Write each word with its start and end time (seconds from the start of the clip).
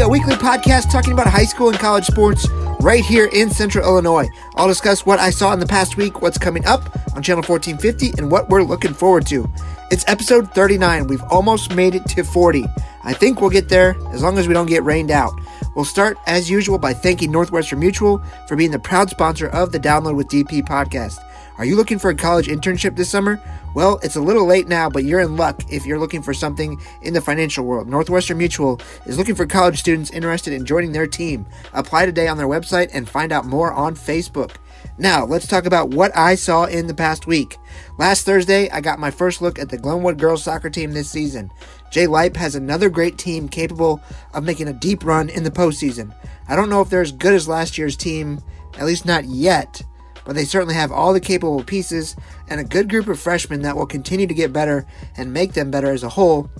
a 0.00 0.08
weekly 0.08 0.34
podcast 0.34 0.92
talking 0.92 1.12
about 1.12 1.26
high 1.26 1.44
school 1.44 1.70
and 1.70 1.78
college 1.78 2.04
sports 2.04 2.48
right 2.80 3.04
here 3.04 3.28
in 3.32 3.50
Central 3.50 3.84
Illinois. 3.84 4.28
I'll 4.54 4.68
discuss 4.68 5.04
what 5.04 5.18
I 5.18 5.30
saw 5.30 5.52
in 5.52 5.58
the 5.58 5.66
past 5.66 5.96
week, 5.96 6.22
what's 6.22 6.38
coming 6.38 6.64
up 6.66 6.82
on 7.16 7.22
Channel 7.22 7.42
1450, 7.42 8.12
and 8.16 8.30
what 8.30 8.48
we're 8.48 8.62
looking 8.62 8.94
forward 8.94 9.26
to. 9.26 9.50
It's 9.90 10.04
episode 10.06 10.52
39. 10.54 11.08
We've 11.08 11.22
almost 11.24 11.74
made 11.74 11.96
it 11.96 12.06
to 12.10 12.22
40. 12.22 12.64
I 13.02 13.12
think 13.12 13.40
we'll 13.40 13.50
get 13.50 13.68
there 13.68 13.96
as 14.12 14.22
long 14.22 14.38
as 14.38 14.46
we 14.46 14.54
don't 14.54 14.66
get 14.66 14.84
rained 14.84 15.10
out. 15.10 15.32
We'll 15.74 15.84
start, 15.84 16.16
as 16.28 16.48
usual, 16.48 16.78
by 16.78 16.92
thanking 16.92 17.32
Northwestern 17.32 17.80
Mutual 17.80 18.22
for 18.46 18.54
being 18.54 18.70
the 18.70 18.78
proud 18.78 19.10
sponsor 19.10 19.48
of 19.48 19.72
the 19.72 19.80
Download 19.80 20.14
with 20.14 20.28
DP 20.28 20.62
podcast. 20.62 21.18
Are 21.58 21.64
you 21.64 21.74
looking 21.74 21.98
for 21.98 22.10
a 22.10 22.14
college 22.14 22.46
internship 22.46 22.94
this 22.94 23.10
summer? 23.10 23.40
Well, 23.78 24.00
it's 24.02 24.16
a 24.16 24.20
little 24.20 24.44
late 24.44 24.66
now, 24.66 24.90
but 24.90 25.04
you're 25.04 25.20
in 25.20 25.36
luck 25.36 25.62
if 25.70 25.86
you're 25.86 26.00
looking 26.00 26.20
for 26.20 26.34
something 26.34 26.80
in 27.02 27.14
the 27.14 27.20
financial 27.20 27.64
world. 27.64 27.88
Northwestern 27.88 28.36
Mutual 28.36 28.80
is 29.06 29.16
looking 29.16 29.36
for 29.36 29.46
college 29.46 29.78
students 29.78 30.10
interested 30.10 30.52
in 30.52 30.64
joining 30.64 30.90
their 30.90 31.06
team. 31.06 31.46
Apply 31.72 32.04
today 32.04 32.26
on 32.26 32.38
their 32.38 32.48
website 32.48 32.90
and 32.92 33.08
find 33.08 33.30
out 33.30 33.46
more 33.46 33.72
on 33.72 33.94
Facebook. 33.94 34.56
Now, 34.98 35.24
let's 35.24 35.46
talk 35.46 35.64
about 35.64 35.90
what 35.90 36.10
I 36.16 36.34
saw 36.34 36.64
in 36.64 36.88
the 36.88 36.92
past 36.92 37.28
week. 37.28 37.56
Last 37.98 38.26
Thursday, 38.26 38.68
I 38.70 38.80
got 38.80 38.98
my 38.98 39.12
first 39.12 39.40
look 39.40 39.60
at 39.60 39.68
the 39.68 39.78
Glenwood 39.78 40.18
girls 40.18 40.42
soccer 40.42 40.70
team 40.70 40.90
this 40.90 41.08
season. 41.08 41.48
Jay 41.92 42.08
Lipe 42.08 42.36
has 42.36 42.56
another 42.56 42.88
great 42.88 43.16
team 43.16 43.48
capable 43.48 44.00
of 44.34 44.42
making 44.42 44.66
a 44.66 44.72
deep 44.72 45.04
run 45.04 45.28
in 45.28 45.44
the 45.44 45.52
postseason. 45.52 46.12
I 46.48 46.56
don't 46.56 46.68
know 46.68 46.80
if 46.80 46.90
they're 46.90 47.00
as 47.00 47.12
good 47.12 47.32
as 47.32 47.46
last 47.46 47.78
year's 47.78 47.96
team, 47.96 48.42
at 48.76 48.86
least 48.86 49.06
not 49.06 49.26
yet, 49.26 49.84
but 50.28 50.36
they 50.36 50.44
certainly 50.44 50.74
have 50.74 50.92
all 50.92 51.14
the 51.14 51.20
capable 51.20 51.64
pieces 51.64 52.14
and 52.50 52.60
a 52.60 52.64
good 52.64 52.90
group 52.90 53.08
of 53.08 53.18
freshmen 53.18 53.62
that 53.62 53.74
will 53.74 53.86
continue 53.86 54.26
to 54.26 54.34
get 54.34 54.52
better 54.52 54.84
and 55.16 55.32
make 55.32 55.54
them 55.54 55.70
better 55.70 55.90
as 55.90 56.02
a 56.02 56.08
whole. 56.10 56.50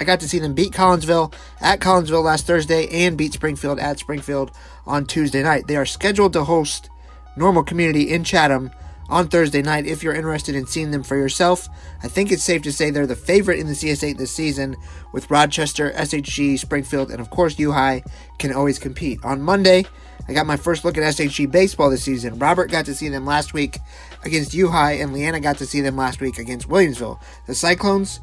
I 0.00 0.02
got 0.02 0.18
to 0.18 0.28
see 0.28 0.40
them 0.40 0.54
beat 0.54 0.72
Collinsville 0.72 1.32
at 1.60 1.78
Collinsville 1.78 2.24
last 2.24 2.48
Thursday 2.48 2.88
and 3.06 3.16
beat 3.16 3.32
Springfield 3.32 3.78
at 3.78 4.00
Springfield 4.00 4.50
on 4.88 5.06
Tuesday 5.06 5.40
night. 5.40 5.68
They 5.68 5.76
are 5.76 5.86
scheduled 5.86 6.32
to 6.32 6.42
host 6.42 6.90
Normal 7.36 7.62
Community 7.62 8.12
in 8.12 8.24
Chatham 8.24 8.72
on 9.10 9.28
Thursday 9.28 9.60
night 9.60 9.86
if 9.86 10.02
you're 10.02 10.14
interested 10.14 10.54
in 10.54 10.66
seeing 10.66 10.90
them 10.90 11.02
for 11.02 11.16
yourself. 11.16 11.68
I 12.02 12.08
think 12.08 12.30
it's 12.30 12.44
safe 12.44 12.62
to 12.62 12.72
say 12.72 12.90
they're 12.90 13.06
the 13.06 13.16
favorite 13.16 13.58
in 13.58 13.66
the 13.66 13.72
CS8 13.72 14.16
this 14.16 14.32
season 14.32 14.76
with 15.12 15.30
Rochester, 15.30 15.90
SHG, 15.90 16.58
Springfield, 16.58 17.10
and 17.10 17.20
of 17.20 17.30
course 17.30 17.58
U 17.58 17.72
High 17.72 18.02
can 18.38 18.52
always 18.52 18.78
compete. 18.78 19.18
On 19.24 19.42
Monday, 19.42 19.84
I 20.28 20.32
got 20.32 20.46
my 20.46 20.56
first 20.56 20.84
look 20.84 20.96
at 20.96 21.02
SHG 21.02 21.50
baseball 21.50 21.90
this 21.90 22.04
season. 22.04 22.38
Robert 22.38 22.70
got 22.70 22.84
to 22.86 22.94
see 22.94 23.08
them 23.08 23.26
last 23.26 23.52
week 23.52 23.78
against 24.22 24.54
U 24.54 24.68
High, 24.68 24.92
and 24.92 25.12
Leanna 25.12 25.40
got 25.40 25.58
to 25.58 25.66
see 25.66 25.80
them 25.80 25.96
last 25.96 26.20
week 26.20 26.38
against 26.38 26.68
Williamsville. 26.68 27.20
The 27.46 27.54
Cyclones, 27.54 28.20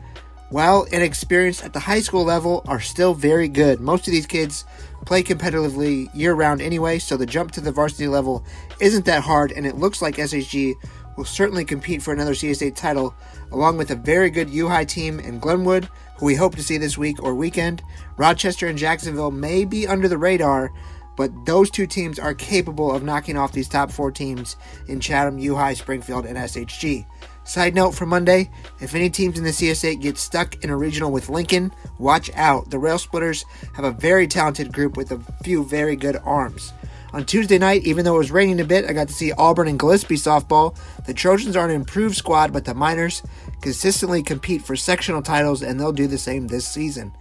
while 0.50 0.84
inexperienced 0.84 1.66
at 1.66 1.74
the 1.74 1.80
high 1.82 2.00
school 2.00 2.24
level, 2.24 2.64
are 2.66 2.80
still 2.80 3.14
very 3.14 3.50
good. 3.50 3.82
Most 3.82 4.08
of 4.08 4.14
these 4.14 4.26
kids 4.26 4.64
play 5.06 5.24
competitively 5.24 6.10
year 6.14 6.34
round 6.34 6.62
anyway, 6.62 7.00
so 7.00 7.18
the 7.18 7.26
jump 7.26 7.52
to 7.52 7.62
the 7.62 7.72
varsity 7.72 8.08
level 8.08 8.44
isn't 8.80 9.06
that 9.06 9.24
hard, 9.24 9.52
and 9.52 9.66
it 9.66 9.78
looks 9.78 10.02
like 10.02 10.18
SHG 10.18 10.76
will 11.18 11.26
certainly 11.26 11.66
compete 11.66 12.02
for 12.02 12.14
another 12.14 12.34
CS8 12.34 12.76
title, 12.76 13.16
along 13.52 13.78
with 13.78 13.92
a 13.92 13.96
very 13.96 14.30
good 14.30 14.50
U 14.50 14.68
High 14.68 14.86
team 14.86 15.20
in 15.20 15.40
Glenwood, 15.40 15.90
who 16.18 16.26
we 16.26 16.36
hope 16.36 16.56
to 16.56 16.64
see 16.64 16.78
this 16.78 16.98
week 16.98 17.22
or 17.22 17.34
weekend. 17.34 17.82
Rochester 18.18 18.68
and 18.68 18.78
Jacksonville 18.78 19.32
may 19.32 19.66
be 19.66 19.88
under 19.88 20.08
the 20.08 20.18
radar, 20.18 20.72
but 21.16 21.32
those 21.46 21.72
two 21.72 21.88
teams 21.88 22.20
are 22.20 22.36
capable 22.36 22.94
of 22.94 23.04
knocking 23.04 23.38
off 23.38 23.52
these 23.52 23.68
top 23.68 23.92
four 23.92 24.12
teams 24.12 24.56
in 24.88 25.00
Chatham, 25.00 25.40
U 25.40 25.56
High, 25.56 25.74
Springfield, 25.74 26.26
and 26.26 26.38
SHG. 26.38 27.06
Side 27.48 27.76
note 27.76 27.96
for 27.96 28.06
Monday 28.06 28.50
if 28.82 28.94
any 28.94 29.10
teams 29.10 29.38
in 29.38 29.46
the 29.46 29.52
CS8 29.52 30.02
get 30.02 30.18
stuck 30.18 30.62
in 30.66 30.70
a 30.70 30.76
regional 30.76 31.14
with 31.14 31.30
Lincoln, 31.30 31.72
watch 31.98 32.30
out. 32.36 32.70
The 32.70 32.78
Rail 32.78 33.00
Splitters 33.00 33.46
have 33.74 33.86
a 33.86 33.92
very 33.92 34.28
talented 34.28 34.74
group 34.74 34.98
with 34.98 35.12
a 35.12 35.22
few 35.44 35.64
very 35.64 35.96
good 35.96 36.18
arms. 36.26 36.74
On 37.14 37.24
Tuesday 37.24 37.58
night, 37.58 37.84
even 37.86 38.04
though 38.04 38.16
it 38.16 38.20
was 38.20 38.32
raining 38.32 38.60
a 38.60 38.66
bit, 38.66 38.84
I 38.84 38.92
got 38.92 39.08
to 39.08 39.14
see 39.14 39.32
Auburn 39.32 39.70
and 39.70 39.80
Gillespie 39.80 40.16
softball. 40.16 40.78
The 41.06 41.14
Trojans 41.14 41.56
are 41.56 41.64
an 41.64 41.74
improved 41.74 42.18
squad, 42.18 42.52
but 42.52 42.66
the 42.66 42.74
Miners 42.74 43.24
consistently 43.62 44.22
compete 44.22 44.62
for 44.62 44.76
sectional 44.76 45.22
titles, 45.22 45.64
and 45.64 45.80
they'll 45.80 45.94
do 45.94 46.08
the 46.08 46.18
same 46.18 46.48
this 46.48 46.68
season. 46.68 47.14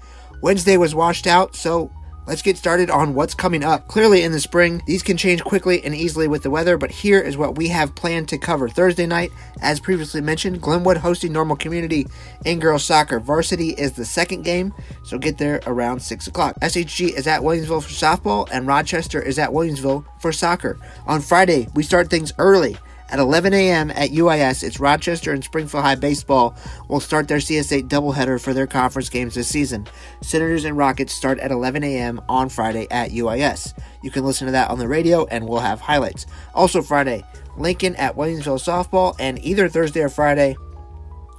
Wednesday 0.43 0.77
was 0.77 0.93
washed 0.93 1.29
out, 1.29 1.55
so 1.55 1.93
Let's 2.27 2.43
get 2.43 2.57
started 2.57 2.91
on 2.91 3.15
what's 3.15 3.35
coming 3.35 3.63
up. 3.63 3.87
Clearly, 3.87 4.25
in 4.25 4.33
the 4.33 4.41
spring, 4.41 4.83
these 4.85 5.05
can 5.05 5.17
change 5.17 5.45
quickly 5.45 5.85
and 5.85 5.95
easily 5.95 6.27
with 6.27 6.43
the 6.43 6.51
weather, 6.51 6.77
but 6.77 6.91
here 6.91 7.21
is 7.21 7.37
what 7.37 7.55
we 7.55 7.69
have 7.69 7.95
planned 7.95 8.29
to 8.31 8.39
cover. 8.39 8.69
Thursday 8.69 9.07
night, 9.07 9.31
as 9.63 9.79
previously 9.79 10.21
mentioned, 10.21 10.61
Glenwood 10.61 10.97
hosting 10.97 11.33
normal 11.33 11.55
community 11.55 12.09
in 12.45 12.59
girls 12.59 12.83
soccer. 12.83 13.21
Varsity 13.21 13.71
is 13.71 13.93
the 13.93 14.05
second 14.05 14.43
game, 14.43 14.75
so 15.05 15.19
get 15.19 15.39
there 15.39 15.61
around 15.67 16.01
6 16.01 16.27
o'clock. 16.27 16.59
SHG 16.61 17.17
is 17.17 17.29
at 17.29 17.43
Williamsville 17.43 17.85
for 17.85 17.91
softball, 17.91 18.49
and 18.51 18.67
Rochester 18.67 19.23
is 19.23 19.39
at 19.39 19.51
Williamsville 19.51 20.05
for 20.19 20.33
soccer. 20.33 20.81
On 21.07 21.21
Friday, 21.21 21.69
we 21.77 21.85
start 21.85 22.11
things 22.11 22.33
early. 22.39 22.77
At 23.09 23.21
11 23.21 23.55
a.m. 23.55 23.91
at 23.93 24.11
UIS, 24.11 24.65
it's 24.65 24.81
Rochester 24.81 25.33
and 25.33 25.45
Springfield 25.45 25.85
High 25.85 25.95
Baseball 25.95 26.57
will 26.89 26.99
start 26.99 27.29
their 27.29 27.39
CS8 27.39 27.89
doubleheader 27.89 28.41
for 28.41 28.53
their 28.53 28.67
conference 28.67 29.09
games 29.09 29.35
this 29.35 29.47
season. 29.47 29.87
Senators 30.23 30.65
and 30.65 30.77
Rockets 30.77 31.13
start 31.13 31.39
at 31.39 31.53
11 31.53 31.85
a.m. 31.85 32.21
on 32.29 32.49
Friday 32.49 32.89
at 32.91 33.13
UIS. 33.13 33.79
You 34.03 34.11
can 34.11 34.25
listen 34.25 34.47
to 34.47 34.53
that 34.53 34.71
on 34.71 34.81
the 34.81 34.89
radio 34.89 35.25
and 35.27 35.49
we'll 35.49 35.61
have 35.61 35.81
highlights. 35.81 36.27
Also, 36.53 36.83
Friday, 36.83 37.23
Lincoln 37.57 37.95
at 37.95 38.17
Williamsville 38.17 38.61
Softball, 38.61 39.15
and 39.21 39.39
either 39.45 39.69
Thursday 39.69 40.01
or 40.01 40.09
Friday, 40.09 40.57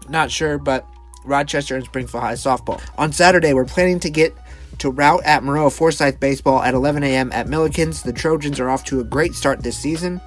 not 0.07 0.31
sure, 0.31 0.57
but 0.57 0.87
Rochester 1.25 1.75
and 1.75 1.85
Springfield 1.85 2.23
High 2.23 2.33
Softball. 2.33 2.81
On 2.97 3.11
Saturday, 3.11 3.53
we're 3.53 3.65
planning 3.65 3.99
to 3.99 4.09
get 4.09 4.33
to 4.79 4.91
Routt 4.91 5.21
at 5.25 5.43
Maroa 5.43 5.71
Forsyth 5.71 6.19
Baseball 6.19 6.61
at 6.61 6.73
11 6.73 7.03
a.m. 7.03 7.31
at 7.33 7.47
Millikins. 7.47 8.03
The 8.03 8.13
Trojans 8.13 8.59
are 8.59 8.69
off 8.69 8.83
to 8.85 8.99
a 8.99 9.03
great 9.03 9.33
start 9.35 9.63
this 9.63 9.77
season. 9.77 10.21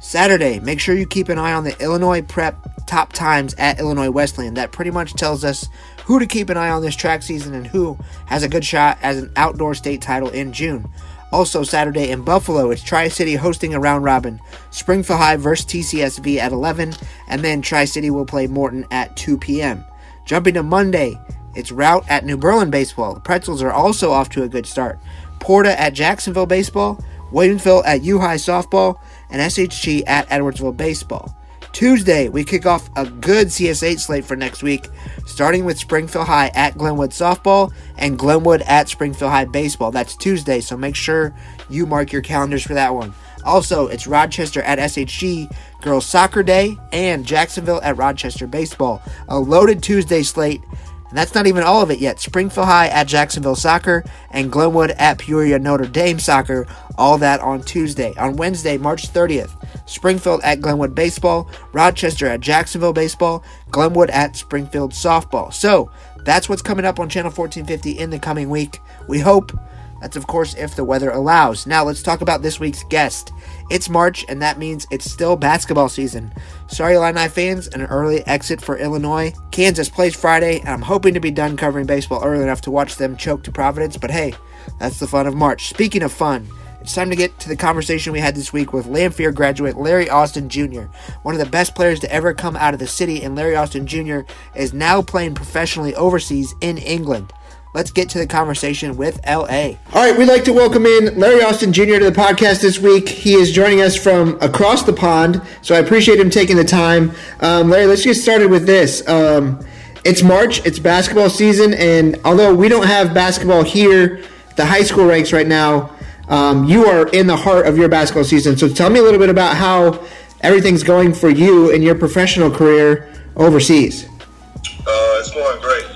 Saturday, 0.00 0.60
make 0.60 0.80
sure 0.80 0.94
you 0.94 1.06
keep 1.06 1.28
an 1.28 1.38
eye 1.38 1.52
on 1.52 1.64
the 1.64 1.80
Illinois 1.82 2.22
Prep 2.22 2.56
top 2.86 3.12
times 3.12 3.54
at 3.58 3.78
Illinois 3.78 4.10
Wesleyan. 4.10 4.54
That 4.54 4.72
pretty 4.72 4.90
much 4.90 5.14
tells 5.14 5.44
us 5.44 5.68
who 6.04 6.18
to 6.18 6.26
keep 6.26 6.48
an 6.48 6.56
eye 6.56 6.70
on 6.70 6.82
this 6.82 6.96
track 6.96 7.22
season 7.22 7.54
and 7.54 7.66
who 7.66 7.98
has 8.26 8.42
a 8.42 8.48
good 8.48 8.64
shot 8.64 8.98
as 9.02 9.18
an 9.18 9.32
outdoor 9.36 9.74
state 9.74 10.00
title 10.00 10.30
in 10.30 10.52
June. 10.52 10.88
Also, 11.30 11.62
Saturday 11.62 12.10
in 12.10 12.22
Buffalo, 12.22 12.70
it's 12.70 12.82
Tri 12.82 13.08
City 13.08 13.34
hosting 13.34 13.74
a 13.74 13.80
round 13.80 14.02
robin. 14.02 14.40
Springfield 14.70 15.18
High 15.18 15.36
versus 15.36 15.66
TCSV 15.66 16.38
at 16.38 16.52
11, 16.52 16.94
and 17.28 17.42
then 17.42 17.60
Tri 17.60 17.84
City 17.84 18.08
will 18.08 18.24
play 18.24 18.46
Morton 18.46 18.86
at 18.90 19.14
2 19.16 19.36
p.m. 19.36 19.84
Jumping 20.24 20.54
to 20.54 20.62
Monday, 20.62 21.20
it's 21.54 21.70
Routt 21.70 22.08
at 22.08 22.24
New 22.24 22.38
Berlin 22.38 22.70
Baseball. 22.70 23.12
The 23.12 23.20
Pretzels 23.20 23.62
are 23.62 23.72
also 23.72 24.10
off 24.10 24.30
to 24.30 24.42
a 24.42 24.48
good 24.48 24.64
start. 24.64 24.98
Porta 25.38 25.78
at 25.78 25.92
Jacksonville 25.92 26.46
Baseball, 26.46 26.98
Williamsville 27.30 27.82
at 27.84 28.02
U 28.02 28.18
High 28.20 28.36
Softball, 28.36 28.98
and 29.30 29.40
SHG 29.40 30.04
at 30.06 30.28
Edwardsville 30.28 30.76
Baseball. 30.76 31.34
Tuesday, 31.72 32.28
we 32.28 32.42
kick 32.44 32.66
off 32.66 32.90
a 32.96 33.06
good 33.06 33.48
CS8 33.48 34.00
slate 34.00 34.24
for 34.24 34.34
next 34.34 34.62
week, 34.62 34.88
starting 35.26 35.64
with 35.64 35.78
Springfield 35.78 36.26
High 36.26 36.50
at 36.54 36.76
Glenwood 36.76 37.10
Softball 37.10 37.72
and 37.98 38.18
Glenwood 38.18 38.62
at 38.62 38.88
Springfield 38.88 39.30
High 39.30 39.44
Baseball. 39.44 39.90
That's 39.90 40.16
Tuesday, 40.16 40.60
so 40.60 40.76
make 40.76 40.96
sure 40.96 41.34
you 41.68 41.86
mark 41.86 42.10
your 42.10 42.22
calendars 42.22 42.64
for 42.64 42.74
that 42.74 42.94
one. 42.94 43.12
Also, 43.44 43.86
it's 43.86 44.06
Rochester 44.06 44.62
at 44.62 44.78
SHG 44.78 45.54
Girls 45.80 46.06
Soccer 46.06 46.42
Day 46.42 46.76
and 46.92 47.24
Jacksonville 47.24 47.80
at 47.82 47.96
Rochester 47.96 48.46
Baseball. 48.46 49.00
A 49.28 49.38
loaded 49.38 49.82
Tuesday 49.82 50.22
slate 50.22 50.60
and 51.08 51.16
that's 51.16 51.34
not 51.34 51.46
even 51.46 51.62
all 51.62 51.82
of 51.82 51.90
it 51.90 51.98
yet. 51.98 52.20
Springfield 52.20 52.66
High 52.66 52.88
at 52.88 53.06
Jacksonville 53.06 53.56
Soccer 53.56 54.04
and 54.30 54.52
Glenwood 54.52 54.90
at 54.92 55.18
Peoria 55.18 55.58
Notre 55.58 55.86
Dame 55.86 56.18
Soccer. 56.18 56.66
All 56.98 57.16
that 57.18 57.40
on 57.40 57.62
Tuesday. 57.62 58.12
On 58.18 58.36
Wednesday, 58.36 58.76
March 58.76 59.12
30th, 59.12 59.56
Springfield 59.88 60.40
at 60.42 60.60
Glenwood 60.60 60.94
Baseball, 60.94 61.48
Rochester 61.72 62.26
at 62.26 62.40
Jacksonville 62.40 62.92
Baseball, 62.92 63.42
Glenwood 63.70 64.10
at 64.10 64.36
Springfield 64.36 64.92
Softball. 64.92 65.52
So 65.52 65.90
that's 66.24 66.48
what's 66.48 66.62
coming 66.62 66.84
up 66.84 67.00
on 67.00 67.08
Channel 67.08 67.30
1450 67.30 67.98
in 67.98 68.10
the 68.10 68.18
coming 68.18 68.50
week. 68.50 68.80
We 69.06 69.20
hope. 69.20 69.52
That's, 70.00 70.16
of 70.16 70.26
course, 70.26 70.54
if 70.54 70.74
the 70.76 70.84
weather 70.84 71.10
allows. 71.10 71.66
Now, 71.66 71.84
let's 71.84 72.02
talk 72.02 72.20
about 72.20 72.42
this 72.42 72.60
week's 72.60 72.84
guest. 72.84 73.32
It's 73.70 73.88
March, 73.88 74.24
and 74.28 74.40
that 74.40 74.58
means 74.58 74.86
it's 74.90 75.10
still 75.10 75.36
basketball 75.36 75.88
season. 75.88 76.32
Sorry, 76.68 76.94
Illini 76.94 77.28
fans, 77.28 77.68
an 77.68 77.82
early 77.82 78.26
exit 78.26 78.60
for 78.60 78.76
Illinois. 78.76 79.32
Kansas 79.50 79.88
plays 79.88 80.14
Friday, 80.14 80.60
and 80.60 80.68
I'm 80.68 80.82
hoping 80.82 81.14
to 81.14 81.20
be 81.20 81.30
done 81.30 81.56
covering 81.56 81.86
baseball 81.86 82.22
early 82.24 82.42
enough 82.42 82.60
to 82.62 82.70
watch 82.70 82.96
them 82.96 83.16
choke 83.16 83.42
to 83.44 83.52
Providence, 83.52 83.96
but 83.96 84.10
hey, 84.10 84.34
that's 84.78 85.00
the 85.00 85.06
fun 85.06 85.26
of 85.26 85.34
March. 85.34 85.68
Speaking 85.68 86.02
of 86.02 86.12
fun, 86.12 86.46
it's 86.80 86.94
time 86.94 87.10
to 87.10 87.16
get 87.16 87.38
to 87.40 87.48
the 87.48 87.56
conversation 87.56 88.12
we 88.12 88.20
had 88.20 88.36
this 88.36 88.52
week 88.52 88.72
with 88.72 88.86
Lanphier 88.86 89.32
graduate 89.32 89.76
Larry 89.76 90.08
Austin 90.08 90.48
Jr., 90.48 90.82
one 91.22 91.34
of 91.34 91.40
the 91.40 91.50
best 91.50 91.74
players 91.74 92.00
to 92.00 92.12
ever 92.12 92.32
come 92.32 92.56
out 92.56 92.72
of 92.72 92.80
the 92.80 92.86
city, 92.86 93.22
and 93.22 93.34
Larry 93.34 93.56
Austin 93.56 93.86
Jr. 93.86 94.20
is 94.54 94.72
now 94.72 95.02
playing 95.02 95.34
professionally 95.34 95.94
overseas 95.96 96.54
in 96.60 96.78
England. 96.78 97.32
Let's 97.78 97.92
get 97.92 98.08
to 98.08 98.18
the 98.18 98.26
conversation 98.26 98.96
with 98.96 99.24
LA. 99.24 99.74
All 99.92 100.02
right, 100.02 100.18
we'd 100.18 100.26
like 100.26 100.42
to 100.46 100.52
welcome 100.52 100.84
in 100.84 101.16
Larry 101.16 101.44
Austin 101.44 101.72
Jr. 101.72 102.00
to 102.00 102.10
the 102.10 102.12
podcast 102.12 102.60
this 102.60 102.80
week. 102.80 103.08
He 103.08 103.34
is 103.34 103.52
joining 103.52 103.82
us 103.82 103.94
from 103.94 104.36
across 104.40 104.82
the 104.82 104.92
pond, 104.92 105.40
so 105.62 105.76
I 105.76 105.78
appreciate 105.78 106.18
him 106.18 106.28
taking 106.28 106.56
the 106.56 106.64
time. 106.64 107.12
Um, 107.38 107.70
Larry, 107.70 107.86
let's 107.86 108.02
get 108.02 108.16
started 108.16 108.50
with 108.50 108.66
this. 108.66 109.08
Um, 109.08 109.64
it's 110.04 110.24
March, 110.24 110.66
it's 110.66 110.80
basketball 110.80 111.30
season, 111.30 111.72
and 111.74 112.18
although 112.24 112.52
we 112.52 112.68
don't 112.68 112.84
have 112.84 113.14
basketball 113.14 113.62
here 113.62 114.24
the 114.56 114.66
high 114.66 114.82
school 114.82 115.06
ranks 115.06 115.32
right 115.32 115.46
now, 115.46 115.96
um, 116.26 116.64
you 116.64 116.84
are 116.86 117.06
in 117.10 117.28
the 117.28 117.36
heart 117.36 117.68
of 117.68 117.78
your 117.78 117.88
basketball 117.88 118.24
season. 118.24 118.56
So 118.56 118.68
tell 118.68 118.90
me 118.90 118.98
a 118.98 119.04
little 119.04 119.20
bit 119.20 119.30
about 119.30 119.56
how 119.56 120.04
everything's 120.40 120.82
going 120.82 121.14
for 121.14 121.30
you 121.30 121.70
in 121.70 121.82
your 121.82 121.94
professional 121.94 122.50
career 122.50 123.08
overseas. 123.36 124.04
Uh, 124.04 125.20
it's 125.20 125.30
going 125.30 125.60
great. 125.60 125.87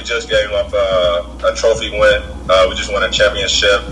We 0.00 0.06
just 0.06 0.30
gave 0.30 0.50
up 0.52 0.72
uh, 0.72 1.52
a 1.52 1.54
trophy 1.54 1.90
win. 1.90 2.22
Uh, 2.48 2.64
we 2.70 2.74
just 2.74 2.90
won 2.90 3.02
a 3.02 3.10
championship. 3.10 3.82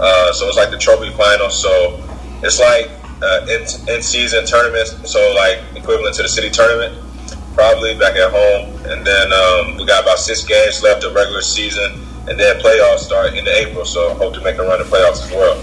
Uh, 0.00 0.32
so 0.32 0.48
it's 0.48 0.56
like 0.56 0.70
the 0.70 0.78
trophy 0.78 1.10
final. 1.10 1.50
So 1.50 2.02
it's 2.42 2.58
like 2.58 2.88
uh, 3.20 3.46
in, 3.46 3.94
in 3.94 4.00
season 4.00 4.46
tournaments. 4.46 4.96
So 5.12 5.20
like 5.34 5.60
equivalent 5.76 6.16
to 6.16 6.22
the 6.22 6.30
city 6.30 6.48
tournament, 6.48 6.98
probably 7.52 7.94
back 7.98 8.16
at 8.16 8.30
home. 8.32 8.74
And 8.86 9.06
then 9.06 9.32
um, 9.34 9.76
we 9.76 9.84
got 9.84 10.02
about 10.02 10.18
six 10.18 10.44
games 10.44 10.82
left 10.82 11.04
of 11.04 11.14
regular 11.14 11.42
season, 11.42 11.92
and 12.26 12.40
then 12.40 12.58
playoffs 12.58 13.00
start 13.00 13.34
in 13.34 13.46
April. 13.46 13.84
So 13.84 14.14
hope 14.14 14.32
to 14.32 14.40
make 14.40 14.56
a 14.56 14.62
run 14.62 14.80
in 14.80 14.86
playoffs 14.86 15.26
as 15.26 15.30
well. 15.30 15.62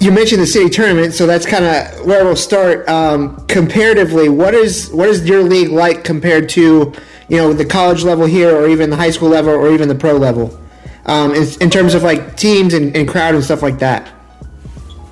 You 0.00 0.10
mentioned 0.10 0.40
the 0.40 0.46
city 0.46 0.70
tournament, 0.70 1.12
so 1.12 1.26
that's 1.26 1.44
kind 1.44 1.66
of 1.66 2.06
where 2.06 2.24
we'll 2.24 2.34
start. 2.34 2.88
Um, 2.88 3.36
comparatively, 3.46 4.30
what 4.30 4.54
is 4.54 4.90
what 4.90 5.10
is 5.10 5.28
your 5.28 5.42
league 5.42 5.68
like 5.68 6.02
compared 6.02 6.48
to 6.50 6.94
you 7.28 7.36
know 7.36 7.52
the 7.52 7.64
college 7.64 8.04
level 8.04 8.26
here, 8.26 8.54
or 8.54 8.68
even 8.68 8.90
the 8.90 8.96
high 8.96 9.10
school 9.10 9.28
level, 9.28 9.52
or 9.52 9.70
even 9.70 9.88
the 9.88 9.94
pro 9.94 10.14
level, 10.14 10.58
um, 11.06 11.34
in, 11.34 11.46
in, 11.60 11.70
terms 11.70 11.94
of 11.94 12.02
like 12.02 12.36
teams 12.36 12.74
and, 12.74 12.96
and, 12.96 13.08
crowd 13.08 13.34
and 13.34 13.44
stuff 13.44 13.62
like 13.62 13.78
that? 13.78 14.10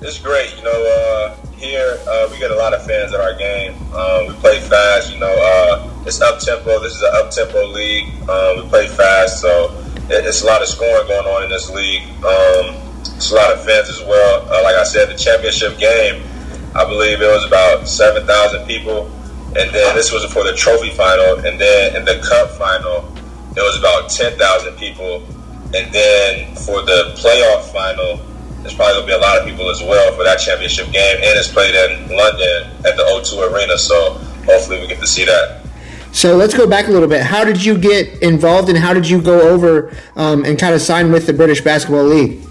It's 0.01 0.19
great. 0.19 0.55
You 0.57 0.63
know, 0.63 0.71
uh, 0.71 1.47
here 1.57 1.97
uh, 2.07 2.27
we 2.31 2.39
get 2.39 2.51
a 2.51 2.55
lot 2.55 2.73
of 2.73 2.85
fans 2.85 3.13
at 3.13 3.19
our 3.19 3.33
game. 3.35 3.73
Um, 3.93 4.27
we 4.27 4.33
play 4.35 4.59
fast. 4.61 5.11
You 5.11 5.19
know, 5.19 5.33
uh, 5.33 6.03
it's 6.05 6.21
up 6.21 6.39
tempo. 6.39 6.79
This 6.81 6.95
is 6.95 7.01
an 7.01 7.11
up 7.13 7.31
tempo 7.31 7.65
league. 7.67 8.07
Um, 8.29 8.63
we 8.63 8.69
play 8.69 8.87
fast, 8.87 9.41
so 9.41 9.73
it, 10.09 10.25
it's 10.25 10.43
a 10.43 10.45
lot 10.45 10.61
of 10.61 10.67
scoring 10.67 11.07
going 11.07 11.25
on 11.27 11.43
in 11.43 11.49
this 11.49 11.69
league. 11.69 12.03
Um, 12.23 12.81
it's 13.15 13.31
a 13.31 13.35
lot 13.35 13.51
of 13.51 13.63
fans 13.65 13.89
as 13.89 14.01
well. 14.01 14.41
Uh, 14.51 14.61
like 14.63 14.75
I 14.75 14.83
said, 14.83 15.09
the 15.09 15.17
championship 15.17 15.77
game, 15.79 16.23
I 16.75 16.85
believe 16.85 17.21
it 17.21 17.27
was 17.27 17.45
about 17.45 17.87
7,000 17.87 18.67
people. 18.67 19.11
And 19.57 19.73
then 19.73 19.95
this 19.95 20.11
was 20.11 20.23
for 20.31 20.43
the 20.43 20.53
trophy 20.53 20.91
final. 20.91 21.39
And 21.45 21.59
then 21.59 21.95
in 21.95 22.05
the 22.05 22.21
cup 22.21 22.51
final, 22.51 23.11
it 23.55 23.61
was 23.61 23.77
about 23.79 24.09
10,000 24.09 24.37
people. 24.77 25.25
And 25.73 25.91
then 25.91 26.55
for 26.55 26.85
the 26.85 27.17
playoff 27.17 27.71
final, 27.73 28.23
there's 28.61 28.75
probably 28.75 29.01
to 29.01 29.07
be 29.07 29.13
a 29.13 29.17
lot 29.17 29.39
of 29.39 29.45
people 29.45 29.69
as 29.69 29.81
well 29.81 30.13
for 30.15 30.23
that 30.23 30.37
championship 30.37 30.91
game. 30.91 31.15
And 31.17 31.37
it's 31.37 31.51
played 31.51 31.73
in 31.73 32.15
London 32.15 32.71
at 32.85 32.95
the 32.95 33.03
O2 33.03 33.51
Arena. 33.51 33.77
So 33.77 34.13
hopefully 34.45 34.79
we 34.79 34.87
get 34.87 34.99
to 34.99 35.07
see 35.07 35.25
that. 35.25 35.65
So 36.11 36.35
let's 36.35 36.53
go 36.53 36.67
back 36.67 36.87
a 36.87 36.91
little 36.91 37.07
bit. 37.07 37.21
How 37.21 37.43
did 37.43 37.63
you 37.63 37.77
get 37.77 38.21
involved 38.21 38.69
and 38.69 38.77
how 38.77 38.93
did 38.93 39.09
you 39.09 39.21
go 39.21 39.41
over 39.41 39.95
um, 40.15 40.45
and 40.45 40.57
kind 40.57 40.73
of 40.73 40.81
sign 40.81 41.11
with 41.11 41.27
the 41.27 41.33
British 41.33 41.61
Basketball 41.61 42.05
League? 42.05 42.46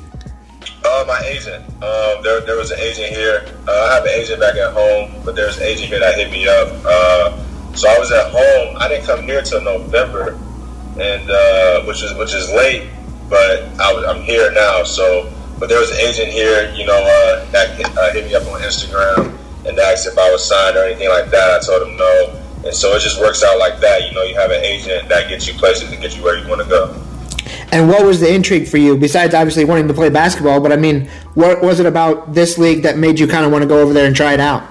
Uh, 0.96 1.04
my 1.04 1.20
agent. 1.28 1.62
Um, 1.84 2.22
there, 2.22 2.40
there 2.40 2.56
was 2.56 2.70
an 2.70 2.80
agent 2.80 3.12
here. 3.12 3.44
Uh, 3.68 3.88
I 3.90 3.94
have 3.96 4.04
an 4.04 4.16
agent 4.16 4.40
back 4.40 4.56
at 4.56 4.72
home, 4.72 5.12
but 5.26 5.36
there's 5.36 5.58
an 5.58 5.64
agent 5.64 5.88
here 5.88 6.00
that 6.00 6.14
hit 6.14 6.30
me 6.30 6.48
up. 6.48 6.72
Uh, 6.86 7.36
so 7.74 7.86
I 7.90 7.98
was 7.98 8.10
at 8.12 8.32
home. 8.32 8.76
I 8.80 8.88
didn't 8.88 9.04
come 9.04 9.22
here 9.22 9.42
till 9.42 9.60
November, 9.60 10.40
and 10.98 11.30
uh, 11.30 11.84
which 11.84 12.02
is 12.02 12.16
which 12.16 12.32
is 12.32 12.48
late, 12.50 12.88
but 13.28 13.68
I 13.78 13.92
am 14.08 14.22
here 14.22 14.50
now. 14.52 14.84
So, 14.84 15.30
but 15.58 15.68
there 15.68 15.80
was 15.80 15.90
an 15.90 15.98
agent 16.00 16.28
here, 16.28 16.72
you 16.72 16.86
know, 16.86 16.96
uh, 16.96 17.44
that 17.50 17.76
uh, 17.98 18.12
hit 18.14 18.24
me 18.24 18.34
up 18.34 18.46
on 18.48 18.62
Instagram 18.62 19.36
and 19.68 19.78
asked 19.78 20.06
if 20.06 20.16
I 20.16 20.30
was 20.32 20.48
signed 20.48 20.78
or 20.78 20.84
anything 20.84 21.10
like 21.10 21.28
that. 21.30 21.60
I 21.60 21.66
told 21.66 21.86
him 21.86 21.98
no, 21.98 22.40
and 22.64 22.74
so 22.74 22.96
it 22.96 23.00
just 23.00 23.20
works 23.20 23.44
out 23.44 23.58
like 23.58 23.80
that. 23.80 24.08
You 24.08 24.14
know, 24.14 24.22
you 24.22 24.34
have 24.36 24.50
an 24.50 24.64
agent 24.64 25.10
that 25.10 25.28
gets 25.28 25.46
you 25.46 25.52
places 25.60 25.92
and 25.92 26.00
gets 26.00 26.16
you 26.16 26.24
where 26.24 26.38
you 26.38 26.48
want 26.48 26.62
to 26.62 26.68
go. 26.68 27.05
And 27.72 27.88
what 27.88 28.04
was 28.04 28.20
the 28.20 28.32
intrigue 28.32 28.68
for 28.68 28.76
you, 28.76 28.96
besides 28.96 29.34
obviously 29.34 29.64
wanting 29.64 29.88
to 29.88 29.94
play 29.94 30.08
basketball? 30.08 30.60
But 30.60 30.72
I 30.72 30.76
mean, 30.76 31.08
what 31.34 31.62
was 31.62 31.80
it 31.80 31.86
about 31.86 32.32
this 32.32 32.58
league 32.58 32.82
that 32.82 32.96
made 32.96 33.18
you 33.18 33.26
kind 33.26 33.44
of 33.44 33.52
want 33.52 33.62
to 33.62 33.68
go 33.68 33.80
over 33.80 33.92
there 33.92 34.06
and 34.06 34.14
try 34.14 34.34
it 34.34 34.40
out? 34.40 34.62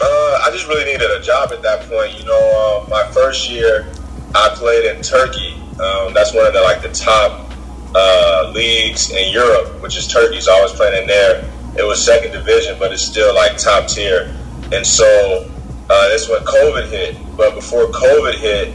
Uh, 0.00 0.42
I 0.44 0.50
just 0.52 0.66
really 0.68 0.84
needed 0.84 1.10
a 1.10 1.20
job 1.20 1.50
at 1.52 1.62
that 1.62 1.88
point. 1.88 2.18
You 2.18 2.24
know, 2.24 2.84
uh, 2.84 2.88
my 2.88 3.04
first 3.12 3.50
year, 3.50 3.86
I 4.34 4.50
played 4.54 4.94
in 4.94 5.02
Turkey. 5.02 5.54
Um, 5.80 6.14
that's 6.14 6.32
one 6.32 6.46
of 6.46 6.52
the 6.52 6.62
like 6.62 6.82
the 6.82 6.92
top 6.92 7.50
uh, 7.94 8.52
leagues 8.54 9.10
in 9.10 9.32
Europe, 9.32 9.80
which 9.82 9.96
is 9.96 10.06
Turkey. 10.06 10.40
So 10.40 10.52
I 10.56 10.60
was 10.62 10.72
playing 10.72 11.02
in 11.02 11.08
there. 11.08 11.50
It 11.76 11.82
was 11.82 12.04
second 12.04 12.32
division, 12.32 12.78
but 12.78 12.92
it's 12.92 13.02
still 13.02 13.34
like 13.34 13.56
top 13.56 13.88
tier. 13.88 14.36
And 14.72 14.86
so 14.86 15.50
uh, 15.90 16.08
that's 16.08 16.28
when 16.28 16.40
COVID 16.44 16.88
hit. 16.90 17.16
But 17.36 17.54
before 17.54 17.86
COVID 17.86 18.34
hit, 18.34 18.74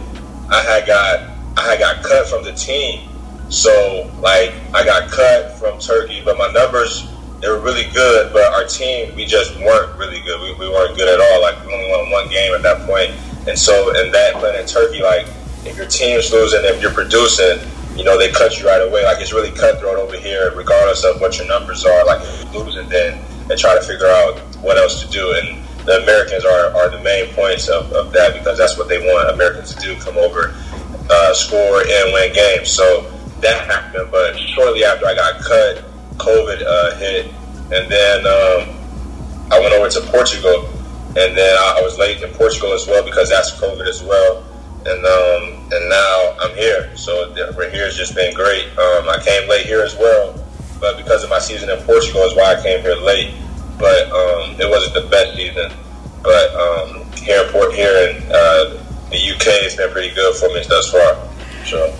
I 0.49 0.61
had 0.61 0.85
got 0.87 1.36
I 1.57 1.77
got 1.77 2.03
cut 2.03 2.27
from 2.27 2.43
the 2.43 2.53
team. 2.53 3.09
So 3.49 4.11
like 4.19 4.53
I 4.73 4.85
got 4.85 5.09
cut 5.09 5.57
from 5.57 5.79
Turkey, 5.79 6.21
but 6.23 6.37
my 6.37 6.51
numbers 6.51 7.09
they 7.41 7.49
were 7.49 7.59
really 7.59 7.89
good, 7.93 8.33
but 8.33 8.51
our 8.53 8.65
team 8.65 9.15
we 9.15 9.25
just 9.25 9.57
weren't 9.59 9.97
really 9.97 10.21
good. 10.21 10.39
We, 10.41 10.53
we 10.65 10.69
weren't 10.69 10.97
good 10.97 11.07
at 11.07 11.19
all. 11.19 11.41
Like 11.41 11.65
we 11.65 11.73
only 11.73 11.89
won 11.89 12.11
one 12.11 12.29
game 12.29 12.53
at 12.53 12.61
that 12.63 12.85
point. 12.85 13.11
And 13.47 13.57
so 13.57 13.89
in 13.95 14.11
that 14.11 14.35
playing 14.35 14.59
in 14.59 14.67
Turkey, 14.67 15.01
like 15.01 15.27
if 15.65 15.77
your 15.77 15.87
team's 15.87 16.31
losing, 16.31 16.61
if 16.63 16.81
you're 16.81 16.93
producing, 16.93 17.59
you 17.95 18.03
know, 18.03 18.17
they 18.17 18.31
cut 18.31 18.59
you 18.59 18.67
right 18.67 18.81
away. 18.81 19.03
Like 19.03 19.21
it's 19.21 19.33
really 19.33 19.51
cutthroat 19.51 19.97
over 19.97 20.17
here, 20.17 20.53
regardless 20.55 21.03
of 21.03 21.21
what 21.21 21.37
your 21.37 21.47
numbers 21.47 21.85
are. 21.85 22.05
Like 22.05 22.21
losing, 22.53 22.87
then 22.89 23.23
they 23.47 23.55
try 23.55 23.75
to 23.75 23.81
figure 23.81 24.07
out 24.07 24.39
what 24.61 24.77
else 24.77 25.03
to 25.03 25.09
do. 25.09 25.33
And 25.33 25.63
the 25.85 26.03
Americans 26.03 26.43
are, 26.43 26.75
are 26.75 26.89
the 26.89 26.99
main 26.99 27.33
points 27.33 27.69
of, 27.69 27.91
of 27.93 28.11
that 28.11 28.33
because 28.33 28.57
that's 28.57 28.77
what 28.77 28.89
they 28.89 28.99
want 28.99 29.33
Americans 29.33 29.73
to 29.73 29.81
do, 29.81 29.95
come 30.01 30.17
over 30.17 30.53
uh, 31.09 31.33
score 31.33 31.81
and 31.81 32.13
win 32.13 32.33
games. 32.33 32.69
So 32.69 33.11
that 33.41 33.67
happened. 33.67 34.09
But 34.11 34.37
shortly 34.37 34.83
after 34.83 35.05
I 35.05 35.15
got 35.15 35.41
cut, 35.41 35.83
COVID 36.17 36.63
uh, 36.65 36.95
hit, 36.95 37.27
and 37.71 37.91
then 37.91 38.19
um, 38.25 38.77
I 39.51 39.59
went 39.59 39.73
over 39.73 39.89
to 39.89 40.01
Portugal, 40.11 40.65
and 41.17 41.37
then 41.37 41.57
I, 41.57 41.81
was 41.81 41.97
late 41.97 42.21
in 42.21 42.29
Portugal 42.33 42.73
as 42.73 42.87
well 42.87 43.03
because 43.03 43.29
that's 43.29 43.51
COVID 43.59 43.87
as 43.87 44.03
well. 44.03 44.43
And 44.85 45.05
um, 45.05 45.71
and 45.71 45.89
now 45.89 46.37
I'm 46.41 46.55
here. 46.55 46.95
So 46.95 47.33
right 47.57 47.71
here 47.71 47.85
has 47.85 47.95
just 47.95 48.15
been 48.15 48.33
great. 48.33 48.67
Um, 48.77 49.09
I 49.09 49.21
came 49.23 49.47
late 49.49 49.65
here 49.65 49.81
as 49.81 49.95
well, 49.95 50.33
but 50.79 50.97
because 50.97 51.23
of 51.23 51.29
my 51.29 51.39
season 51.39 51.69
in 51.69 51.77
Portugal 51.83 52.21
is 52.21 52.35
why 52.35 52.55
I 52.55 52.61
came 52.61 52.81
here 52.81 52.95
late. 52.95 53.33
But 53.77 54.09
um, 54.09 54.59
it 54.59 54.69
wasn't 54.69 54.93
the 54.95 55.09
best 55.09 55.35
season. 55.35 55.71
But 56.23 56.55
um, 56.55 57.11
here 57.13 57.43
in 57.43 57.51
Port 57.51 57.73
here 57.73 58.09
in 58.09 58.31
uh, 58.31 58.83
the 59.11 59.31
UK 59.31 59.63
has 59.63 59.75
been 59.75 59.91
pretty 59.91 60.13
good 60.13 60.35
for 60.35 60.47
me 60.49 60.63
thus 60.67 60.91
far. 60.91 61.27
So. 61.65 61.95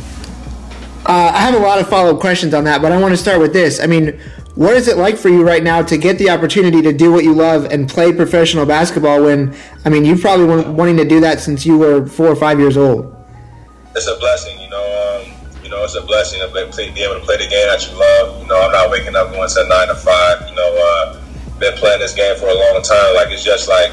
Uh, 1.06 1.32
I 1.34 1.40
have 1.40 1.56
a 1.56 1.60
lot 1.60 1.80
of 1.80 1.88
follow 1.88 2.14
up 2.14 2.20
questions 2.20 2.54
on 2.54 2.66
that, 2.66 2.82
but 2.82 2.92
I 2.92 3.00
want 3.00 3.14
to 3.14 3.18
start 3.18 3.40
with 3.40 3.54
this. 3.54 3.80
I 3.80 3.88
mean, 3.88 4.20
what 4.56 4.76
is 4.76 4.88
it 4.88 4.98
like 4.98 5.18
for 5.18 5.30
you 5.30 5.46
right 5.46 5.64
now 5.64 5.82
to 5.84 5.98
get 5.98 6.18
the 6.18 6.30
opportunity 6.30 6.82
to 6.82 6.92
do 6.92 7.12
what 7.12 7.24
you 7.24 7.34
love 7.34 7.66
and 7.66 7.88
play 7.88 8.12
professional 8.12 8.66
basketball 8.66 9.24
when, 9.24 9.56
I 9.86 9.90
mean, 9.90 10.04
you've 10.04 10.20
probably 10.20 10.48
been 10.48 10.76
wanting 10.76 10.98
to 10.98 11.06
do 11.06 11.20
that 11.22 11.40
since 11.40 11.66
you 11.66 11.78
were 11.78 12.06
four 12.08 12.28
or 12.28 12.36
five 12.36 12.60
years 12.60 12.76
old? 12.76 13.16
It's 13.96 14.08
a 14.08 14.18
blessing, 14.18 14.60
you 14.60 14.70
know. 14.70 15.24
Um, 15.24 15.32
you 15.64 15.70
know, 15.70 15.84
it's 15.84 15.96
a 15.96 16.02
blessing 16.02 16.40
to 16.42 16.48
play, 16.48 16.92
be 16.92 17.04
able 17.04 17.20
to 17.20 17.26
play 17.26 17.38
the 17.38 17.48
game 17.48 17.68
that 17.68 17.88
you 17.88 17.98
love. 17.98 18.42
You 18.42 18.48
know, 18.48 18.60
I'm 18.60 18.72
not 18.72 18.90
waking 18.90 19.16
up 19.16 19.32
going 19.32 19.48
to 19.48 19.68
nine 19.68 19.88
to 19.90 19.96
five. 19.96 20.50
You 20.50 20.56
know, 20.56 20.72
uh, 20.76 21.22
been 21.60 21.74
playing 21.76 22.00
this 22.00 22.14
game 22.14 22.36
for 22.38 22.48
a 22.48 22.54
long 22.54 22.82
time. 22.82 23.16
Like 23.16 23.30
it's 23.30 23.44
just 23.44 23.70
like 23.70 23.92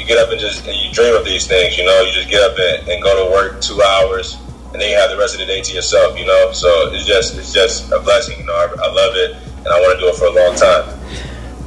you 0.00 0.06
get 0.06 0.16
up 0.16 0.30
and 0.32 0.40
just 0.40 0.66
and 0.66 0.74
you 0.74 0.90
dream 0.92 1.14
of 1.14 1.24
these 1.24 1.46
things. 1.46 1.76
You 1.76 1.84
know, 1.84 2.00
you 2.00 2.12
just 2.12 2.30
get 2.30 2.42
up 2.42 2.56
and, 2.58 2.88
and 2.88 3.02
go 3.02 3.12
to 3.22 3.30
work 3.30 3.60
two 3.60 3.80
hours, 3.82 4.38
and 4.72 4.80
then 4.80 4.88
you 4.90 4.96
have 4.96 5.10
the 5.10 5.18
rest 5.18 5.34
of 5.34 5.40
the 5.40 5.46
day 5.46 5.60
to 5.60 5.74
yourself. 5.74 6.18
You 6.18 6.26
know, 6.26 6.52
so 6.52 6.90
it's 6.92 7.06
just 7.06 7.36
it's 7.36 7.52
just 7.52 7.92
a 7.92 8.00
blessing. 8.00 8.40
You 8.40 8.46
know, 8.46 8.54
I, 8.54 8.64
I 8.64 8.88
love 8.90 9.14
it, 9.14 9.36
and 9.58 9.68
I 9.68 9.78
want 9.80 9.98
to 9.98 10.00
do 10.00 10.08
it 10.08 10.16
for 10.16 10.26
a 10.26 10.32
long 10.32 10.56
time. 10.56 10.96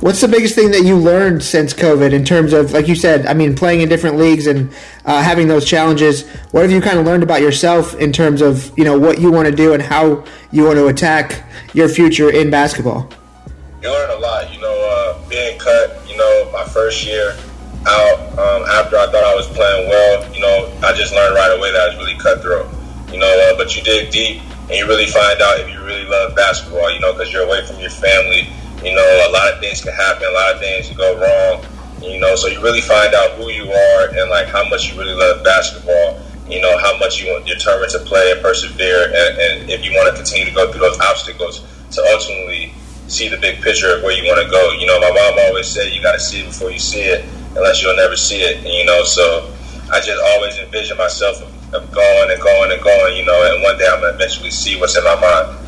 What's 0.01 0.19
the 0.19 0.27
biggest 0.27 0.53
thing 0.53 0.71
that 0.71 0.83
you 0.83 0.97
learned 0.97 1.41
since 1.41 1.73
COVID 1.73 2.11
in 2.11 2.25
terms 2.25 2.51
of, 2.51 2.73
like 2.73 2.89
you 2.89 2.95
said, 2.95 3.25
I 3.25 3.33
mean, 3.33 3.55
playing 3.55 3.79
in 3.79 3.87
different 3.87 4.17
leagues 4.17 4.47
and 4.47 4.69
uh, 5.05 5.23
having 5.23 5.47
those 5.47 5.63
challenges? 5.63 6.27
What 6.51 6.63
have 6.63 6.71
you 6.71 6.81
kind 6.81 6.99
of 6.99 7.05
learned 7.05 7.23
about 7.23 7.39
yourself 7.39 7.95
in 7.95 8.11
terms 8.11 8.41
of, 8.41 8.77
you 8.77 8.83
know, 8.83 8.99
what 8.99 9.21
you 9.21 9.31
want 9.31 9.47
to 9.47 9.55
do 9.55 9.73
and 9.73 9.81
how 9.81 10.25
you 10.51 10.65
want 10.65 10.75
to 10.75 10.87
attack 10.87 11.45
your 11.73 11.87
future 11.87 12.29
in 12.29 12.49
basketball? 12.49 13.09
You 13.81 13.91
learn 13.91 14.09
a 14.09 14.19
lot. 14.19 14.53
You 14.53 14.59
know, 14.59 14.75
uh, 14.91 15.29
being 15.29 15.57
cut, 15.57 16.01
you 16.05 16.17
know, 16.17 16.49
my 16.51 16.65
first 16.65 17.05
year, 17.05 17.37
out 17.85 18.19
um, 18.39 18.63
after 18.79 18.97
I 18.97 19.07
thought 19.11 19.23
I 19.23 19.35
was 19.35 19.47
playing 19.47 19.89
well. 19.89 20.33
You 20.33 20.41
know, 20.41 20.71
I 20.83 20.93
just 20.93 21.13
learned 21.13 21.35
right 21.35 21.51
away 21.51 21.71
that 21.71 21.81
I 21.81 21.87
was 21.93 21.97
really 21.97 22.17
cutthroat. 22.17 22.67
You 23.11 23.19
know, 23.19 23.29
uh, 23.29 23.57
but 23.57 23.75
you 23.75 23.83
dig 23.83 24.11
deep 24.11 24.41
and 24.69 24.73
you 24.73 24.87
really 24.87 25.05
find 25.05 25.41
out 25.41 25.59
if 25.59 25.69
you 25.69 25.83
really 25.83 26.05
love 26.05 26.35
basketball. 26.35 26.91
You 26.91 26.99
know, 26.99 27.13
because 27.13 27.31
you're 27.31 27.45
away 27.45 27.65
from 27.65 27.79
your 27.79 27.91
family. 27.91 28.49
You 28.83 28.95
know, 28.95 29.05
a 29.29 29.31
lot 29.31 29.51
of 29.53 29.59
things 29.59 29.83
can 29.83 29.93
happen. 29.93 30.27
A 30.27 30.33
lot 30.33 30.55
of 30.55 30.59
things 30.59 30.87
can 30.87 30.97
go 30.97 31.15
wrong. 31.15 31.63
You 32.01 32.19
know, 32.19 32.35
so 32.35 32.47
you 32.47 32.61
really 32.61 32.81
find 32.81 33.13
out 33.13 33.31
who 33.39 33.47
you 33.49 33.71
are 33.71 34.09
and 34.11 34.29
like 34.29 34.47
how 34.47 34.67
much 34.67 34.91
you 34.91 34.99
really 34.99 35.15
love 35.15 35.43
basketball. 35.43 36.19
You 36.49 36.61
know, 36.61 36.77
how 36.79 36.97
much 36.99 37.21
you 37.21 37.31
want 37.31 37.45
determined 37.45 37.91
to 37.91 37.99
play 37.99 38.31
and 38.31 38.41
persevere, 38.41 39.07
and, 39.07 39.39
and 39.39 39.69
if 39.69 39.85
you 39.85 39.95
want 39.95 40.11
to 40.11 40.15
continue 40.15 40.45
to 40.45 40.51
go 40.51 40.69
through 40.69 40.81
those 40.81 40.99
obstacles 40.99 41.63
to 41.91 42.01
ultimately 42.11 42.73
see 43.07 43.29
the 43.29 43.37
big 43.37 43.61
picture 43.61 43.95
of 43.95 44.03
where 44.03 44.11
you 44.11 44.27
want 44.27 44.43
to 44.43 44.51
go. 44.51 44.71
You 44.73 44.87
know, 44.87 44.99
my 44.99 45.11
mom 45.11 45.39
always 45.47 45.67
said 45.67 45.93
you 45.93 46.01
got 46.01 46.13
to 46.13 46.19
see 46.19 46.41
it 46.41 46.47
before 46.47 46.71
you 46.71 46.79
see 46.79 47.01
it 47.01 47.23
unless 47.55 47.81
you'll 47.81 47.95
never 47.95 48.15
see 48.15 48.41
it. 48.41 48.57
And, 48.57 48.67
you 48.67 48.85
know, 48.85 49.03
so 49.03 49.53
I 49.91 49.99
just 49.99 50.21
always 50.21 50.57
envision 50.57 50.97
myself 50.97 51.41
of 51.73 51.91
going 51.91 52.31
and 52.31 52.41
going 52.41 52.71
and 52.71 52.81
going, 52.81 53.17
you 53.17 53.25
know, 53.25 53.53
and 53.53 53.63
one 53.63 53.77
day 53.77 53.87
I'm 53.87 54.01
gonna 54.01 54.13
eventually 54.13 54.51
see 54.51 54.79
what's 54.79 54.97
in 54.97 55.03
my 55.03 55.19
mind. 55.19 55.59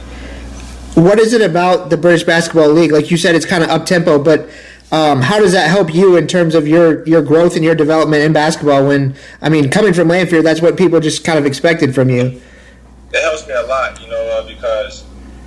What 0.95 1.19
is 1.19 1.33
it 1.33 1.41
about 1.41 1.89
the 1.89 1.97
British 1.97 2.23
Basketball 2.23 2.69
League? 2.69 2.91
Like 2.91 3.11
you 3.11 3.17
said, 3.17 3.35
it's 3.35 3.45
kind 3.45 3.63
of 3.63 3.69
up 3.69 3.85
tempo, 3.85 4.21
but 4.21 4.49
um, 4.91 5.21
how 5.21 5.39
does 5.39 5.51
that 5.51 5.69
help 5.69 5.93
you 5.93 6.15
in 6.15 6.27
terms 6.27 6.55
of 6.55 6.67
your, 6.67 7.05
your 7.07 7.21
growth 7.21 7.55
and 7.55 7.65
your 7.65 7.75
development 7.75 8.23
in 8.23 8.33
basketball? 8.33 8.87
When 8.87 9.15
I 9.41 9.49
mean, 9.49 9.69
coming 9.69 9.93
from 9.93 10.07
Lanphier, 10.07 10.41
that's 10.41 10.61
what 10.61 10.77
people 10.77 10.99
just 10.99 11.25
kind 11.25 11.37
of 11.37 11.45
expected 11.45 11.93
from 11.93 12.09
you. 12.09 12.41
It 13.11 13.21
helps 13.21 13.47
me 13.47 13.53
a 13.53 13.63
lot, 13.63 14.01
you 14.01 14.07
know, 14.07 14.39
uh, 14.39 14.47
because 14.47 15.03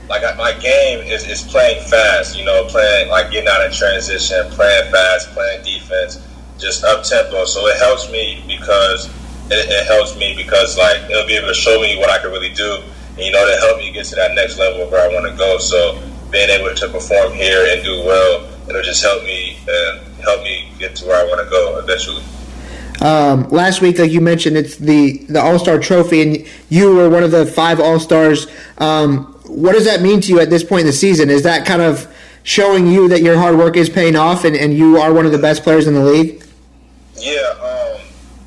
like 0.09 0.23
my 0.37 0.52
game 0.52 1.00
is, 1.00 1.26
is 1.26 1.42
playing 1.42 1.83
fast, 1.88 2.37
you 2.37 2.45
know, 2.45 2.64
playing 2.64 3.09
like 3.09 3.30
getting 3.30 3.49
out 3.49 3.64
of 3.64 3.73
transition, 3.73 4.50
playing 4.50 4.90
fast, 4.90 5.30
playing 5.30 5.62
defense, 5.64 6.26
just 6.59 6.85
up 6.85 7.05
tempo. 7.05 7.45
So 7.45 7.67
it 7.67 7.79
helps 7.79 8.11
me 8.11 8.45
because 8.47 9.07
it, 9.50 9.69
it, 9.71 9.87
helps 9.87 10.17
me 10.17 10.35
because 10.37 10.77
like 10.77 11.11
it'll 11.11 11.27
be 11.27 11.37
able 11.37 11.49
to 11.49 11.55
show 11.55 11.81
me 11.81 11.99
what 11.99 12.11
I 12.11 12.19
can 12.19 12.31
really 12.31 12.53
do, 12.53 12.83
and 13.11 13.19
you 13.19 13.33
know, 13.33 13.47
to 13.47 13.57
help 13.61 13.79
me 13.79 13.93
get 13.93 14.07
to 14.07 14.17
that 14.17 14.35
next 14.35 14.59
level 14.59 14.88
where 14.91 15.09
I 15.09 15.12
want 15.15 15.31
to 15.31 15.37
go. 15.37 15.59
So 15.59 16.00
being 16.31 16.50
able 16.50 16.75
to 16.75 16.88
perform 16.88 17.33
here 17.33 17.67
and 17.71 17.83
do 17.83 18.05
well, 18.05 18.49
it'll 18.69 18.83
just 18.83 19.03
help 19.03 19.23
me 19.23 19.59
and 19.67 20.00
help 20.23 20.43
me 20.43 20.71
get 20.79 20.97
to 20.97 21.07
where 21.07 21.25
I 21.25 21.29
want 21.29 21.43
to 21.43 21.50
go 21.50 21.79
eventually. 21.79 22.23
Um, 23.00 23.49
last 23.50 23.81
week, 23.81 23.99
like 23.99 24.11
you 24.11 24.21
mentioned, 24.21 24.57
it's 24.57 24.77
the 24.77 25.19
the 25.29 25.41
All 25.41 25.59
Star 25.59 25.79
Trophy, 25.79 26.23
and 26.23 26.47
you 26.69 26.95
were 26.95 27.09
one 27.09 27.23
of 27.23 27.31
the 27.31 27.47
five 27.47 27.81
All 27.81 28.00
Stars. 28.00 28.47
Um, 28.79 29.35
what 29.47 29.73
does 29.73 29.87
that 29.87 30.03
mean 30.03 30.21
to 30.23 30.29
you 30.29 30.41
at 30.41 30.50
this 30.50 30.62
point 30.62 30.81
in 30.81 30.87
the 30.87 30.93
season? 30.93 31.31
Is 31.31 31.45
that 31.45 31.67
kind 31.67 31.81
of 31.81 32.12
showing 32.43 32.87
you 32.87 33.09
that 33.09 33.23
your 33.23 33.37
hard 33.38 33.57
work 33.57 33.77
is 33.77 33.88
paying 33.88 34.17
off 34.17 34.45
and, 34.45 34.57
and 34.57 34.77
you 34.77 34.99
are 34.99 35.12
one 35.12 35.27
of 35.27 35.33
the 35.33 35.38
best 35.38 35.62
players 35.62 35.87
in 35.87 35.95
the 35.95 36.05
league? 36.05 36.43
Yeah, 37.21 37.51
um, 37.59 38.01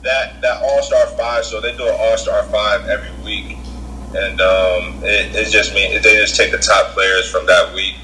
that 0.04 0.42
that 0.42 0.62
All 0.64 0.82
Star 0.82 1.06
Five. 1.18 1.46
So 1.46 1.62
they 1.62 1.76
do 1.76 1.84
an 1.88 1.96
All 1.98 2.18
Star 2.18 2.44
Five 2.44 2.88
every 2.88 3.12
week, 3.24 3.58
and 4.16 4.40
um, 4.42 5.04
it, 5.04 5.36
it 5.36 5.52
just 5.52 5.74
means 5.74 6.04
they 6.04 6.16
just 6.16 6.36
take 6.36 6.52
the 6.52 6.58
top 6.58 6.94
players 6.94 7.30
from 7.30 7.46
that 7.48 7.74
week, 7.74 7.96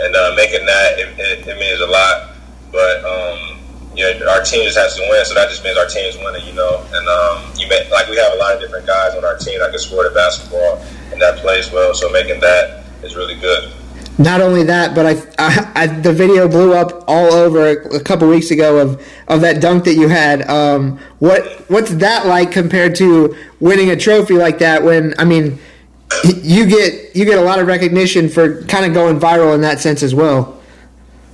and 0.00 0.14
uh, 0.14 0.32
making 0.36 0.66
that 0.66 0.98
it, 0.98 1.18
it, 1.18 1.46
it, 1.46 1.58
means 1.58 1.80
a 1.80 1.86
lot. 1.86 2.36
But 2.72 3.04
um, 3.04 3.58
yeah, 3.94 4.18
our 4.28 4.42
team 4.42 4.64
just 4.64 4.76
has 4.76 4.96
to 4.96 5.02
win, 5.08 5.24
so 5.24 5.34
that 5.34 5.48
just 5.48 5.64
means 5.64 5.78
our 5.78 5.86
team's 5.86 6.16
winning, 6.18 6.46
you 6.46 6.54
know. 6.54 6.84
And 6.92 7.08
um, 7.08 7.52
you 7.56 7.68
met, 7.68 7.90
like 7.90 8.08
we 8.08 8.16
have 8.16 8.32
a 8.32 8.36
lot 8.36 8.54
of 8.54 8.60
different 8.60 8.86
guys 8.86 9.14
on 9.14 9.24
our 9.24 9.36
team 9.38 9.58
that 9.60 9.70
can 9.70 9.78
score 9.78 10.04
the 10.04 10.14
basketball 10.14 10.82
and 11.12 11.22
that 11.22 11.38
plays 11.38 11.70
well. 11.72 11.94
So 11.94 12.10
making 12.10 12.40
that 12.40 12.84
is 13.02 13.16
really 13.16 13.38
good. 13.38 13.72
Not 14.18 14.40
only 14.40 14.62
that, 14.64 14.94
but 14.94 15.04
I, 15.04 15.10
I, 15.38 15.72
I 15.74 15.86
the 15.86 16.12
video 16.12 16.48
blew 16.48 16.72
up 16.72 17.04
all 17.06 17.32
over 17.34 17.68
a, 17.68 18.00
couple 18.00 18.28
weeks 18.28 18.50
ago 18.50 18.78
of, 18.78 19.06
of 19.28 19.42
that 19.42 19.60
dunk 19.60 19.84
that 19.84 19.94
you 19.94 20.08
had. 20.08 20.48
Um, 20.48 20.98
what 21.18 21.44
what's 21.68 21.94
that 21.96 22.26
like 22.26 22.50
compared 22.50 22.94
to 22.96 23.36
winning 23.60 23.90
a 23.90 23.96
trophy 23.96 24.34
like 24.34 24.58
that? 24.60 24.82
When 24.82 25.14
I 25.18 25.24
mean, 25.24 25.58
you 26.24 26.66
get 26.66 27.14
you 27.14 27.26
get 27.26 27.38
a 27.38 27.42
lot 27.42 27.58
of 27.58 27.66
recognition 27.66 28.30
for 28.30 28.62
kind 28.64 28.86
of 28.86 28.94
going 28.94 29.20
viral 29.20 29.54
in 29.54 29.60
that 29.60 29.80
sense 29.80 30.02
as 30.02 30.14
well. 30.14 30.62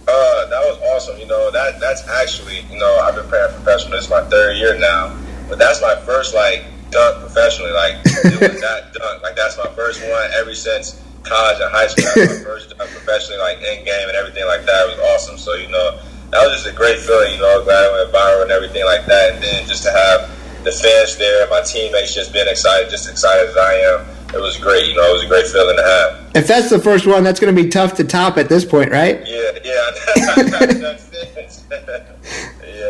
Uh, 0.09 0.47
that 0.47 0.61
was 0.61 0.81
awesome. 0.91 1.21
You 1.21 1.27
know 1.27 1.53
that 1.53 1.79
that's 1.79 2.09
actually 2.09 2.62
you 2.62 2.79
know 2.79 2.99
I've 3.05 3.15
been 3.15 3.29
playing 3.29 3.53
professional. 3.62 3.95
It's 3.97 4.11
my 4.11 4.23
third 4.25 4.57
year 4.57 4.77
now, 4.77 5.17
but 5.49 5.57
that's 5.57 5.81
my 5.81 5.95
first 6.05 6.35
like 6.35 6.65
dunk 6.91 7.21
professionally. 7.21 7.71
Like 7.71 7.95
it 8.05 8.41
was 8.41 8.61
that 8.61 8.93
dunk. 8.93 9.23
Like 9.23 9.37
that's 9.37 9.57
my 9.57 9.69
first 9.77 10.03
one 10.03 10.31
ever 10.35 10.53
since 10.53 11.01
college 11.25 11.61
and 11.61 11.71
high 11.71 11.87
school. 11.87 12.07
My 12.17 12.45
first 12.45 12.71
dunk 12.71 12.91
professionally, 12.91 13.38
like 13.38 13.59
in 13.59 13.85
game 13.85 14.09
and 14.09 14.17
everything 14.17 14.47
like 14.47 14.64
that. 14.67 14.88
It 14.88 14.99
was 14.99 15.00
awesome. 15.14 15.38
So 15.38 15.55
you 15.55 15.69
know, 15.69 16.00
that 16.31 16.45
was 16.45 16.62
just 16.62 16.67
a 16.67 16.76
great 16.76 16.99
feeling. 16.99 17.35
You 17.35 17.41
know, 17.41 17.64
glad 17.64 17.85
I 17.85 17.93
went 17.93 18.12
viral 18.12 18.43
and 18.43 18.50
everything 18.50 18.85
like 18.85 19.07
that. 19.07 19.35
And 19.35 19.43
then 19.43 19.67
just 19.67 19.83
to 19.85 19.91
have 19.91 20.31
the 20.64 20.73
fans 20.73 21.17
there, 21.17 21.43
and 21.43 21.50
my 21.50 21.62
teammates 21.62 22.14
just 22.14 22.33
being 22.33 22.49
excited, 22.49 22.91
just 22.91 23.09
excited 23.11 23.50
as 23.50 23.57
I 23.57 23.75
am. 23.75 24.07
It 24.35 24.41
was 24.41 24.57
great. 24.57 24.88
You 24.88 24.97
know, 24.97 25.11
it 25.11 25.12
was 25.12 25.25
a 25.25 25.29
great 25.29 25.47
feeling 25.47 25.76
to 25.76 25.83
have. 25.83 26.31
If 26.35 26.47
that's 26.47 26.71
the 26.71 26.79
first 26.79 27.07
one, 27.07 27.23
that's 27.23 27.38
going 27.38 27.55
to 27.55 27.62
be 27.62 27.69
tough 27.69 27.95
to 27.95 28.05
top 28.05 28.38
at 28.38 28.49
this 28.49 28.64
point, 28.64 28.91
right? 28.91 29.21
Yeah, 29.26 29.59
yeah. 29.62 29.91
yeah, 30.17 30.35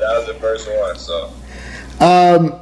that 0.00 0.14
was 0.16 0.26
the 0.26 0.36
first 0.40 0.70
one. 0.70 0.96
So. 0.96 1.32
Um, 2.00 2.60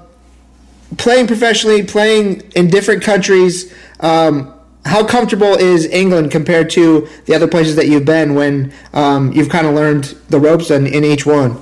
playing 0.96 1.26
professionally, 1.26 1.82
playing 1.82 2.40
in 2.56 2.68
different 2.68 3.02
countries, 3.02 3.72
um, 4.00 4.54
how 4.84 5.04
comfortable 5.06 5.54
is 5.54 5.86
England 5.86 6.30
compared 6.30 6.70
to 6.70 7.08
the 7.26 7.34
other 7.34 7.48
places 7.48 7.76
that 7.76 7.86
you've 7.86 8.04
been 8.04 8.34
when 8.34 8.72
um, 8.92 9.32
you've 9.32 9.48
kind 9.48 9.66
of 9.66 9.74
learned 9.74 10.16
the 10.28 10.40
ropes 10.40 10.70
in, 10.70 10.86
in 10.86 11.04
each 11.04 11.26
one? 11.26 11.60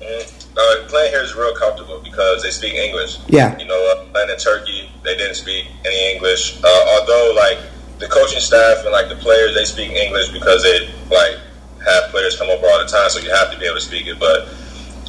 Mm, 0.00 0.56
uh, 0.56 0.88
playing 0.88 1.10
here 1.12 1.22
is 1.22 1.34
real 1.34 1.54
comfortable 1.56 2.00
because 2.02 2.42
they 2.42 2.50
speak 2.50 2.74
English. 2.74 3.18
Yeah. 3.28 3.56
You 3.58 3.66
know, 3.66 3.94
uh, 3.96 4.10
playing 4.12 4.30
in 4.30 4.38
Turkey, 4.38 4.90
they 5.04 5.16
didn't 5.16 5.36
speak 5.36 5.66
any 5.84 6.14
English. 6.14 6.58
Uh, 6.62 6.98
although, 6.98 7.34
like, 7.36 7.58
the 7.98 8.08
coaching 8.08 8.40
staff 8.40 8.84
and, 8.84 8.92
like, 8.92 9.08
the 9.08 9.16
players, 9.16 9.54
they 9.54 9.64
speak 9.64 9.92
English 9.92 10.30
because 10.30 10.62
they, 10.62 10.88
like, 11.10 11.38
have 11.84 12.10
players 12.10 12.36
come 12.36 12.48
over 12.48 12.66
all 12.66 12.78
the 12.78 12.90
time, 12.90 13.08
so 13.10 13.18
you 13.20 13.30
have 13.30 13.52
to 13.52 13.58
be 13.58 13.66
able 13.66 13.76
to 13.76 13.80
speak 13.80 14.06
it. 14.06 14.18
But 14.18 14.48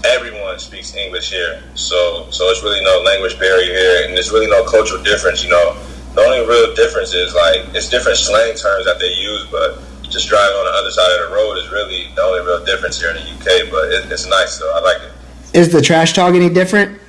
everyone 0.05 0.59
speaks 0.59 0.95
English 0.95 1.29
here, 1.29 1.61
so 1.75 2.27
so 2.31 2.47
it's 2.49 2.63
really 2.63 2.83
no 2.83 3.01
language 3.01 3.37
barrier 3.39 3.73
here, 3.73 4.05
and 4.05 4.15
there's 4.15 4.31
really 4.31 4.47
no 4.47 4.63
cultural 4.63 5.01
difference. 5.03 5.43
You 5.43 5.49
know, 5.49 5.77
the 6.15 6.21
only 6.21 6.47
real 6.47 6.73
difference 6.75 7.13
is 7.13 7.33
like 7.33 7.73
it's 7.75 7.89
different 7.89 8.17
slang 8.17 8.55
terms 8.55 8.85
that 8.85 8.97
they 8.99 9.11
use, 9.13 9.45
but 9.51 9.81
just 10.03 10.27
driving 10.27 10.55
on 10.57 10.65
the 10.65 10.71
other 10.71 10.91
side 10.91 11.11
of 11.19 11.29
the 11.29 11.35
road 11.35 11.57
is 11.57 11.69
really 11.71 12.09
the 12.15 12.21
only 12.21 12.41
real 12.41 12.63
difference 12.65 12.99
here 12.99 13.11
in 13.11 13.15
the 13.15 13.31
UK. 13.31 13.69
But 13.69 13.91
it, 13.93 14.11
it's 14.11 14.27
nice, 14.27 14.57
though. 14.57 14.73
I 14.75 14.81
like 14.81 15.01
it. 15.01 15.11
Is 15.53 15.71
the 15.71 15.81
trash 15.81 16.13
talk 16.13 16.33
any 16.33 16.49
different? 16.49 16.99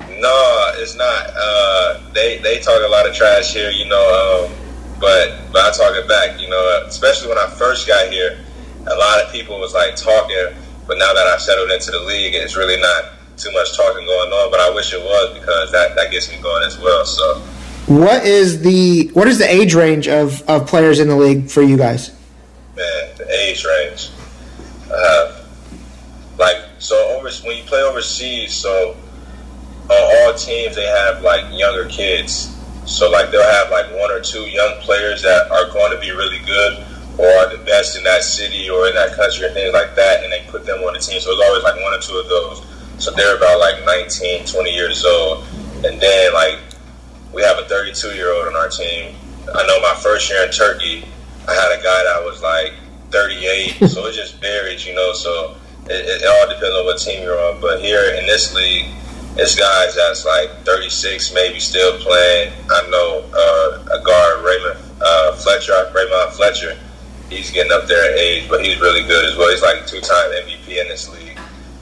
No, 0.00 0.72
it's 0.76 0.96
not. 0.96 1.30
Uh, 1.34 2.00
they 2.12 2.38
they 2.38 2.58
talk 2.60 2.80
a 2.84 2.90
lot 2.90 3.08
of 3.08 3.14
trash 3.14 3.52
here, 3.52 3.70
you 3.70 3.86
know. 3.88 4.48
Um, 4.48 4.54
but 5.00 5.52
but 5.52 5.64
I 5.64 5.76
talk 5.76 5.96
it 5.96 6.08
back, 6.08 6.40
you 6.40 6.48
know. 6.48 6.84
Especially 6.86 7.28
when 7.28 7.38
I 7.38 7.46
first 7.50 7.86
got 7.86 8.12
here, 8.12 8.38
a 8.86 8.94
lot 8.94 9.22
of 9.22 9.32
people 9.32 9.60
was 9.60 9.74
like 9.74 9.96
talking 9.96 10.54
but 10.88 10.96
now 10.96 11.12
that 11.12 11.26
I've 11.26 11.42
settled 11.42 11.70
into 11.70 11.90
the 11.90 12.00
league, 12.00 12.34
it's 12.34 12.56
really 12.56 12.80
not 12.80 13.12
too 13.36 13.52
much 13.52 13.76
talking 13.76 14.06
going 14.06 14.32
on. 14.32 14.50
But 14.50 14.60
I 14.60 14.70
wish 14.70 14.94
it 14.94 15.04
was 15.04 15.38
because 15.38 15.70
that, 15.70 15.94
that 15.94 16.10
gets 16.10 16.32
me 16.32 16.40
going 16.40 16.64
as 16.64 16.80
well. 16.80 17.04
So, 17.04 17.44
what 17.88 18.24
is 18.24 18.60
the 18.60 19.08
what 19.14 19.26
is 19.28 19.38
the 19.38 19.50
age 19.50 19.74
range 19.74 20.08
of, 20.08 20.42
of 20.42 20.66
players 20.66 21.00
in 21.00 21.08
the 21.08 21.16
league 21.16 21.48
for 21.48 21.62
you 21.62 21.76
guys? 21.76 22.10
Man, 22.76 23.10
the 23.16 23.26
age 23.30 23.64
range. 23.64 24.10
Uh, 24.92 25.44
like 26.38 26.56
so, 26.78 26.96
over 27.16 27.30
when 27.44 27.56
you 27.56 27.64
play 27.64 27.80
overseas, 27.82 28.52
so 28.52 28.96
on 29.90 30.28
all 30.28 30.34
teams 30.34 30.76
they 30.76 30.84
have 30.84 31.22
like 31.22 31.44
younger 31.58 31.88
kids. 31.88 32.54
So 32.84 33.10
like 33.10 33.30
they'll 33.30 33.42
have 33.42 33.70
like 33.70 33.90
one 33.98 34.10
or 34.10 34.20
two 34.20 34.42
young 34.42 34.80
players 34.80 35.22
that 35.22 35.50
are 35.50 35.70
going 35.72 35.92
to 35.92 36.00
be 36.00 36.10
really 36.10 36.40
good 36.44 36.84
or 37.18 37.26
are 37.26 37.56
the 37.56 37.62
best 37.64 37.98
in 37.98 38.04
that 38.04 38.22
city 38.22 38.70
or 38.70 38.86
in 38.86 38.94
that 38.94 39.14
country 39.16 39.46
or 39.46 39.52
things 39.52 39.72
like 39.72 39.94
that, 39.96 40.22
and 40.22 40.32
they 40.32 40.44
put 40.48 40.64
them 40.64 40.78
on 40.84 40.92
the 40.92 41.00
team. 41.00 41.20
So 41.20 41.32
it's 41.32 41.42
always 41.42 41.64
like 41.64 41.80
one 41.82 41.92
or 41.92 42.00
two 42.00 42.16
of 42.16 42.28
those. 42.28 42.64
So 43.02 43.10
they're 43.12 43.36
about 43.36 43.58
like 43.60 43.84
19, 43.84 44.46
20 44.46 44.70
years 44.70 45.04
old. 45.04 45.44
And 45.84 46.00
then 46.00 46.34
like 46.34 46.58
we 47.32 47.42
have 47.42 47.58
a 47.58 47.64
32 47.68 48.14
year 48.14 48.32
old 48.32 48.46
on 48.48 48.56
our 48.56 48.68
team. 48.68 49.14
I 49.54 49.66
know 49.66 49.80
my 49.80 49.94
first 50.02 50.30
year 50.30 50.44
in 50.44 50.50
Turkey, 50.50 51.04
I 51.48 51.54
had 51.54 51.72
a 51.72 51.82
guy 51.82 52.02
that 52.04 52.22
was 52.24 52.42
like 52.42 52.72
38. 53.10 53.88
so 53.88 54.06
it 54.06 54.14
just 54.14 54.40
varies, 54.40 54.86
you 54.86 54.94
know. 54.94 55.12
So 55.12 55.56
it, 55.86 56.22
it, 56.22 56.26
all 56.26 56.48
depends 56.48 56.76
on 56.76 56.84
what 56.84 56.98
team 56.98 57.22
you're 57.22 57.38
on. 57.38 57.60
But 57.60 57.80
here 57.80 58.14
in 58.14 58.26
this 58.26 58.54
league, 58.54 58.86
it's 59.36 59.54
guys 59.54 59.94
that's 59.94 60.24
like 60.24 60.50
36, 60.64 61.32
maybe 61.34 61.60
still 61.60 61.98
playing. 61.98 62.52
I 62.70 62.88
know 62.90 63.24
uh, 63.32 63.98
a 63.98 64.02
guard, 64.02 64.44
Rahmon 64.44 65.00
uh, 65.00 65.32
Fletcher, 65.36 65.72
Rahmon 65.72 66.32
Fletcher 66.32 66.76
he's 67.30 67.50
getting 67.50 67.72
up 67.72 67.86
there 67.86 68.10
in 68.12 68.18
age, 68.18 68.48
but 68.48 68.64
he's 68.64 68.80
really 68.80 69.02
good 69.02 69.24
as 69.30 69.36
well. 69.36 69.50
He's 69.50 69.62
like 69.62 69.86
two 69.86 70.00
time 70.00 70.30
MVP 70.30 70.80
in 70.80 70.88
this 70.88 71.08
league. 71.08 71.27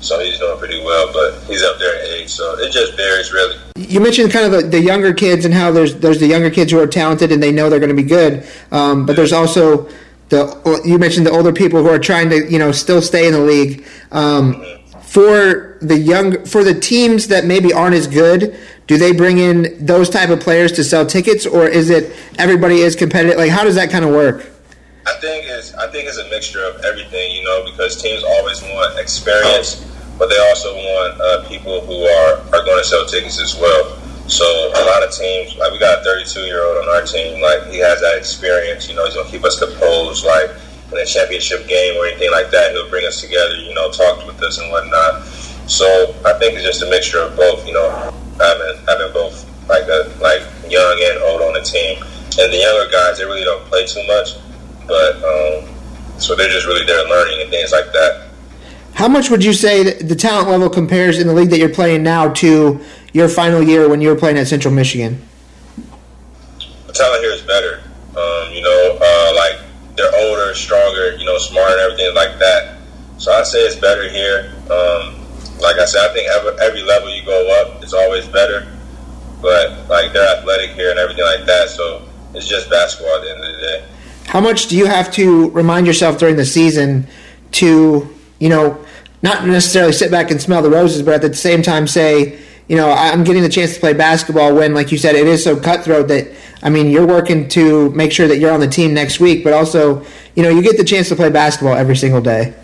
So 0.00 0.21
he's 0.21 0.38
doing 0.38 0.59
pretty 0.59 0.83
well, 0.85 1.12
but 1.12 1.43
he's 1.45 1.62
up 1.62 1.79
there 1.79 1.99
in 1.99 2.21
age, 2.21 2.31
so 2.31 2.59
it 2.59 2.71
just 2.71 2.97
varies 2.97 3.33
really. 3.33 3.57
You 3.76 4.00
mentioned 4.00 4.31
kind 4.31 4.53
of 4.53 4.71
the, 4.71 4.81
younger 4.81 5.15
kids 5.15 5.45
and 5.45 5.55
how 5.55 5.73
there's 5.73 5.97
there's 5.97 6.21
the 6.21 6.26
younger 6.26 6.50
kids 6.50 6.71
who 6.71 6.79
are 6.79 6.87
talented 6.87 7.33
and 7.33 7.43
they 7.43 7.53
know 7.53 7.71
they're 7.71 7.81
going 7.81 7.97
to 7.97 8.03
be 8.03 8.09
good, 8.09 8.47
um, 8.71 9.07
but 9.07 9.17
there's 9.17 9.33
also 9.33 9.88
the 10.29 10.83
you 10.85 10.99
mentioned 10.99 11.26
the 11.26 11.31
older 11.31 11.53
people 11.53 11.83
who 11.83 11.88
are 11.88 11.99
trying 11.99 12.31
to 12.31 12.50
you 12.50 12.59
know 12.59 12.73
still 12.73 13.00
stay 13.03 13.26
in 13.26 13.33
the 13.33 13.41
league. 13.41 13.87
Um, 14.12 14.55
mm-hmm. 14.55 15.00
For 15.00 15.79
the 15.81 15.97
young 15.97 16.45
for 16.45 16.62
the 16.62 16.79
teams 16.79 17.29
that 17.29 17.47
maybe 17.47 17.73
aren't 17.73 17.95
as 17.95 18.07
good, 18.07 18.57
do 18.87 18.99
they 18.99 19.12
bring 19.12 19.38
in 19.38 19.85
those 19.85 20.11
type 20.11 20.29
of 20.29 20.41
players 20.41 20.73
to 20.73 20.85
sell 20.85 21.07
tickets, 21.07 21.47
or 21.47 21.67
is 21.67 21.91
it 21.91 22.15
everybody 22.38 22.81
is 22.81 22.95
competitive? 22.95 23.38
Like 23.38 23.50
how 23.50 23.65
does 23.65 23.76
that 23.76 23.91
kind 23.91 24.05
of 24.05 24.11
work? 24.11 24.47
I 25.07 25.15
think 25.21 25.47
it's 25.47 25.75
I 25.75 25.87
think 25.89 26.09
it's 26.09 26.19
a 26.19 26.29
mixture 26.31 26.65
of 26.65 26.85
everything, 26.85 27.31
you 27.33 27.45
know, 27.45 27.65
because 27.65 28.01
teams 28.01 28.23
always 28.25 28.61
want 28.63 28.99
experience, 28.99 29.87
but 30.19 30.29
they 30.29 30.39
also 30.51 30.75
want 30.75 31.21
uh, 31.21 31.49
people 31.49 31.81
who 31.87 32.05
are 32.05 32.43
are 32.53 32.65
going 32.65 32.79
to 32.79 32.85
sell 32.85 33.07
tickets 33.07 33.41
as 33.41 33.55
well. 33.55 33.99
So 34.27 34.45
a 34.45 34.83
lot 34.85 35.07
of 35.07 35.15
teams, 35.15 35.55
like 35.57 35.71
we 35.71 35.79
got 35.79 36.01
a 36.01 36.05
32 36.05 36.41
year 36.41 36.65
old 36.67 36.83
on 36.83 36.89
our 36.95 37.07
team, 37.07 37.41
like 37.41 37.71
he 37.71 37.79
has 37.79 38.01
that 38.01 38.19
experience. 38.19 38.89
You 38.89 38.97
know, 38.97 39.05
he's 39.07 39.15
gonna 39.15 39.31
keep 39.31 39.45
us 39.45 39.59
composed, 39.59 40.27
like 40.27 40.51
in 40.91 40.99
a 40.99 41.07
championship 41.07 41.67
game 41.69 41.97
or 41.97 42.07
anything 42.07 42.31
like 42.33 42.51
that. 42.51 42.73
He'll 42.73 42.91
bring 42.91 43.07
us 43.07 43.21
together, 43.21 43.55
you 43.63 43.75
know, 43.75 43.91
talk 43.93 44.27
with 44.27 44.43
us 44.43 44.59
and 44.59 44.71
whatnot. 44.71 45.25
So 45.71 46.15
I 46.27 46.35
think 46.39 46.55
it's 46.55 46.65
just 46.65 46.83
a 46.83 46.91
mixture 46.91 47.21
of 47.21 47.37
both. 47.37 47.67
You 47.67 47.75
know. 47.75 48.13
having 48.39 48.77
having 48.87 49.13
both 49.13 49.45
like 49.69 49.85
a, 49.89 50.13
like 50.21 50.43
young 50.71 50.97
and 51.11 51.23
old 51.23 51.43
on 51.43 51.55
the 51.55 51.63
team. 51.63 52.03
And 52.39 52.53
the 52.53 52.59
younger 52.59 52.91
guys, 52.93 53.19
they 53.19 53.25
really 53.25 53.45
don't 53.45 53.65
play 53.65 53.87
too 53.87 54.05
much, 54.07 54.37
but 54.87 55.16
um, 55.16 55.69
so 56.19 56.35
they're 56.35 56.49
just 56.49 56.66
really 56.66 56.85
there 56.87 57.07
learning 57.09 57.43
and 57.43 57.50
things 57.50 57.73
like 57.73 57.93
that. 57.93 58.28
How 58.95 59.09
much 59.09 59.28
would 59.28 59.45
you 59.45 59.52
say 59.52 60.00
the 60.00 60.14
talent 60.14 60.49
level 60.49 60.71
compares 60.71 61.19
in 61.19 61.26
the 61.26 61.35
league 61.35 61.50
that 61.50 61.59
you're 61.59 61.69
playing 61.69 62.02
now 62.02 62.33
to 62.35 62.81
your 63.12 63.28
final 63.28 63.62
year 63.62 63.88
when 63.88 64.00
you 64.00 64.09
were 64.09 64.16
playing 64.16 64.38
at 64.38 64.47
Central 64.47 64.73
Michigan? 64.73 65.21
The 66.87 66.93
talent 66.95 67.23
here 67.23 67.33
is 67.33 67.43
better. 67.43 67.83
Um, 68.16 68.52
you 68.55 68.62
know, 68.62 68.99
uh, 68.99 69.33
like 69.37 69.61
they're 69.97 70.12
older, 70.16 70.55
stronger, 70.55 71.16
you 71.16 71.26
know, 71.26 71.37
smarter, 71.37 71.75
and 71.75 71.81
everything 71.83 72.14
like 72.14 72.38
that. 72.38 72.78
So 73.19 73.33
I 73.33 73.43
say 73.43 73.59
it's 73.66 73.76
better 73.76 74.09
here. 74.09 74.52
Um, 74.71 75.21
like 75.61 75.76
I 75.76 75.85
said, 75.85 76.11
I 76.11 76.14
think 76.14 76.28
every, 76.31 76.52
every 76.61 76.83
level 76.83 77.14
you 77.14 77.25
go 77.25 77.61
up, 77.61 77.83
it's 77.83 77.93
always 77.93 78.26
better. 78.26 78.66
But 79.43 79.88
like 79.88 80.12
they're 80.12 80.38
athletic 80.38 80.71
here 80.71 80.90
and 80.90 80.99
everything 80.99 81.25
like 81.25 81.45
that, 81.45 81.69
so 81.69 82.09
it's 82.35 82.47
just 82.47 82.71
basketball 82.71 83.14
at 83.16 83.23
the 83.23 83.31
end 83.31 83.45
of 83.45 83.52
the 83.52 83.61
day. 83.61 83.85
How 84.26 84.40
much 84.40 84.66
do 84.66 84.76
you 84.76 84.87
have 84.87 85.11
to 85.12 85.50
remind 85.50 85.87
yourself 85.87 86.18
during 86.18 86.37
the 86.37 86.45
season 86.45 87.06
to, 87.52 88.09
you 88.38 88.49
know, 88.49 88.85
not 89.23 89.47
necessarily 89.47 89.92
sit 89.92 90.11
back 90.11 90.30
and 90.30 90.40
smell 90.40 90.62
the 90.62 90.71
roses, 90.71 91.02
but 91.02 91.14
at 91.14 91.23
the 91.23 91.35
same 91.35 91.62
time 91.62 91.87
say, 91.87 92.38
you 92.68 92.76
know, 92.76 92.90
I'm 92.90 93.23
getting 93.23 93.42
the 93.42 93.49
chance 93.49 93.75
to 93.75 93.80
play 93.80 93.92
basketball 93.92 94.54
when, 94.54 94.75
like 94.75 94.90
you 94.90 94.99
said, 94.99 95.14
it 95.14 95.26
is 95.26 95.42
so 95.42 95.59
cutthroat 95.59 96.09
that, 96.09 96.35
I 96.62 96.71
mean, 96.71 96.90
you're 96.90 97.06
working 97.06 97.49
to 97.50 97.90
make 97.90 98.12
sure 98.12 98.26
that 98.26 98.38
you're 98.38 98.52
on 98.52 98.61
the 98.61 98.68
team 98.68 98.92
next 98.92 99.21
week, 99.21 99.45
but 99.45 99.52
also, 99.52 100.04
you 100.35 100.42
know, 100.42 100.49
you 100.49 100.62
get 100.62 100.76
the 100.76 100.85
chance 100.85 101.09
to 101.11 101.16
play 101.16 101.30
basketball 101.30 101.75
every 101.75 101.97
single 101.97 102.21
day. 102.21 102.54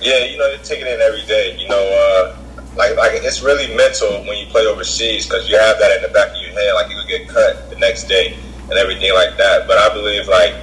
Yeah, 0.00 0.24
you 0.24 0.36
know, 0.36 0.48
you 0.48 0.58
take 0.62 0.80
it 0.80 1.00
every 1.00 1.24
day. 1.26 1.56
You 1.58 1.68
know, 1.68 1.82
uh, 1.82 2.36
like 2.76 2.96
like 2.96 3.12
it's 3.24 3.42
really 3.42 3.74
mental 3.74 4.22
when 4.24 4.38
you 4.38 4.46
play 4.46 4.66
overseas 4.66 5.26
because 5.26 5.48
you 5.48 5.58
have 5.58 5.78
that 5.78 5.96
in 5.96 6.02
the 6.02 6.08
back 6.08 6.30
of 6.30 6.36
your 6.36 6.52
head, 6.52 6.72
like 6.74 6.90
you 6.90 6.96
could 6.96 7.08
get 7.08 7.28
cut 7.28 7.70
the 7.70 7.76
next 7.76 8.04
day 8.04 8.36
and 8.68 8.72
everything 8.72 9.12
like 9.14 9.36
that. 9.38 9.66
But 9.66 9.78
I 9.78 9.92
believe 9.94 10.28
like 10.28 10.54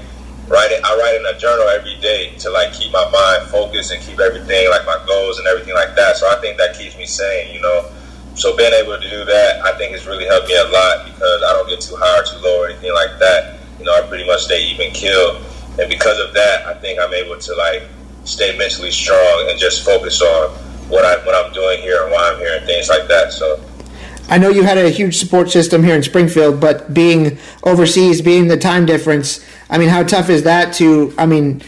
writing, 0.47 0.79
I 0.83 0.97
write 0.97 1.15
in 1.15 1.25
a 1.25 1.37
journal 1.39 1.67
every 1.69 1.97
day 1.99 2.35
to 2.39 2.49
like 2.49 2.73
keep 2.73 2.91
my 2.91 3.09
mind 3.09 3.49
focused 3.49 3.91
and 3.91 4.01
keep 4.01 4.19
everything 4.19 4.69
like 4.69 4.85
my 4.85 5.01
goals 5.07 5.39
and 5.39 5.47
everything 5.47 5.73
like 5.73 5.95
that. 5.95 6.17
So 6.17 6.27
I 6.27 6.39
think 6.41 6.57
that 6.57 6.77
keeps 6.77 6.97
me 6.97 7.05
sane. 7.05 7.53
You 7.53 7.61
know 7.61 7.89
so 8.35 8.57
being 8.57 8.73
able 8.73 8.99
to 8.99 9.09
do 9.09 9.25
that, 9.25 9.63
I 9.63 9.77
think 9.77 9.91
has 9.91 10.07
really 10.07 10.25
helped 10.25 10.47
me 10.47 10.55
a 10.55 10.63
lot 10.63 11.05
because 11.05 11.43
I 11.43 11.53
don't 11.53 11.69
get 11.69 11.81
too 11.81 11.95
high 11.95 12.19
or 12.19 12.23
too 12.23 12.37
low 12.39 12.63
or 12.63 12.69
anything 12.69 12.93
like 12.93 13.19
that. 13.19 13.59
You 13.77 13.85
know, 13.85 13.93
I 13.93 14.01
pretty 14.07 14.25
much 14.25 14.43
stay 14.43 14.63
even 14.65 14.91
kill, 14.91 15.37
and 15.79 15.89
because 15.89 16.19
of 16.19 16.33
that, 16.33 16.65
I 16.65 16.73
think 16.75 16.99
I'm 16.99 17.13
able 17.13 17.37
to 17.37 17.55
like 17.55 17.83
stay 18.23 18.57
mentally 18.57 18.91
strong 18.91 19.47
and 19.49 19.59
just 19.59 19.85
focus 19.85 20.21
on 20.21 20.49
what 20.89 21.05
I 21.05 21.23
what 21.25 21.35
I'm 21.35 21.53
doing 21.53 21.81
here 21.81 22.01
and 22.03 22.11
why 22.11 22.31
I'm 22.31 22.39
here 22.39 22.57
and 22.57 22.65
things 22.65 22.89
like 22.89 23.07
that. 23.07 23.33
So. 23.33 23.63
I 24.29 24.37
know 24.37 24.49
you 24.49 24.63
had 24.63 24.77
a 24.77 24.89
huge 24.89 25.17
support 25.17 25.51
system 25.51 25.83
here 25.83 25.95
in 25.95 26.01
Springfield, 26.01 26.59
but 26.59 26.93
being 26.93 27.37
overseas, 27.63 28.21
being 28.21 28.47
the 28.47 28.57
time 28.57 28.85
difference, 28.85 29.45
I 29.73 29.79
mean, 29.79 29.89
how 29.89 30.03
tough 30.03 30.29
is 30.29 30.43
that 30.43 30.71
to, 30.75 31.11
I 31.17 31.25
mean, 31.25 31.63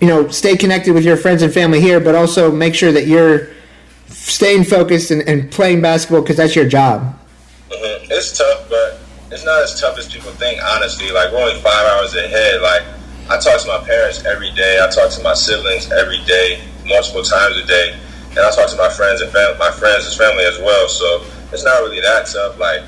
you 0.00 0.08
know, 0.08 0.28
stay 0.28 0.56
connected 0.56 0.94
with 0.94 1.04
your 1.04 1.18
friends 1.18 1.42
and 1.42 1.52
family 1.52 1.78
here, 1.78 2.00
but 2.00 2.14
also 2.14 2.50
make 2.50 2.74
sure 2.74 2.90
that 2.90 3.06
you're 3.06 3.48
staying 4.08 4.64
focused 4.64 5.10
and, 5.10 5.20
and 5.28 5.52
playing 5.52 5.82
basketball 5.82 6.22
because 6.22 6.38
that's 6.38 6.56
your 6.56 6.66
job. 6.66 7.02
Mm-hmm. 7.68 8.12
It's 8.12 8.38
tough, 8.38 8.66
but 8.70 8.98
it's 9.30 9.44
not 9.44 9.62
as 9.62 9.78
tough 9.78 9.98
as 9.98 10.08
people 10.08 10.30
think. 10.32 10.58
Honestly, 10.72 11.12
like 11.12 11.30
we're 11.32 11.42
only 11.42 11.60
five 11.60 11.86
hours 11.88 12.14
ahead. 12.16 12.62
Like 12.62 12.82
I 13.28 13.38
talk 13.38 13.60
to 13.60 13.68
my 13.68 13.84
parents 13.84 14.24
every 14.24 14.50
day. 14.52 14.80
I 14.82 14.88
talk 14.88 15.10
to 15.10 15.22
my 15.22 15.34
siblings 15.34 15.92
every 15.92 16.24
day, 16.24 16.64
multiple 16.86 17.22
times 17.22 17.58
a 17.58 17.66
day, 17.66 17.92
and 18.30 18.38
I 18.38 18.50
talk 18.52 18.70
to 18.70 18.76
my 18.76 18.88
friends 18.88 19.20
and 19.20 19.30
family, 19.30 19.58
my 19.58 19.70
friends 19.70 20.06
and 20.06 20.16
family 20.16 20.44
as 20.44 20.58
well. 20.60 20.88
So 20.88 21.26
it's 21.52 21.64
not 21.64 21.82
really 21.82 22.00
that 22.00 22.26
tough. 22.26 22.58
Like 22.58 22.80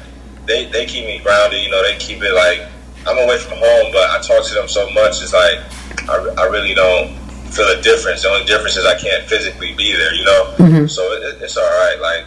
they 0.46 0.64
they 0.72 0.86
keep 0.86 1.04
me 1.04 1.18
grounded. 1.18 1.60
You 1.60 1.70
know, 1.70 1.82
they 1.82 1.98
keep 1.98 2.22
it 2.22 2.32
like 2.32 2.72
I'm 3.06 3.18
away 3.18 3.38
from 3.38 3.58
home, 3.58 3.92
but 3.92 4.10
I 4.10 4.20
talk 4.22 4.44
to 4.46 4.54
them 4.54 4.68
so 4.68 4.88
much. 4.90 5.22
It's 5.22 5.32
like 5.32 5.58
I, 6.08 6.42
I 6.42 6.44
really 6.46 6.74
don't 6.74 7.16
feel 7.50 7.68
a 7.68 7.80
difference. 7.82 8.22
The 8.22 8.28
only 8.28 8.46
difference 8.46 8.76
is 8.76 8.86
I 8.86 8.98
can't 8.98 9.24
physically 9.24 9.74
be 9.74 9.92
there, 9.92 10.14
you 10.14 10.24
know. 10.24 10.54
Mm-hmm. 10.56 10.86
So 10.86 11.02
it, 11.12 11.42
it's 11.42 11.56
all 11.56 11.64
right. 11.64 11.98
Like 12.00 12.24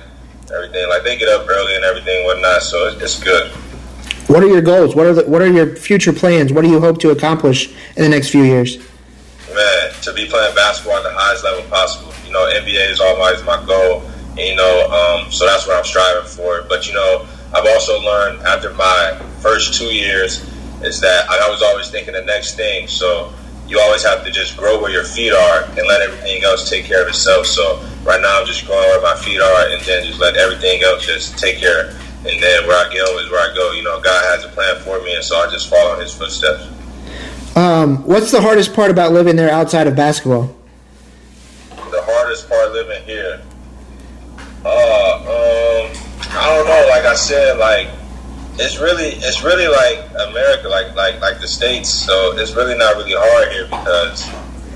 everything, 0.53 0.87
like 0.89 1.03
they 1.03 1.17
get 1.17 1.29
up 1.29 1.47
early 1.49 1.75
and 1.75 1.83
everything, 1.83 2.25
whatnot. 2.25 2.61
So 2.61 2.87
it, 2.87 3.01
it's 3.01 3.21
good. 3.21 3.51
What 4.27 4.43
are 4.43 4.47
your 4.47 4.61
goals? 4.61 4.95
What 4.95 5.05
are 5.05 5.13
the, 5.13 5.23
what 5.25 5.41
are 5.41 5.51
your 5.51 5.75
future 5.75 6.11
plans? 6.11 6.51
What 6.51 6.63
do 6.63 6.69
you 6.69 6.79
hope 6.79 6.99
to 6.99 7.11
accomplish 7.11 7.69
in 7.95 8.03
the 8.03 8.09
next 8.09 8.29
few 8.29 8.43
years? 8.43 8.77
Man, 9.53 9.91
to 10.01 10.13
be 10.13 10.27
playing 10.27 10.55
basketball 10.55 10.97
at 10.97 11.03
the 11.03 11.13
highest 11.13 11.43
level 11.43 11.63
possible. 11.69 12.11
You 12.25 12.33
know, 12.33 12.45
NBA 12.51 12.91
is 12.91 12.99
always 12.99 13.43
my 13.43 13.63
goal. 13.65 14.01
And, 14.31 14.39
you 14.39 14.55
know, 14.55 14.89
um, 14.89 15.31
so 15.31 15.45
that's 15.45 15.65
what 15.67 15.77
I'm 15.77 15.85
striving 15.85 16.27
for. 16.27 16.63
But 16.67 16.87
you 16.87 16.93
know, 16.93 17.25
I've 17.53 17.65
also 17.65 17.97
learned 18.01 18.41
after 18.41 18.73
my 18.73 19.21
first 19.39 19.75
two 19.75 19.93
years 19.93 20.43
is 20.85 21.01
that 21.01 21.29
I 21.29 21.49
was 21.49 21.61
always 21.61 21.89
thinking 21.89 22.13
the 22.13 22.21
next 22.21 22.55
thing. 22.55 22.87
So 22.87 23.33
you 23.67 23.79
always 23.79 24.03
have 24.03 24.23
to 24.23 24.31
just 24.31 24.55
grow 24.55 24.79
where 24.79 24.91
your 24.91 25.03
feet 25.03 25.33
are 25.33 25.63
and 25.63 25.87
let 25.87 26.01
everything 26.01 26.43
else 26.43 26.69
take 26.69 26.85
care 26.85 27.01
of 27.01 27.07
itself. 27.07 27.47
So 27.47 27.81
right 28.03 28.21
now 28.21 28.39
I'm 28.39 28.45
just 28.45 28.65
growing 28.65 28.87
where 28.89 29.01
my 29.01 29.15
feet 29.15 29.41
are 29.41 29.69
and 29.69 29.81
then 29.81 30.05
just 30.05 30.19
let 30.19 30.37
everything 30.37 30.83
else 30.83 31.05
just 31.05 31.37
take 31.37 31.57
care. 31.57 31.89
And 32.27 32.41
then 32.41 32.67
where 32.67 32.77
I 32.77 32.93
go 32.93 33.19
is 33.19 33.29
where 33.29 33.51
I 33.51 33.53
go. 33.55 33.71
You 33.71 33.83
know, 33.83 33.99
God 33.99 34.23
has 34.33 34.45
a 34.45 34.49
plan 34.49 34.81
for 34.81 34.99
me, 35.03 35.15
and 35.15 35.23
so 35.23 35.37
I 35.37 35.49
just 35.51 35.69
follow 35.69 35.99
His 35.99 36.11
footsteps. 36.11 36.67
Um, 37.55 38.03
what's 38.03 38.31
the 38.31 38.41
hardest 38.41 38.73
part 38.73 38.89
about 38.89 39.11
living 39.13 39.35
there 39.35 39.51
outside 39.51 39.85
of 39.85 39.95
basketball? 39.95 40.55
The 41.69 42.01
hardest 42.01 42.49
part 42.49 42.71
living 42.71 43.03
here, 43.03 43.41
uh, 44.65 45.15
um, 45.19 45.91
I 46.31 46.55
don't 46.55 46.67
know. 46.67 46.87
Like 46.89 47.05
I 47.05 47.13
said, 47.13 47.59
like 47.59 47.89
it's 48.57 48.79
really 48.79 49.19
it's 49.19 49.43
really 49.43 49.67
like 49.67 49.99
America, 50.29 50.69
like 50.69 50.95
like 50.95 51.19
like 51.21 51.39
the 51.39 51.47
states. 51.47 51.89
So 51.89 52.37
it's 52.37 52.55
really 52.55 52.77
not 52.77 52.95
really 52.95 53.15
hard 53.15 53.51
here 53.51 53.65
because 53.65 54.27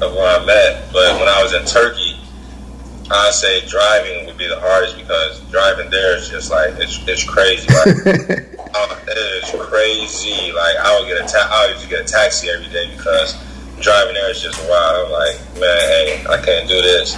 of 0.01 0.13
where 0.15 0.27
I'm 0.27 0.49
at. 0.49 0.91
But 0.91 1.19
when 1.19 1.27
I 1.27 1.41
was 1.41 1.53
in 1.53 1.65
Turkey, 1.65 2.19
I 3.11 3.31
say 3.31 3.65
driving 3.67 4.25
would 4.25 4.37
be 4.37 4.47
the 4.47 4.59
hardest 4.59 4.97
because 4.97 5.39
driving 5.51 5.89
there 5.89 6.17
is 6.17 6.29
just 6.29 6.51
like 6.51 6.71
it's 6.77 6.99
it's 7.07 7.23
crazy. 7.23 7.67
Like 7.71 7.87
uh, 8.75 8.99
it 9.07 9.43
is 9.43 9.49
crazy. 9.67 10.51
Like 10.51 10.75
I 10.77 10.99
would 10.99 11.07
get 11.07 11.23
a 11.23 11.27
ta- 11.27 11.49
I 11.49 11.73
would 11.73 11.89
get 11.89 12.01
a 12.01 12.07
taxi 12.07 12.49
every 12.49 12.67
day 12.67 12.91
because 12.95 13.33
driving 13.79 14.13
there 14.13 14.29
is 14.29 14.41
just 14.41 14.59
wild. 14.69 15.07
I'm 15.07 15.11
like, 15.11 15.39
man, 15.59 15.79
hey, 15.89 16.25
I 16.29 16.37
can't 16.43 16.67
do 16.67 16.81
this. 16.81 17.15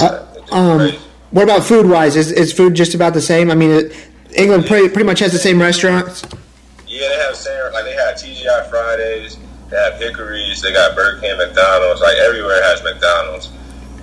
Uh, 0.00 0.24
um, 0.52 0.92
what 1.30 1.42
about 1.44 1.64
food 1.64 1.86
wise? 1.86 2.16
Is 2.16 2.32
is 2.32 2.52
food 2.52 2.74
just 2.74 2.94
about 2.94 3.12
the 3.12 3.20
same? 3.20 3.50
I 3.50 3.54
mean, 3.54 3.70
it, 3.70 4.07
England 4.38 4.66
pretty, 4.66 4.88
pretty 4.88 5.06
much 5.06 5.20
has 5.20 5.32
the 5.32 5.38
same 5.38 5.60
restaurants. 5.60 6.22
Yeah, 6.86 7.08
they 7.08 7.16
have 7.26 7.36
same 7.36 7.72
like 7.72 7.84
they 7.84 7.94
have 7.94 8.16
TGI 8.16 8.70
Fridays, 8.70 9.38
they 9.70 9.76
have 9.76 9.98
Hickories, 10.00 10.62
they 10.62 10.72
got 10.72 10.96
Burger 10.96 11.20
King, 11.20 11.36
McDonald's. 11.36 12.00
Like 12.00 12.16
everywhere 12.16 12.62
has 12.62 12.82
McDonald's. 12.82 13.52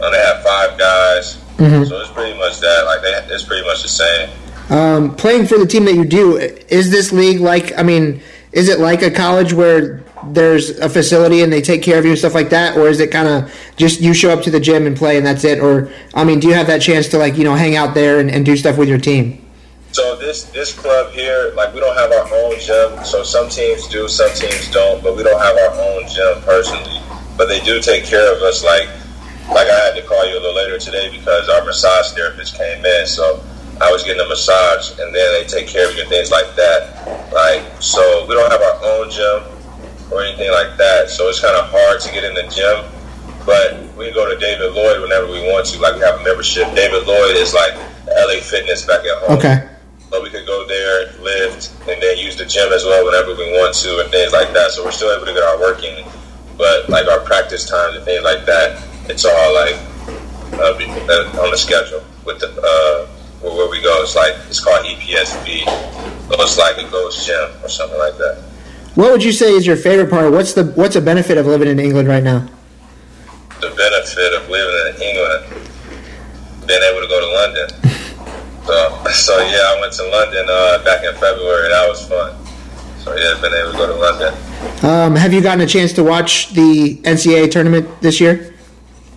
And 0.01 0.13
they 0.13 0.19
have 0.19 0.43
Five 0.43 0.77
Guys, 0.77 1.37
mm-hmm. 1.55 1.85
so 1.85 2.01
it's 2.01 2.11
pretty 2.11 2.37
much 2.37 2.59
that. 2.59 2.83
Like 2.85 3.01
they, 3.01 3.33
it's 3.33 3.43
pretty 3.43 3.65
much 3.65 3.81
the 3.81 3.87
same. 3.87 4.29
Um, 4.69 5.15
playing 5.15 5.45
for 5.45 5.57
the 5.57 5.65
team 5.65 5.85
that 5.85 5.95
you 5.95 6.03
do, 6.03 6.37
is 6.37 6.91
this 6.91 7.13
league 7.13 7.39
like? 7.39 7.77
I 7.77 7.83
mean, 7.83 8.21
is 8.51 8.67
it 8.67 8.79
like 8.79 9.01
a 9.03 9.11
college 9.11 9.53
where 9.53 10.03
there's 10.27 10.71
a 10.79 10.89
facility 10.89 11.41
and 11.41 11.53
they 11.53 11.61
take 11.61 11.83
care 11.83 11.99
of 11.99 12.05
you 12.05 12.11
and 12.11 12.19
stuff 12.19 12.33
like 12.33 12.49
that, 12.49 12.77
or 12.77 12.89
is 12.89 12.99
it 12.99 13.11
kind 13.11 13.27
of 13.27 13.53
just 13.77 14.01
you 14.01 14.13
show 14.13 14.31
up 14.31 14.43
to 14.43 14.51
the 14.51 14.59
gym 14.59 14.87
and 14.87 14.97
play 14.97 15.17
and 15.17 15.25
that's 15.25 15.43
it? 15.43 15.59
Or 15.59 15.89
I 16.13 16.23
mean, 16.23 16.39
do 16.39 16.47
you 16.47 16.53
have 16.55 16.67
that 16.67 16.81
chance 16.81 17.07
to 17.09 17.17
like 17.17 17.37
you 17.37 17.43
know 17.43 17.55
hang 17.55 17.75
out 17.75 17.93
there 17.93 18.19
and, 18.19 18.29
and 18.29 18.45
do 18.45 18.57
stuff 18.57 18.77
with 18.77 18.89
your 18.89 18.99
team? 18.99 19.44
So 19.95 20.13
this 20.17 20.43
this 20.51 20.73
club 20.73 21.13
here, 21.13 21.53
like 21.55 21.73
we 21.73 21.79
don't 21.79 21.95
have 21.95 22.11
our 22.11 22.27
own 22.27 22.59
gym. 22.59 22.99
So 23.05 23.23
some 23.23 23.47
teams 23.47 23.87
do, 23.87 24.09
some 24.09 24.27
teams 24.35 24.69
don't, 24.69 25.01
but 25.01 25.15
we 25.15 25.23
don't 25.23 25.39
have 25.39 25.55
our 25.55 25.71
own 25.71 26.03
gym 26.11 26.43
personally. 26.43 26.99
But 27.37 27.47
they 27.47 27.63
do 27.63 27.79
take 27.79 28.03
care 28.03 28.35
of 28.35 28.41
us. 28.43 28.61
Like 28.61 28.91
like 29.47 29.71
I 29.71 29.79
had 29.87 29.95
to 29.95 30.03
call 30.03 30.27
you 30.27 30.35
a 30.35 30.41
little 30.43 30.53
later 30.53 30.77
today 30.79 31.07
because 31.15 31.47
our 31.47 31.63
massage 31.63 32.11
therapist 32.11 32.57
came 32.57 32.83
in. 32.83 33.07
So 33.07 33.41
I 33.79 33.89
was 33.89 34.03
getting 34.03 34.19
a 34.19 34.27
massage, 34.27 34.99
and 34.99 35.15
then 35.15 35.31
they 35.31 35.47
take 35.47 35.67
care 35.71 35.87
of 35.87 35.95
you 35.95 36.01
and 36.01 36.09
things 36.09 36.29
like 36.29 36.53
that. 36.59 37.31
Like 37.31 37.63
so, 37.81 38.25
we 38.27 38.35
don't 38.35 38.51
have 38.51 38.59
our 38.59 38.99
own 38.99 39.09
gym 39.09 39.47
or 40.11 40.27
anything 40.27 40.51
like 40.51 40.75
that. 40.75 41.07
So 41.07 41.29
it's 41.29 41.39
kind 41.39 41.55
of 41.55 41.71
hard 41.71 42.01
to 42.01 42.11
get 42.11 42.25
in 42.25 42.35
the 42.35 42.43
gym. 42.51 42.83
But 43.45 43.79
we 43.95 44.11
go 44.11 44.27
to 44.27 44.35
David 44.43 44.75
Lloyd 44.75 44.99
whenever 44.99 45.31
we 45.31 45.39
want 45.39 45.67
to. 45.67 45.79
Like 45.79 45.95
we 45.95 46.01
have 46.01 46.19
a 46.19 46.23
membership. 46.25 46.67
David 46.75 47.07
Lloyd 47.07 47.37
is 47.39 47.53
like 47.53 47.79
LA 48.11 48.43
Fitness 48.43 48.83
back 48.83 48.99
at 49.05 49.23
home. 49.23 49.37
Okay 49.37 49.69
but 50.09 50.23
we 50.23 50.29
could 50.29 50.45
go 50.45 50.67
there, 50.67 51.11
lift, 51.21 51.73
and 51.89 52.01
then 52.01 52.17
use 52.17 52.37
the 52.37 52.45
gym 52.45 52.71
as 52.71 52.83
well 52.83 53.05
whenever 53.05 53.35
we 53.35 53.51
want 53.59 53.75
to, 53.75 54.01
and 54.01 54.11
things 54.11 54.31
like 54.31 54.53
that. 54.53 54.71
So 54.71 54.83
we're 54.83 54.91
still 54.91 55.15
able 55.15 55.25
to 55.25 55.33
get 55.33 55.43
our 55.43 55.59
work 55.59 55.83
in, 55.83 56.05
but 56.57 56.89
like 56.89 57.07
our 57.07 57.19
practice 57.21 57.69
times 57.69 57.95
and 57.95 58.05
things 58.05 58.23
like 58.23 58.45
that, 58.45 58.81
it's 59.09 59.25
all 59.25 59.53
like 59.53 59.75
uh, 60.53 60.73
uh 60.73 61.43
on 61.43 61.51
the 61.51 61.57
schedule 61.57 62.03
with 62.25 62.39
the 62.39 62.49
uh, 62.49 63.07
where 63.41 63.69
we 63.69 63.81
go. 63.81 64.01
It's 64.01 64.15
like 64.15 64.33
it's 64.47 64.63
called 64.63 64.85
EPSB. 64.85 65.65
So 66.29 66.41
it's 66.41 66.57
like 66.57 66.77
a 66.77 66.89
ghost 66.89 67.25
gym 67.25 67.49
or 67.63 67.69
something 67.69 67.99
like 67.99 68.17
that. 68.17 68.43
What 68.95 69.11
would 69.11 69.23
you 69.23 69.31
say 69.33 69.51
is 69.51 69.67
your 69.67 69.75
favorite 69.75 70.09
part? 70.09 70.31
What's 70.31 70.53
the 70.53 70.65
what's 70.75 70.95
a 70.95 71.01
benefit 71.01 71.37
of 71.37 71.45
living 71.45 71.67
in 71.67 71.79
England 71.79 72.07
right 72.07 72.23
now? 72.23 72.47
The 73.61 73.69
benefit 73.69 74.33
of 74.33 74.49
living 74.49 74.95
in 74.95 75.01
England, 75.01 75.45
being 76.65 76.81
able 76.81 77.01
to 77.01 77.07
go 77.07 77.19
to 77.19 77.27
London. 77.27 77.94
So, 78.65 79.03
so 79.13 79.37
yeah, 79.45 79.75
I 79.75 79.77
went 79.79 79.93
to 79.93 80.03
London 80.09 80.45
uh, 80.49 80.83
back 80.83 81.03
in 81.03 81.13
February. 81.13 81.69
That 81.69 81.87
was 81.87 82.07
fun. 82.07 82.35
So 82.97 83.15
yeah, 83.15 83.39
been 83.39 83.53
able 83.53 83.73
to 83.73 83.77
go 83.77 83.85
to 83.85 83.93
London. 83.93 84.33
Um, 84.83 85.15
have 85.15 85.31
you 85.31 85.41
gotten 85.41 85.61
a 85.61 85.67
chance 85.67 85.93
to 85.93 86.03
watch 86.03 86.49
the 86.53 86.95
NCAA 87.03 87.51
tournament 87.51 87.87
this 88.01 88.19
year? 88.19 88.55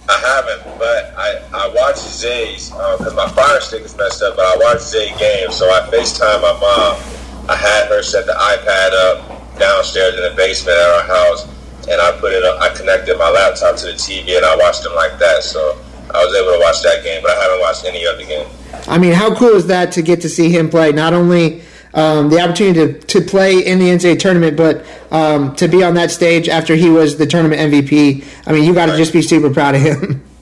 I 0.09 0.19
haven't, 0.21 0.79
but 0.79 1.15
I, 1.17 1.41
I 1.55 1.73
watched 1.75 2.05
Zay's 2.05 2.69
because 2.69 3.13
uh, 3.13 3.17
my 3.17 3.29
fire 3.29 3.61
stick 3.61 3.83
is 3.83 3.97
messed 3.97 4.23
up. 4.23 4.37
But 4.37 4.45
I 4.45 4.57
watched 4.59 4.83
Zay 4.83 5.17
game, 5.17 5.51
so 5.51 5.65
I 5.71 5.89
Facetime 5.89 6.43
my 6.43 6.53
mom. 6.61 7.01
I 7.49 7.57
had 7.57 7.89
her 7.89 8.03
set 8.03 8.27
the 8.27 8.33
iPad 8.33 8.93
up 8.93 9.59
downstairs 9.59 10.15
in 10.17 10.23
the 10.29 10.35
basement 10.37 10.77
at 10.77 10.91
our 10.91 11.07
house, 11.09 11.49
and 11.89 12.01
I 12.01 12.13
put 12.21 12.33
it. 12.33 12.45
Up, 12.45 12.61
I 12.61 12.69
connected 12.77 13.17
my 13.17 13.31
laptop 13.31 13.77
to 13.77 13.87
the 13.87 13.93
TV, 13.93 14.37
and 14.37 14.45
I 14.45 14.57
watched 14.57 14.83
them 14.83 14.95
like 14.95 15.19
that. 15.19 15.43
So 15.43 15.79
I 16.15 16.25
was 16.25 16.35
able 16.35 16.53
to 16.53 16.59
watch 16.61 16.83
that 16.83 17.03
game, 17.05 17.23
but 17.23 17.31
I 17.33 17.43
haven't 17.43 17.61
watched 17.61 17.85
any 17.85 18.07
other 18.07 18.25
game. 18.25 18.47
I 18.87 18.99
mean, 18.99 19.13
how 19.13 19.35
cool 19.35 19.55
is 19.55 19.67
that 19.67 19.93
to 19.93 20.03
get 20.03 20.21
to 20.23 20.29
see 20.29 20.51
him 20.51 20.71
play? 20.71 20.93
Not 20.93 21.13
only 21.13 21.63
um, 21.95 22.29
the 22.31 22.41
opportunity 22.41 22.95
to, 22.95 23.01
to 23.01 23.21
play 23.21 23.59
in 23.59 23.79
the 23.79 23.87
NCAA 23.87 24.19
tournament, 24.19 24.57
but 24.57 24.85
um, 25.11 25.55
to 25.57 25.69
be 25.69 25.83
on 25.83 25.95
that 25.95 26.11
stage 26.11 26.49
after 26.49 26.75
he 26.75 26.91
was 26.91 27.17
the 27.19 27.27
tournament 27.27 27.61
MVP. 27.73 28.25
I 28.47 28.53
mean, 28.53 28.65
you 28.65 28.75
got 28.75 28.87
to 28.87 28.93
right. 28.93 28.99
just 28.99 29.13
be 29.13 29.23
super 29.23 29.51
proud 29.51 29.75
of 29.75 29.83
him. 29.83 30.25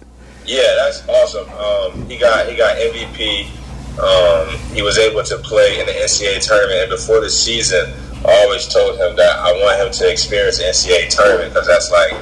Yeah, 0.46 0.62
that's 0.76 1.02
awesome. 1.08 1.50
Um, 1.50 2.08
he 2.08 2.16
got 2.16 2.48
he 2.48 2.56
got 2.56 2.76
MVP. 2.76 3.50
Um, 3.98 4.56
he 4.72 4.80
was 4.80 4.96
able 4.96 5.24
to 5.24 5.38
play 5.38 5.80
in 5.80 5.86
the 5.86 5.92
NCAA 5.92 6.46
tournament, 6.46 6.82
and 6.82 6.90
before 6.90 7.20
the 7.20 7.28
season, 7.28 7.92
I 8.24 8.44
always 8.44 8.68
told 8.68 8.96
him 8.96 9.16
that 9.16 9.38
I 9.40 9.50
want 9.52 9.80
him 9.80 9.92
to 9.92 10.08
experience 10.08 10.58
the 10.58 10.64
NCAA 10.64 11.10
tournament 11.10 11.52
because 11.52 11.66
that's 11.66 11.90
like 11.90 12.14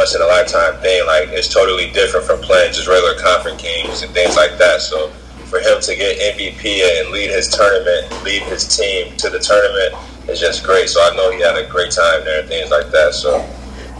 once 0.00 0.14
in 0.14 0.22
a 0.22 0.26
lifetime 0.26 0.80
thing. 0.80 1.06
Like 1.06 1.28
it's 1.28 1.52
totally 1.52 1.90
different 1.90 2.24
from 2.24 2.40
playing 2.40 2.72
just 2.72 2.88
regular 2.88 3.20
conference 3.20 3.60
games 3.60 4.00
and 4.02 4.10
things 4.12 4.34
like 4.34 4.56
that. 4.56 4.80
So 4.80 5.10
for 5.44 5.60
him 5.60 5.78
to 5.78 5.94
get 5.94 6.16
MVP 6.36 6.64
and 7.00 7.10
lead 7.10 7.28
his 7.28 7.48
tournament, 7.48 8.24
lead 8.24 8.42
his 8.44 8.64
team 8.64 9.14
to 9.18 9.28
the 9.28 9.38
tournament 9.38 9.94
is 10.26 10.40
just 10.40 10.64
great. 10.64 10.88
So 10.88 11.02
I 11.02 11.14
know 11.14 11.30
he 11.30 11.40
had 11.42 11.56
a 11.56 11.68
great 11.68 11.90
time 11.90 12.24
there 12.24 12.40
and 12.40 12.48
things 12.48 12.70
like 12.70 12.90
that. 12.90 13.12
So, 13.12 13.40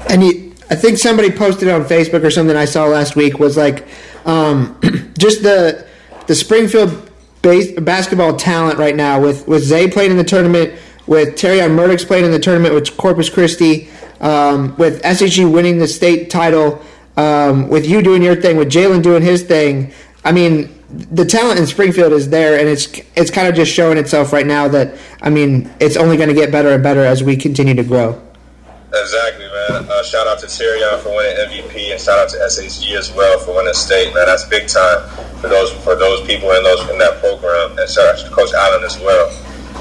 and 0.09 0.23
he, 0.23 0.53
I 0.71 0.75
think 0.75 0.97
somebody 0.97 1.31
posted 1.31 1.69
on 1.69 1.85
Facebook 1.85 2.25
or 2.25 2.31
something 2.31 2.57
I 2.57 2.65
saw 2.65 2.87
last 2.87 3.15
week 3.15 3.39
was 3.39 3.59
like 3.59 3.87
um, 4.25 4.81
just 5.19 5.43
the 5.43 5.87
the 6.29 6.35
Springfield 6.35 7.11
base, 7.43 7.79
basketball 7.79 8.37
talent 8.37 8.79
right 8.79 8.97
now 8.97 9.21
with 9.21 9.47
with 9.47 9.63
Zay 9.63 9.91
playing 9.91 10.13
in 10.13 10.17
the 10.17 10.25
tournament, 10.25 10.81
with 11.07 11.35
Terrion 11.35 11.75
Murdock's 11.75 12.07
playing 12.07 12.25
in 12.25 12.31
the 12.31 12.39
tournament 12.39 12.75
with 12.75 12.97
Corpus 12.97 13.29
Christi, 13.29 13.91
um, 14.21 14.77
with 14.77 15.03
SHG 15.03 15.51
winning 15.51 15.79
the 15.79 15.89
state 15.89 16.31
title. 16.31 16.83
Um, 17.17 17.69
with 17.69 17.87
you 17.87 18.01
doing 18.01 18.23
your 18.23 18.37
thing, 18.37 18.57
with 18.57 18.71
Jalen 18.71 19.03
doing 19.03 19.23
his 19.23 19.43
thing, 19.43 19.93
I 20.25 20.33
mean, 20.33 20.73
the 20.91 21.25
talent 21.25 21.59
in 21.59 21.67
Springfield 21.67 22.13
is 22.13 22.31
there, 22.31 22.59
and 22.59 22.69
it's 22.69 22.89
it's 23.17 23.31
kind 23.31 23.49
of 23.49 23.55
just 23.55 23.73
showing 23.73 23.99
itself 23.99 24.33
right 24.33 24.47
now 24.47 24.69
that 24.69 24.97
I 25.23 25.31
mean 25.31 25.71
it's 25.81 25.97
only 25.97 26.17
going 26.17 26.29
to 26.29 26.35
get 26.35 26.51
better 26.51 26.71
and 26.71 26.83
better 26.83 27.05
as 27.05 27.23
we 27.23 27.37
continue 27.37 27.75
to 27.75 27.85
grow. 27.85 28.21
Exactly, 28.93 29.47
man. 29.47 29.87
Uh, 29.89 30.03
shout 30.03 30.27
out 30.27 30.41
to 30.41 30.47
Terrion 30.47 30.99
for 30.99 31.15
winning 31.15 31.37
MVP, 31.47 31.93
and 31.93 32.01
shout 32.01 32.19
out 32.19 32.29
to 32.31 32.39
SHG 32.39 32.99
as 32.99 33.13
well 33.13 33.39
for 33.39 33.55
winning 33.55 33.73
state, 33.73 34.13
man. 34.15 34.27
That's 34.27 34.45
big 34.47 34.67
time 34.67 35.09
for 35.39 35.49
those 35.49 35.71
for 35.85 35.95
those 35.95 36.27
people 36.27 36.51
in 36.51 36.63
those 36.65 36.81
in 36.91 36.99
that 36.99 37.21
program, 37.21 37.79
and 37.79 37.89
shout 37.89 38.07
out 38.07 38.19
to 38.19 38.31
Coach 38.31 38.53
Allen 38.53 38.83
as 38.83 38.99
well. 38.99 39.31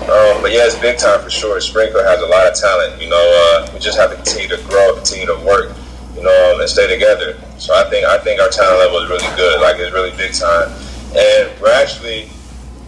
Um, 0.07 0.41
but 0.41 0.51
yeah, 0.51 0.65
it's 0.65 0.77
big 0.79 0.97
time 0.97 1.21
for 1.21 1.29
sure. 1.29 1.59
Springfield 1.59 2.05
has 2.05 2.21
a 2.21 2.27
lot 2.27 2.47
of 2.47 2.55
talent. 2.55 3.01
You 3.01 3.09
know, 3.09 3.19
uh, 3.19 3.71
we 3.73 3.79
just 3.79 3.97
have 3.97 4.11
to 4.11 4.15
continue 4.15 4.49
to 4.55 4.61
grow, 4.69 4.95
continue 4.95 5.27
to 5.27 5.37
work, 5.45 5.75
you 6.15 6.23
know, 6.23 6.53
um, 6.53 6.61
and 6.61 6.69
stay 6.69 6.87
together. 6.87 7.39
So 7.57 7.75
I 7.75 7.89
think 7.89 8.05
I 8.05 8.17
think 8.19 8.41
our 8.41 8.49
talent 8.49 8.79
level 8.79 9.03
is 9.03 9.09
really 9.09 9.35
good. 9.35 9.61
Like 9.61 9.77
it's 9.77 9.93
really 9.93 10.15
big 10.17 10.33
time 10.33 10.71
and 11.15 11.49
we're 11.59 11.73
actually 11.73 12.29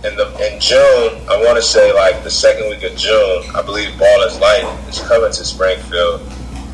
in 0.04 0.16
the 0.16 0.30
in 0.46 0.60
June. 0.60 1.22
I 1.30 1.42
want 1.44 1.58
to 1.58 1.62
say 1.62 1.94
like 1.94 2.24
the 2.24 2.30
second 2.30 2.70
week 2.70 2.84
of 2.84 2.96
June. 2.98 3.44
I 3.56 3.62
believe 3.62 3.98
Ball 3.98 4.24
is 4.24 4.38
Life 4.40 4.90
is 4.90 5.00
coming 5.00 5.32
to 5.32 5.46
Springfield, 5.46 6.22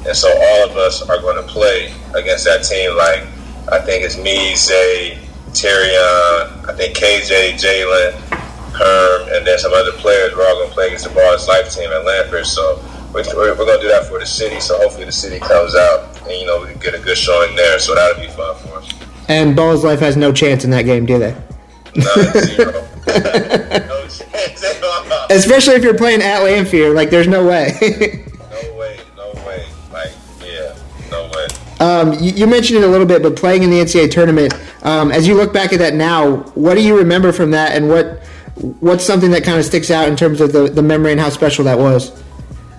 and 0.05 0.15
so 0.15 0.29
all 0.29 0.69
of 0.69 0.75
us 0.75 1.01
are 1.01 1.19
going 1.19 1.37
to 1.37 1.47
play 1.47 1.93
against 2.15 2.45
that 2.45 2.63
team. 2.63 2.95
Like 2.97 3.23
I 3.71 3.79
think 3.79 4.03
it's 4.03 4.17
me, 4.17 4.55
Zay, 4.55 5.19
Terrion, 5.51 6.67
I 6.67 6.73
think 6.75 6.95
KJ, 6.97 7.53
Jalen, 7.55 8.13
Herm, 8.77 9.29
and 9.33 9.45
then 9.45 9.57
some 9.57 9.73
other 9.73 9.91
players. 9.93 10.35
We're 10.35 10.47
all 10.47 10.55
going 10.55 10.69
to 10.69 10.73
play 10.73 10.87
against 10.87 11.05
the 11.05 11.13
Ball 11.13 11.33
is 11.33 11.47
Life 11.47 11.73
team 11.73 11.91
at 11.91 12.05
Lanphier. 12.05 12.43
So 12.43 12.83
we're, 13.13 13.23
we're 13.35 13.55
going 13.55 13.79
to 13.79 13.81
do 13.81 13.89
that 13.89 14.07
for 14.07 14.19
the 14.19 14.25
city. 14.25 14.59
So 14.59 14.77
hopefully 14.77 15.05
the 15.05 15.11
city 15.11 15.39
comes 15.39 15.75
out 15.75 16.21
and 16.21 16.31
you 16.31 16.45
know 16.45 16.65
we 16.65 16.73
get 16.79 16.93
a 16.93 16.99
good 16.99 17.17
showing 17.17 17.55
there. 17.55 17.79
So 17.79 17.95
that'll 17.95 18.21
be 18.21 18.29
fun 18.29 18.55
for 18.57 18.77
us. 18.77 18.93
And 19.27 19.55
Balls 19.55 19.83
Life 19.83 19.99
has 19.99 20.15
no 20.15 20.31
chance 20.31 20.63
in 20.63 20.71
that 20.71 20.83
game, 20.83 21.05
do 21.05 21.19
they? 21.19 21.35
No, 21.95 22.13
zero. 22.45 22.87
Especially 25.29 25.75
if 25.75 25.83
you're 25.83 25.97
playing 25.97 26.21
at 26.21 26.43
Lanphier, 26.43 26.93
like 26.93 27.09
there's 27.09 27.27
no 27.27 27.45
way. 27.45 27.73
no 27.81 28.77
way, 28.77 28.99
no 29.15 29.33
way. 29.45 29.65
Like, 29.91 30.11
yeah, 30.41 30.75
no 31.11 31.29
way. 31.33 31.47
Um, 31.79 32.13
you, 32.13 32.31
you, 32.31 32.47
mentioned 32.47 32.79
it 32.79 32.85
a 32.85 32.87
little 32.87 33.05
bit, 33.05 33.21
but 33.21 33.35
playing 33.35 33.63
in 33.63 33.69
the 33.69 33.77
NCAA 33.77 34.11
tournament, 34.11 34.53
um, 34.83 35.11
as 35.11 35.27
you 35.27 35.35
look 35.35 35.53
back 35.53 35.73
at 35.73 35.79
that 35.79 35.93
now, 35.93 36.37
what 36.55 36.75
do 36.75 36.81
you 36.81 36.97
remember 36.97 37.31
from 37.31 37.51
that, 37.51 37.75
and 37.75 37.89
what 37.89 38.21
what's 38.79 39.05
something 39.05 39.31
that 39.31 39.43
kind 39.43 39.57
of 39.57 39.65
sticks 39.65 39.91
out 39.91 40.07
in 40.07 40.15
terms 40.15 40.41
of 40.41 40.51
the, 40.51 40.67
the 40.67 40.81
memory 40.81 41.11
and 41.11 41.21
how 41.21 41.29
special 41.29 41.65
that 41.65 41.77
was? 41.77 42.11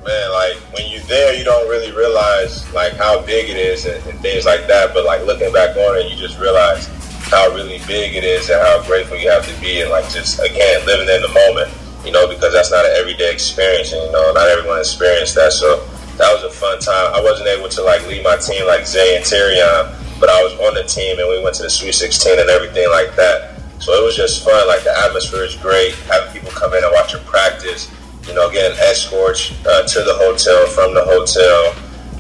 Man, 0.04 0.32
like 0.32 0.56
when 0.74 0.90
you're 0.90 1.02
there, 1.02 1.34
you 1.34 1.44
don't 1.44 1.68
really 1.68 1.92
realize 1.92 2.72
like 2.72 2.94
how 2.94 3.20
big 3.22 3.50
it 3.50 3.56
is 3.56 3.86
and, 3.86 4.04
and 4.06 4.18
things 4.20 4.44
like 4.44 4.66
that. 4.66 4.92
But 4.94 5.04
like 5.04 5.24
looking 5.26 5.52
back 5.52 5.76
on 5.76 5.96
it, 5.98 6.10
you 6.10 6.16
just 6.16 6.38
realize 6.38 6.88
how 7.28 7.52
really 7.54 7.78
big 7.86 8.16
it 8.16 8.24
is 8.24 8.48
and 8.48 8.60
how 8.62 8.82
grateful 8.84 9.16
you 9.16 9.28
have 9.28 9.46
to 9.46 9.60
be 9.60 9.82
and 9.82 9.90
like 9.90 10.08
just 10.08 10.40
again 10.40 10.80
living 10.86 11.08
in 11.14 11.20
the 11.20 11.28
moment 11.28 11.68
you 12.04 12.10
know 12.10 12.26
because 12.26 12.54
that's 12.54 12.70
not 12.70 12.86
an 12.86 12.92
everyday 12.96 13.30
experience 13.30 13.92
and 13.92 14.00
you 14.00 14.12
know 14.12 14.32
not 14.32 14.48
everyone 14.48 14.78
experienced 14.78 15.34
that 15.34 15.52
so 15.52 15.84
that 16.16 16.32
was 16.32 16.42
a 16.42 16.50
fun 16.50 16.80
time 16.80 17.12
i 17.12 17.20
wasn't 17.20 17.46
able 17.46 17.68
to 17.68 17.82
like 17.82 18.00
lead 18.08 18.24
my 18.24 18.36
team 18.36 18.66
like 18.66 18.86
zay 18.86 19.16
and 19.16 19.24
Terrion, 19.24 19.92
but 20.18 20.30
i 20.30 20.42
was 20.42 20.54
on 20.64 20.72
the 20.72 20.84
team 20.84 21.18
and 21.18 21.28
we 21.28 21.42
went 21.44 21.54
to 21.56 21.62
the 21.62 21.68
sweet 21.68 21.92
16 21.92 22.40
and 22.40 22.48
everything 22.48 22.88
like 22.88 23.14
that 23.16 23.57
so 23.78 23.92
it 23.92 24.04
was 24.04 24.16
just 24.16 24.44
fun 24.44 24.66
like 24.66 24.82
the 24.84 24.98
atmosphere 25.06 25.44
is 25.44 25.56
great 25.56 25.94
having 26.10 26.32
people 26.32 26.50
come 26.50 26.72
in 26.74 26.82
and 26.82 26.92
watch 26.92 27.12
your 27.12 27.22
practice 27.22 27.90
you 28.26 28.34
know 28.34 28.50
getting 28.50 28.76
escorts 28.80 29.52
uh, 29.66 29.82
to 29.86 30.00
the 30.00 30.14
hotel 30.14 30.66
from 30.66 30.94
the 30.94 31.04
hotel 31.04 31.74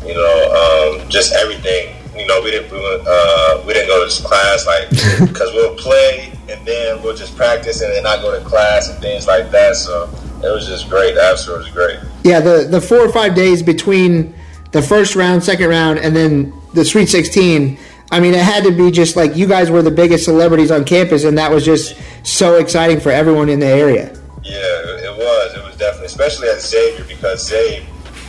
you 0.06 0.14
know 0.14 1.00
um, 1.00 1.08
just 1.08 1.34
everything 1.34 1.94
you 2.18 2.26
know, 2.26 2.40
we 2.42 2.50
didn't 2.50 2.70
we, 2.72 2.78
uh, 2.78 3.62
we 3.66 3.72
didn't 3.72 3.88
go 3.88 4.06
to 4.06 4.22
class 4.22 4.66
like 4.66 4.90
because 5.28 5.52
we'll 5.52 5.76
play 5.76 6.32
and 6.48 6.66
then 6.66 7.00
we'll 7.02 7.16
just 7.16 7.36
practice 7.36 7.80
and 7.80 7.92
then 7.92 8.02
not 8.02 8.20
go 8.20 8.36
to 8.36 8.44
class 8.44 8.88
and 8.90 9.00
things 9.00 9.26
like 9.26 9.50
that. 9.52 9.76
So 9.76 10.10
it 10.42 10.52
was 10.52 10.66
just 10.66 10.88
great. 10.88 11.14
The 11.14 11.22
atmosphere 11.22 11.58
was 11.58 11.68
great. 11.68 12.00
Yeah, 12.24 12.40
the 12.40 12.66
the 12.68 12.80
four 12.80 12.98
or 12.98 13.12
five 13.12 13.34
days 13.34 13.62
between 13.62 14.34
the 14.72 14.82
first 14.82 15.14
round, 15.14 15.44
second 15.44 15.68
round, 15.68 15.98
and 16.00 16.14
then 16.14 16.52
the 16.74 16.84
Sweet 16.84 17.08
Sixteen. 17.08 17.78
I 18.10 18.20
mean, 18.20 18.34
it 18.34 18.40
had 18.40 18.64
to 18.64 18.70
be 18.70 18.90
just 18.90 19.16
like 19.16 19.36
you 19.36 19.46
guys 19.46 19.70
were 19.70 19.82
the 19.82 19.90
biggest 19.90 20.24
celebrities 20.24 20.70
on 20.70 20.84
campus, 20.84 21.24
and 21.24 21.36
that 21.36 21.50
was 21.50 21.64
just 21.64 21.96
so 22.22 22.56
exciting 22.56 23.00
for 23.00 23.10
everyone 23.10 23.48
in 23.48 23.60
the 23.60 23.66
area. 23.66 24.14
Yeah, 24.42 24.54
it 24.54 25.16
was. 25.16 25.54
It 25.54 25.64
was 25.64 25.76
definitely, 25.76 26.06
especially 26.06 26.48
at 26.48 26.60
Xavier, 26.60 27.04
because 27.04 27.46
Xavier, 27.46 27.86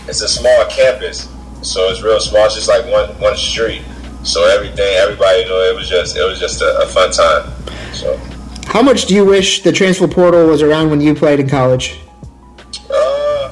it's 0.08 0.22
a 0.22 0.28
small 0.28 0.66
campus 0.70 1.30
so 1.62 1.90
it's 1.90 2.02
real 2.02 2.20
small. 2.20 2.46
It's 2.46 2.56
just 2.56 2.70
like 2.70 2.86
one 2.86 3.10
one 3.20 3.36
street. 3.36 3.84
So 4.24 4.46
everything, 4.46 4.96
everybody, 4.96 5.46
know, 5.46 5.62
it 5.62 5.76
was 5.76 5.90
just 5.90 6.16
it 6.16 6.24
was 6.24 6.40
just 6.40 6.62
a, 6.62 6.82
a 6.82 6.88
fun 6.88 7.12
time. 7.12 7.52
So. 7.94 8.18
How 8.68 8.82
much 8.82 9.06
do 9.06 9.16
you 9.16 9.26
wish 9.26 9.64
the 9.64 9.72
transfer 9.72 10.08
portal 10.08 10.48
was 10.48 10.62
around 10.62 10.90
when 10.90 11.02
you 11.02 11.16
played 11.16 11.40
in 11.40 11.50
college? 11.50 12.00
Uh, 12.90 13.52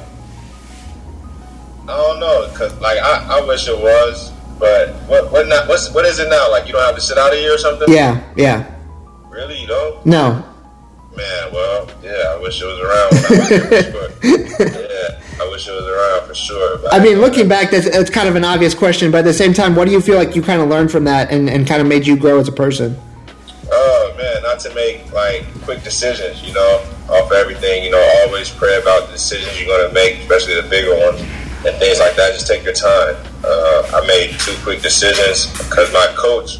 I 1.83 1.87
don't 1.87 2.19
know, 2.19 2.49
cause 2.53 2.79
like 2.79 2.99
I, 2.99 3.39
I 3.39 3.47
wish 3.47 3.67
it 3.67 3.77
was, 3.77 4.31
but 4.59 4.93
what 5.07 5.31
what 5.31 5.47
not? 5.47 5.67
What's 5.67 5.91
what 5.93 6.05
is 6.05 6.19
it 6.19 6.29
now? 6.29 6.49
Like 6.51 6.67
you 6.67 6.73
don't 6.73 6.83
have 6.83 6.95
to 6.95 7.01
sit 7.01 7.17
out 7.17 7.33
a 7.33 7.39
year 7.39 7.53
or 7.53 7.57
something? 7.57 7.87
Yeah, 7.91 8.23
yeah. 8.35 8.73
Really, 9.29 9.59
you 9.59 9.67
don't? 9.67 10.05
No. 10.05 10.43
Man, 11.15 11.51
well, 11.51 11.89
yeah, 12.03 12.35
I 12.35 12.39
wish 12.39 12.61
it 12.61 12.65
was 12.65 12.79
around. 12.79 13.11
yeah. 14.23 15.43
I 15.43 15.49
wish 15.49 15.67
it 15.67 15.71
was 15.71 15.85
around 15.85 16.27
for 16.27 16.35
sure. 16.35 16.79
I 16.91 16.99
mean, 16.99 17.19
looking 17.19 17.47
back, 17.47 17.71
that's, 17.71 17.89
that's 17.89 18.11
kind 18.11 18.29
of 18.29 18.35
an 18.35 18.43
obvious 18.43 18.75
question, 18.75 19.09
but 19.09 19.19
at 19.19 19.25
the 19.25 19.33
same 19.33 19.51
time, 19.51 19.75
what 19.75 19.85
do 19.85 19.91
you 19.91 20.01
feel 20.01 20.15
like 20.15 20.35
you 20.35 20.43
kind 20.43 20.61
of 20.61 20.69
learned 20.69 20.91
from 20.91 21.05
that 21.05 21.31
and, 21.31 21.49
and 21.49 21.65
kind 21.67 21.81
of 21.81 21.87
made 21.87 22.05
you 22.05 22.17
grow 22.17 22.39
as 22.39 22.47
a 22.47 22.51
person? 22.51 22.95
Oh 23.71 24.13
man, 24.15 24.43
not 24.43 24.59
to 24.61 24.73
make 24.75 25.11
like 25.11 25.43
quick 25.63 25.83
decisions, 25.83 26.43
you 26.43 26.53
know, 26.53 26.85
off 27.09 27.31
everything. 27.31 27.83
You 27.83 27.91
know, 27.91 28.23
always 28.25 28.49
pray 28.49 28.79
about 28.79 29.07
the 29.07 29.13
decisions 29.13 29.59
you're 29.59 29.67
going 29.67 29.87
to 29.87 29.93
make, 29.93 30.19
especially 30.19 30.61
the 30.61 30.67
bigger 30.69 30.95
ones 30.95 31.21
and 31.67 31.77
things 31.77 31.99
like 31.99 32.15
that. 32.15 32.33
Just 32.33 32.47
take 32.47 32.63
your 32.63 32.73
time. 32.73 33.15
Uh, 33.43 33.91
I 33.93 34.07
made 34.07 34.39
two 34.39 34.55
quick 34.63 34.81
decisions 34.81 35.51
because 35.57 35.91
my 35.91 36.07
coach, 36.17 36.59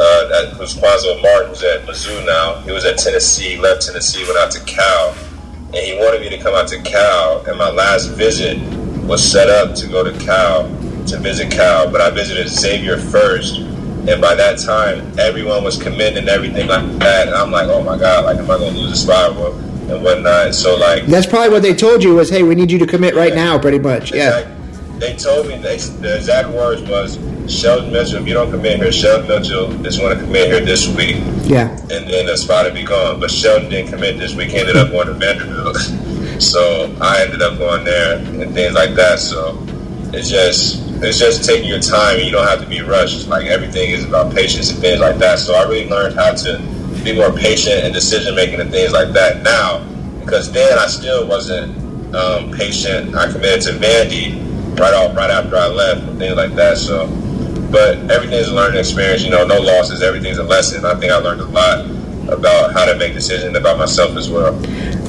uh, 0.00 0.28
that 0.28 0.56
was 0.58 0.74
Cuonzo 0.74 1.20
Martin, 1.20 1.50
who's 1.50 1.62
at 1.62 1.86
Mizzou 1.86 2.24
now. 2.26 2.60
He 2.62 2.72
was 2.72 2.84
at 2.84 2.98
Tennessee, 2.98 3.58
left 3.58 3.86
Tennessee, 3.86 4.24
went 4.24 4.38
out 4.38 4.50
to 4.52 4.60
Cal 4.64 5.14
and 5.66 5.76
he 5.76 5.94
wanted 5.98 6.20
me 6.20 6.30
to 6.30 6.38
come 6.38 6.54
out 6.54 6.68
to 6.68 6.80
Cal. 6.82 7.44
And 7.46 7.58
my 7.58 7.70
last 7.70 8.08
visit 8.08 8.58
was 9.04 9.22
set 9.22 9.48
up 9.50 9.74
to 9.76 9.86
go 9.86 10.02
to 10.02 10.18
Cal 10.24 10.68
to 11.06 11.18
visit 11.18 11.50
Cal, 11.50 11.90
but 11.90 12.00
I 12.00 12.10
visited 12.10 12.48
Xavier 12.48 12.96
first, 12.96 13.58
And 13.58 14.20
by 14.20 14.34
that 14.34 14.58
time, 14.58 15.12
everyone 15.18 15.62
was 15.62 15.80
committing 15.80 16.18
and 16.18 16.28
everything 16.28 16.68
like 16.68 16.84
that. 16.98 17.28
And 17.28 17.36
I'm 17.36 17.50
like, 17.50 17.68
oh 17.68 17.82
my 17.82 17.98
god, 17.98 18.24
like 18.24 18.38
am 18.38 18.50
I 18.50 18.58
gonna 18.58 18.76
lose 18.76 18.92
a 18.92 18.96
spot 18.96 19.36
and 19.90 20.02
whatnot? 20.02 20.54
So 20.54 20.76
like 20.76 21.06
that's 21.06 21.26
probably 21.26 21.50
what 21.50 21.62
they 21.62 21.74
told 21.74 22.02
you 22.02 22.14
was, 22.14 22.30
hey, 22.30 22.42
we 22.42 22.54
need 22.54 22.70
you 22.70 22.78
to 22.78 22.86
commit 22.86 23.14
right 23.14 23.34
now, 23.34 23.58
pretty 23.58 23.78
much. 23.78 24.12
Yeah. 24.12 24.48
They 24.98 25.16
told 25.16 25.48
me 25.48 25.56
they, 25.58 25.78
the 25.78 26.16
exact 26.16 26.48
words 26.50 26.80
was 26.82 27.18
Sheldon 27.52 27.92
Mitchell. 27.92 28.20
If 28.20 28.28
you 28.28 28.34
don't 28.34 28.52
commit 28.52 28.78
here, 28.78 28.92
Sheldon 28.92 29.26
Mitchell 29.26 29.84
is 29.84 29.98
going 29.98 30.16
to 30.16 30.24
commit 30.24 30.46
here 30.46 30.64
this 30.64 30.86
week. 30.94 31.16
Yeah. 31.42 31.70
And 31.90 32.08
then 32.08 32.26
the 32.26 32.36
spot 32.36 32.66
would 32.66 32.74
be 32.74 32.84
gone. 32.84 33.18
But 33.18 33.30
Sheldon 33.30 33.68
didn't 33.68 33.90
commit 33.90 34.18
this 34.18 34.34
week. 34.36 34.50
He 34.50 34.58
ended 34.58 34.76
up 34.76 34.90
going 34.90 35.08
to 35.08 35.14
Vanderbilt. 35.14 35.76
so 36.40 36.96
I 37.00 37.22
ended 37.22 37.42
up 37.42 37.58
going 37.58 37.84
there 37.84 38.18
and 38.18 38.54
things 38.54 38.74
like 38.74 38.94
that. 38.94 39.18
So 39.18 39.58
it's 40.12 40.30
just 40.30 40.80
it's 41.02 41.18
just 41.18 41.44
taking 41.44 41.68
your 41.68 41.80
time 41.80 42.18
and 42.18 42.24
you 42.24 42.30
don't 42.30 42.46
have 42.46 42.60
to 42.60 42.68
be 42.68 42.80
rushed. 42.80 43.26
Like 43.26 43.46
everything 43.46 43.90
is 43.90 44.04
about 44.04 44.32
patience 44.32 44.70
and 44.70 44.78
things 44.78 45.00
like 45.00 45.18
that. 45.18 45.40
So 45.40 45.54
I 45.54 45.64
really 45.64 45.88
learned 45.88 46.14
how 46.14 46.32
to 46.32 46.58
be 47.04 47.14
more 47.14 47.32
patient 47.32 47.84
and 47.84 47.92
decision 47.92 48.34
making 48.34 48.60
and 48.60 48.70
things 48.70 48.92
like 48.92 49.12
that 49.12 49.42
now. 49.42 49.86
Because 50.20 50.52
then 50.52 50.78
I 50.78 50.86
still 50.86 51.26
wasn't 51.26 51.76
um, 52.14 52.52
patient. 52.52 53.14
I 53.14 53.30
committed 53.30 53.62
to 53.62 53.72
Vandy 53.72 54.38
right 54.78 54.94
off 54.94 55.16
right 55.16 55.30
after 55.30 55.56
I 55.56 55.66
left 55.66 56.02
and 56.02 56.18
things 56.18 56.36
like 56.36 56.54
that. 56.54 56.78
So 56.78 57.06
but 57.72 57.98
everything's 58.10 58.48
a 58.48 58.54
learning 58.54 58.78
experience. 58.78 59.24
You 59.24 59.30
know, 59.30 59.46
no 59.46 59.58
losses. 59.58 60.02
Everything's 60.02 60.38
a 60.38 60.44
lesson. 60.44 60.84
I 60.84 60.94
think 60.94 61.10
I 61.10 61.16
learned 61.16 61.40
a 61.40 61.46
lot 61.46 61.86
about 62.28 62.72
how 62.74 62.84
to 62.84 62.96
make 62.96 63.14
decisions 63.14 63.56
about 63.56 63.78
myself 63.78 64.16
as 64.16 64.30
well. 64.30 64.54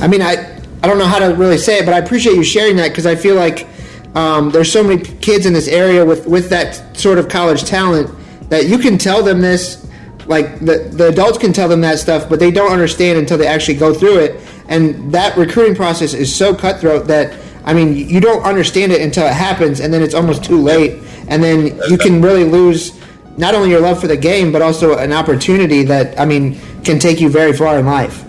I 0.01 0.08
mean, 0.08 0.21
I 0.21 0.60
I 0.82 0.88
don't 0.88 0.97
know 0.97 1.06
how 1.06 1.19
to 1.19 1.36
really 1.36 1.58
say 1.58 1.79
it, 1.79 1.86
but 1.86 1.93
I 1.93 1.97
appreciate 1.99 2.36
you 2.36 2.43
sharing 2.43 2.77
that 2.77 2.89
because 2.89 3.06
I 3.06 3.15
feel 3.15 3.36
like 3.36 3.67
um, 4.15 4.49
there's 4.49 4.71
so 4.71 4.84
many 4.84 5.01
kids 5.01 5.45
in 5.45 5.53
this 5.53 5.67
area 5.67 6.03
with 6.06 6.25
with 6.25 6.49
that 6.49 6.97
sort 6.97 7.19
of 7.19 7.27
college 7.27 7.65
talent 7.65 8.10
that 8.49 8.67
you 8.67 8.77
can 8.77 8.97
tell 8.97 9.21
them 9.21 9.41
this. 9.41 9.88
Like 10.25 10.59
the 10.59 10.89
the 10.91 11.09
adults 11.09 11.38
can 11.38 11.53
tell 11.53 11.67
them 11.67 11.81
that 11.81 11.99
stuff, 11.99 12.29
but 12.29 12.39
they 12.39 12.51
don't 12.51 12.71
understand 12.71 13.19
until 13.19 13.38
they 13.38 13.47
actually 13.47 13.75
go 13.75 13.93
through 13.93 14.19
it. 14.19 14.41
And 14.67 15.12
that 15.12 15.36
recruiting 15.38 15.75
process 15.75 16.13
is 16.13 16.33
so 16.33 16.55
cutthroat 16.55 17.07
that 17.07 17.38
I 17.65 17.73
mean, 17.73 17.95
you 17.95 18.19
don't 18.19 18.43
understand 18.43 18.91
it 18.91 19.01
until 19.01 19.25
it 19.25 19.33
happens, 19.33 19.79
and 19.79 19.93
then 19.93 20.01
it's 20.01 20.13
almost 20.13 20.43
too 20.43 20.62
late 20.62 21.01
and 21.27 21.43
then 21.43 21.79
you 21.89 21.97
can 21.97 22.21
really 22.21 22.43
lose 22.43 22.99
not 23.38 23.55
only 23.55 23.69
your 23.69 23.79
love 23.79 23.99
for 23.99 24.07
the 24.07 24.17
game, 24.17 24.51
but 24.51 24.62
also 24.62 24.97
an 24.97 25.12
opportunity 25.12 25.83
that 25.83 26.19
I 26.19 26.25
mean 26.25 26.59
can 26.83 26.99
take 26.99 27.19
you 27.19 27.29
very 27.29 27.53
far 27.53 27.79
in 27.79 27.86
life. 27.86 28.25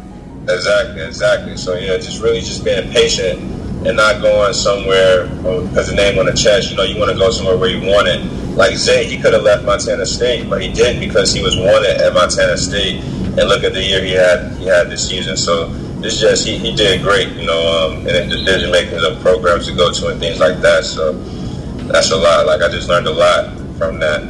Exactly, 0.48 1.02
exactly. 1.02 1.56
So 1.56 1.74
yeah, 1.74 1.96
just 1.96 2.22
really 2.22 2.40
just 2.40 2.64
being 2.64 2.90
patient 2.90 3.40
and 3.86 3.96
not 3.96 4.22
going 4.22 4.52
somewhere 4.54 5.26
because 5.26 5.88
the 5.88 5.94
name 5.94 6.18
on 6.18 6.26
the 6.26 6.32
chest. 6.32 6.70
You 6.70 6.76
know, 6.76 6.84
you 6.84 6.98
want 6.98 7.12
to 7.12 7.18
go 7.18 7.30
somewhere 7.30 7.56
where 7.56 7.68
you 7.68 7.86
want 7.90 8.08
it. 8.08 8.24
Like 8.56 8.76
Zay, 8.76 9.04
he 9.04 9.18
could 9.18 9.32
have 9.32 9.42
left 9.42 9.64
Montana 9.64 10.06
State, 10.06 10.48
but 10.48 10.62
he 10.62 10.72
didn't 10.72 11.00
because 11.00 11.32
he 11.32 11.42
was 11.42 11.56
wanted 11.56 12.00
at 12.00 12.14
Montana 12.14 12.56
State. 12.56 13.02
And 13.36 13.48
look 13.48 13.64
at 13.64 13.72
the 13.72 13.82
year 13.82 14.02
he 14.02 14.12
had 14.12 14.52
he 14.58 14.66
had 14.66 14.88
this 14.88 15.08
season. 15.08 15.36
So 15.36 15.70
it's 16.04 16.20
just 16.20 16.46
he, 16.46 16.58
he 16.58 16.74
did 16.74 17.02
great, 17.02 17.28
you 17.30 17.46
know, 17.46 17.90
um, 17.90 18.06
in 18.06 18.28
decision 18.28 18.70
making 18.70 19.04
of 19.04 19.20
programs 19.20 19.66
to 19.66 19.74
go 19.74 19.92
to 19.92 20.08
and 20.08 20.20
things 20.20 20.38
like 20.38 20.60
that. 20.60 20.84
So 20.84 21.12
that's 21.88 22.10
a 22.10 22.16
lot. 22.16 22.46
Like 22.46 22.62
I 22.62 22.68
just 22.68 22.88
learned 22.88 23.06
a 23.06 23.12
lot 23.12 23.56
from 23.76 23.98
that. 24.00 24.22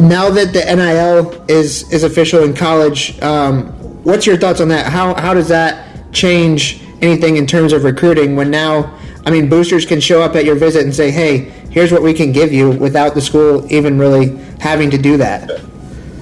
Now 0.00 0.30
that 0.30 0.52
the 0.52 0.64
NIL 0.64 1.44
is 1.48 1.90
is 1.92 2.04
official 2.04 2.42
in 2.44 2.54
college, 2.54 3.20
um, 3.22 3.66
what's 4.04 4.26
your 4.26 4.36
thoughts 4.36 4.60
on 4.60 4.68
that? 4.68 4.86
How 4.86 5.14
how 5.14 5.34
does 5.34 5.48
that 5.48 6.12
change 6.12 6.82
anything 7.00 7.36
in 7.36 7.46
terms 7.46 7.72
of 7.72 7.84
recruiting? 7.84 8.36
When 8.36 8.50
now, 8.50 8.98
I 9.30 9.32
mean, 9.32 9.48
boosters 9.48 9.86
can 9.86 10.00
show 10.00 10.22
up 10.22 10.34
at 10.34 10.44
your 10.44 10.56
visit 10.56 10.82
and 10.82 10.92
say, 10.92 11.12
"Hey, 11.12 11.52
here's 11.70 11.92
what 11.92 12.02
we 12.02 12.12
can 12.12 12.32
give 12.32 12.52
you," 12.52 12.72
without 12.72 13.14
the 13.14 13.20
school 13.20 13.64
even 13.72 13.96
really 13.96 14.36
having 14.58 14.90
to 14.90 14.98
do 14.98 15.16
that. 15.18 15.48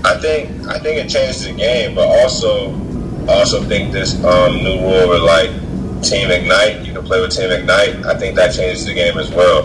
I 0.04 0.18
think 0.18 0.50
I 0.68 0.78
think 0.78 0.98
it 0.98 1.08
changes 1.08 1.42
the 1.42 1.54
game, 1.54 1.94
but 1.94 2.06
also 2.06 2.78
also 3.26 3.62
think 3.62 3.92
this 3.92 4.22
um, 4.22 4.56
new 4.56 4.78
rule 4.82 5.08
with 5.08 5.22
like 5.22 5.48
Team 6.02 6.30
Ignite, 6.30 6.84
you 6.84 6.92
can 6.92 7.02
play 7.02 7.18
with 7.22 7.34
Team 7.34 7.50
Ignite. 7.50 8.04
I 8.04 8.14
think 8.18 8.36
that 8.36 8.54
changes 8.54 8.84
the 8.84 8.92
game 8.92 9.16
as 9.16 9.30
well 9.30 9.62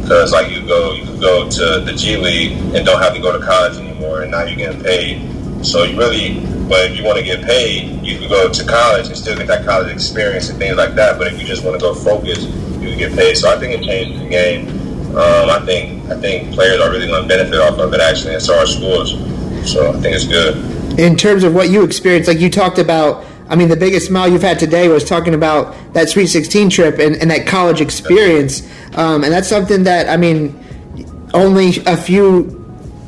because 0.00 0.30
like 0.30 0.48
you 0.52 0.64
go 0.64 0.92
you 0.92 1.02
can 1.02 1.18
go 1.18 1.50
to 1.50 1.80
the 1.80 1.92
G 1.94 2.16
League 2.16 2.52
and 2.76 2.86
don't 2.86 3.02
have 3.02 3.12
to 3.12 3.20
go 3.20 3.36
to 3.36 3.44
college 3.44 3.76
anymore, 3.76 4.22
and 4.22 4.30
now 4.30 4.44
you're 4.44 4.54
getting 4.54 4.84
paid. 4.84 5.66
So 5.66 5.82
you 5.82 5.98
really, 5.98 6.38
but 6.68 6.92
if 6.92 6.96
you 6.96 7.02
want 7.02 7.18
to 7.18 7.24
get 7.24 7.44
paid, 7.44 8.06
you 8.06 8.20
can 8.20 8.28
go 8.28 8.48
to 8.48 8.64
college 8.64 9.08
and 9.08 9.16
still 9.16 9.36
get 9.36 9.48
that 9.48 9.66
college 9.66 9.92
experience 9.92 10.48
and 10.48 10.60
things 10.60 10.76
like 10.76 10.94
that. 10.94 11.18
But 11.18 11.26
if 11.26 11.40
you 11.40 11.44
just 11.44 11.64
want 11.64 11.74
to 11.74 11.80
go 11.80 11.92
focus, 11.92 12.46
get 12.96 13.14
paid. 13.14 13.36
So 13.36 13.50
I 13.50 13.58
think 13.58 13.80
it 13.80 13.84
changes 13.84 14.20
the 14.20 14.28
game. 14.28 14.68
Um, 15.16 15.50
I 15.50 15.64
think 15.64 16.08
I 16.10 16.20
think 16.20 16.52
players 16.52 16.80
are 16.80 16.90
really 16.90 17.06
going 17.06 17.22
to 17.22 17.28
benefit 17.28 17.60
off 17.60 17.78
of 17.78 17.92
it 17.94 18.00
actually, 18.00 18.34
and 18.34 18.42
so 18.42 18.58
are 18.58 18.66
schools. 18.66 19.12
So 19.70 19.90
I 19.90 20.00
think 20.00 20.14
it's 20.14 20.26
good. 20.26 20.98
In 20.98 21.16
terms 21.16 21.44
of 21.44 21.54
what 21.54 21.70
you 21.70 21.84
experienced, 21.84 22.28
like 22.28 22.40
you 22.40 22.50
talked 22.50 22.78
about 22.78 23.24
I 23.48 23.56
mean, 23.56 23.68
the 23.68 23.76
biggest 23.76 24.06
smile 24.06 24.28
you've 24.28 24.42
had 24.42 24.58
today 24.58 24.88
was 24.88 25.04
talking 25.04 25.34
about 25.34 25.74
that 25.94 26.10
Sweet 26.10 26.26
16 26.26 26.68
trip 26.70 26.98
and, 26.98 27.16
and 27.16 27.30
that 27.30 27.46
college 27.46 27.80
experience. 27.80 28.62
Um, 28.94 29.24
and 29.24 29.32
that's 29.32 29.48
something 29.48 29.84
that, 29.84 30.08
I 30.08 30.16
mean, 30.16 30.58
only 31.32 31.78
a 31.86 31.96
few 31.96 32.54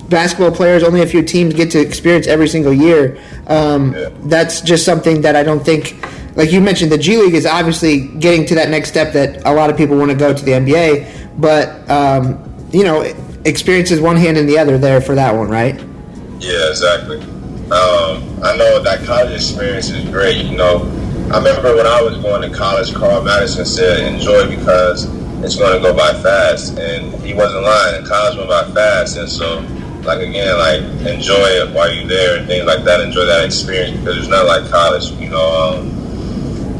basketball 0.08 0.50
players, 0.50 0.82
only 0.82 1.02
a 1.02 1.06
few 1.06 1.22
teams 1.22 1.54
get 1.54 1.70
to 1.72 1.80
experience 1.80 2.26
every 2.26 2.48
single 2.48 2.72
year. 2.72 3.20
Um, 3.48 3.92
yeah. 3.92 4.08
That's 4.22 4.62
just 4.62 4.84
something 4.84 5.20
that 5.22 5.36
I 5.36 5.42
don't 5.42 5.64
think, 5.64 6.02
like 6.40 6.52
you 6.52 6.62
mentioned, 6.62 6.90
the 6.90 6.96
G 6.96 7.18
League 7.18 7.34
is 7.34 7.44
obviously 7.44 8.06
getting 8.18 8.46
to 8.46 8.54
that 8.54 8.70
next 8.70 8.88
step 8.88 9.12
that 9.12 9.42
a 9.44 9.52
lot 9.52 9.68
of 9.68 9.76
people 9.76 9.98
want 9.98 10.10
to 10.10 10.16
go 10.16 10.32
to 10.32 10.42
the 10.42 10.52
NBA. 10.52 11.38
But, 11.38 11.86
um, 11.90 12.42
you 12.72 12.82
know, 12.82 13.02
experience 13.44 13.90
is 13.90 14.00
one 14.00 14.16
hand 14.16 14.38
in 14.38 14.46
the 14.46 14.56
other 14.56 14.78
there 14.78 15.02
for 15.02 15.14
that 15.16 15.36
one, 15.36 15.50
right? 15.50 15.78
Yeah, 16.38 16.70
exactly. 16.70 17.20
Um, 17.20 18.24
I 18.42 18.56
know 18.56 18.82
that 18.82 19.04
college 19.04 19.34
experience 19.34 19.90
is 19.90 20.08
great. 20.08 20.46
You 20.46 20.56
know, 20.56 20.78
I 21.30 21.36
remember 21.36 21.76
when 21.76 21.86
I 21.86 22.00
was 22.00 22.16
going 22.16 22.50
to 22.50 22.56
college, 22.56 22.94
Carl 22.94 23.22
Madison 23.22 23.66
said, 23.66 24.10
"Enjoy 24.10 24.48
because 24.48 25.04
it's 25.44 25.56
going 25.56 25.74
to 25.74 25.78
go 25.78 25.94
by 25.94 26.14
fast," 26.22 26.78
and 26.78 27.12
he 27.22 27.34
wasn't 27.34 27.64
lying. 27.64 28.06
College 28.06 28.38
went 28.38 28.48
by 28.48 28.64
fast, 28.72 29.18
and 29.18 29.28
so, 29.28 29.60
like 30.04 30.26
again, 30.26 30.56
like 30.56 30.80
enjoy 31.06 31.34
it 31.60 31.70
while 31.74 31.92
you're 31.92 32.08
there 32.08 32.38
and 32.38 32.46
things 32.46 32.64
like 32.64 32.82
that. 32.84 33.02
Enjoy 33.02 33.26
that 33.26 33.44
experience 33.44 34.00
because 34.00 34.16
it's 34.16 34.28
not 34.28 34.46
like 34.46 34.68
college. 34.70 35.10
You 35.20 35.28
know, 35.28 35.76
um, 35.76 35.99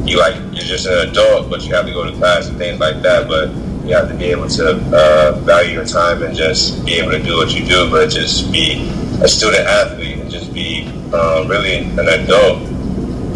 you 0.05 0.19
like 0.19 0.37
you're 0.53 0.65
just 0.65 0.87
an 0.87 1.09
adult, 1.09 1.51
but 1.51 1.63
you 1.63 1.75
have 1.75 1.87
to 1.87 1.93
go 1.93 2.05
to 2.05 2.17
class 2.17 2.49
and 2.49 2.59
things 2.59 2.81
like 2.81 3.03
that. 3.03 3.29
But 3.29 3.51
you 3.87 3.95
have 3.95 4.09
to 4.09 4.15
be 4.15 4.27
able 4.27 4.49
to 4.49 4.77
uh, 4.95 5.41
value 5.41 5.73
your 5.73 5.85
time 5.85 6.23
and 6.23 6.37
just 6.37 6.85
be 6.85 6.95
able 6.95 7.11
to 7.11 7.23
do 7.23 7.37
what 7.37 7.53
you 7.53 7.67
do, 7.67 7.91
but 7.91 8.11
just 8.11 8.53
be 8.53 8.89
a 9.23 9.29
student 9.29 9.67
athlete 9.67 10.19
and 10.19 10.31
just 10.31 10.53
be 10.55 10.87
um, 11.13 11.49
really 11.49 11.79
an 11.79 12.09
adult. 12.09 12.67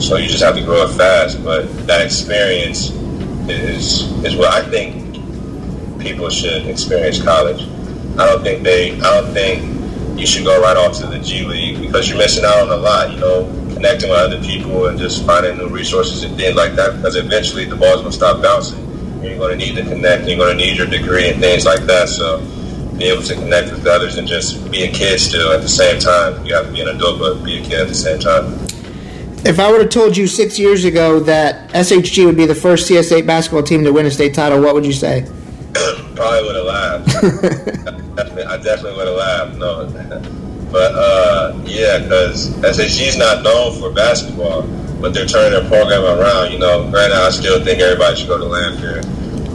So 0.00 0.16
you 0.16 0.28
just 0.28 0.42
have 0.42 0.54
to 0.56 0.62
grow 0.62 0.84
up 0.84 0.96
fast. 0.96 1.42
But 1.42 1.86
that 1.86 2.04
experience 2.04 2.90
is 3.48 4.10
is 4.24 4.36
what 4.36 4.52
I 4.52 4.68
think 4.68 5.04
people 6.00 6.28
should 6.30 6.66
experience 6.66 7.22
college. 7.22 7.62
I 8.18 8.26
don't 8.26 8.42
think 8.42 8.62
they. 8.62 8.92
I 9.00 9.20
don't 9.20 9.32
think 9.32 10.18
you 10.18 10.26
should 10.26 10.44
go 10.44 10.60
right 10.60 10.76
off 10.76 10.98
to 10.98 11.06
the 11.06 11.18
G 11.18 11.44
League 11.44 11.80
because 11.80 12.08
you're 12.08 12.18
missing 12.18 12.44
out 12.44 12.60
on 12.60 12.70
a 12.70 12.76
lot. 12.76 13.10
You 13.10 13.18
know, 13.18 13.63
connecting 13.84 14.08
with 14.08 14.18
other 14.18 14.40
people 14.40 14.86
and 14.86 14.98
just 14.98 15.26
finding 15.26 15.58
new 15.58 15.68
resources 15.68 16.22
and 16.22 16.34
things 16.38 16.56
like 16.56 16.74
that. 16.74 16.96
Because 16.96 17.16
eventually 17.16 17.66
the 17.66 17.76
ball's 17.76 18.00
gonna 18.00 18.12
stop 18.12 18.40
bouncing. 18.40 18.80
You're 19.22 19.36
gonna 19.36 19.56
need 19.56 19.76
to 19.76 19.82
connect. 19.82 20.26
You're 20.26 20.38
gonna 20.38 20.54
need 20.54 20.78
your 20.78 20.86
degree 20.86 21.28
and 21.28 21.38
things 21.38 21.66
like 21.66 21.80
that. 21.80 22.08
So 22.08 22.38
be 22.96 23.04
able 23.04 23.22
to 23.22 23.34
connect 23.34 23.70
with 23.72 23.86
others 23.86 24.16
and 24.16 24.26
just 24.26 24.70
be 24.70 24.84
a 24.84 24.90
kid 24.90 25.20
still 25.20 25.52
at 25.52 25.60
the 25.60 25.68
same 25.68 26.00
time. 26.00 26.46
You 26.46 26.54
have 26.54 26.66
to 26.66 26.72
be 26.72 26.80
an 26.80 26.88
adult, 26.88 27.18
but 27.18 27.44
be 27.44 27.58
a 27.58 27.62
kid 27.62 27.80
at 27.80 27.88
the 27.88 27.94
same 27.94 28.18
time. 28.20 28.54
If 29.44 29.60
I 29.60 29.70
would 29.70 29.82
have 29.82 29.90
told 29.90 30.16
you 30.16 30.26
six 30.28 30.58
years 30.58 30.86
ago 30.86 31.20
that 31.20 31.68
SHG 31.72 32.24
would 32.24 32.38
be 32.38 32.46
the 32.46 32.54
first 32.54 32.90
CS8 32.90 33.26
basketball 33.26 33.64
team 33.64 33.84
to 33.84 33.92
win 33.92 34.06
a 34.06 34.10
state 34.10 34.32
title, 34.32 34.62
what 34.62 34.74
would 34.74 34.86
you 34.86 34.94
say? 34.94 35.26
Probably 36.14 36.42
would 36.42 36.56
have 36.56 36.64
laughed. 36.64 37.08
I 38.48 38.56
definitely 38.56 38.96
would 38.96 39.08
have 39.08 39.16
laughed. 39.16 39.56
No, 39.58 40.40
but 40.74 40.90
uh, 40.96 41.54
yeah, 41.64 42.02
because 42.02 42.50
SHG 42.58 43.06
is 43.06 43.16
not 43.16 43.44
known 43.44 43.78
for 43.78 43.92
basketball, 43.92 44.62
but 45.00 45.14
they're 45.14 45.24
turning 45.24 45.52
their 45.54 45.68
program 45.70 46.02
around. 46.02 46.50
You 46.50 46.58
know, 46.58 46.90
right 46.90 47.10
now 47.10 47.26
I 47.26 47.30
still 47.30 47.62
think 47.62 47.78
everybody 47.80 48.16
should 48.16 48.26
go 48.26 48.38
to 48.38 48.44
Lanphier 48.44 49.02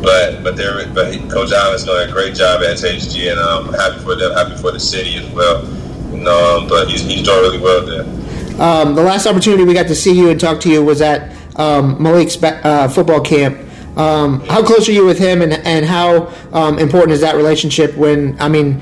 but 0.01 0.43
but 0.43 0.55
they're 0.55 0.87
but 0.93 1.11
Coach 1.29 1.51
Allen's 1.51 1.83
doing 1.83 2.09
a 2.09 2.11
great 2.11 2.35
job 2.35 2.61
at 2.61 2.77
SHG, 2.77 3.31
and 3.31 3.39
I'm 3.39 3.73
happy 3.73 3.99
for 3.99 4.15
them, 4.15 4.31
happy 4.33 4.55
for 4.61 4.71
the 4.71 4.79
city 4.79 5.17
as 5.17 5.29
well. 5.33 5.67
You 6.13 6.23
know, 6.23 6.59
um, 6.61 6.67
but 6.67 6.87
he's, 6.87 7.01
he's 7.01 7.23
doing 7.23 7.39
really 7.41 7.59
well 7.59 7.85
there. 7.85 8.61
Um, 8.61 8.95
the 8.95 9.03
last 9.03 9.27
opportunity 9.27 9.63
we 9.63 9.73
got 9.73 9.87
to 9.87 9.95
see 9.95 10.17
you 10.17 10.29
and 10.29 10.39
talk 10.39 10.59
to 10.61 10.69
you 10.69 10.83
was 10.83 11.01
at 11.01 11.35
um, 11.57 12.01
Malik's 12.01 12.41
uh, 12.41 12.87
football 12.87 13.21
camp. 13.21 13.57
Um, 13.97 14.39
how 14.41 14.63
close 14.63 14.87
are 14.87 14.93
you 14.93 15.05
with 15.05 15.19
him, 15.19 15.41
and 15.41 15.53
and 15.53 15.85
how 15.85 16.33
um, 16.53 16.79
important 16.79 17.11
is 17.11 17.21
that 17.21 17.35
relationship? 17.35 17.95
When 17.95 18.39
I 18.39 18.47
mean, 18.47 18.81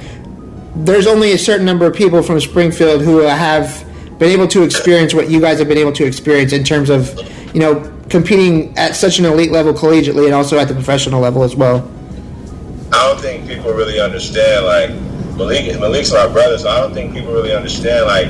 there's 0.75 1.08
only 1.08 1.32
a 1.32 1.38
certain 1.38 1.65
number 1.65 1.86
of 1.86 1.95
people 1.95 2.21
from 2.21 2.39
Springfield 2.39 3.01
who 3.01 3.19
have 3.19 3.86
been 4.19 4.30
able 4.30 4.47
to 4.47 4.63
experience 4.63 5.13
what 5.13 5.30
you 5.30 5.39
guys 5.39 5.60
have 5.60 5.67
been 5.67 5.77
able 5.77 5.93
to 5.93 6.06
experience 6.06 6.53
in 6.53 6.63
terms 6.63 6.89
of, 6.89 7.15
you 7.53 7.60
know, 7.60 7.91
competing 8.10 8.77
at 8.77 8.95
such 8.95 9.19
an 9.19 9.25
elite 9.25 9.51
level 9.51 9.73
collegiately 9.73 10.25
and 10.25 10.34
also 10.34 10.58
at 10.58 10.67
the 10.67 10.73
professional 10.73 11.21
level 11.21 11.43
as 11.43 11.56
well? 11.56 11.89
I 12.91 13.08
don't 13.08 13.19
think 13.19 13.47
people 13.47 13.73
really 13.73 13.99
understand 13.99 14.65
like 14.65 14.89
Malik 15.38 15.80
Malik's 15.80 16.12
my 16.12 16.27
brother, 16.27 16.58
so 16.58 16.69
I 16.69 16.80
don't 16.80 16.93
think 16.93 17.13
people 17.13 17.34
really 17.34 17.53
understand. 17.53 18.06
Like 18.06 18.27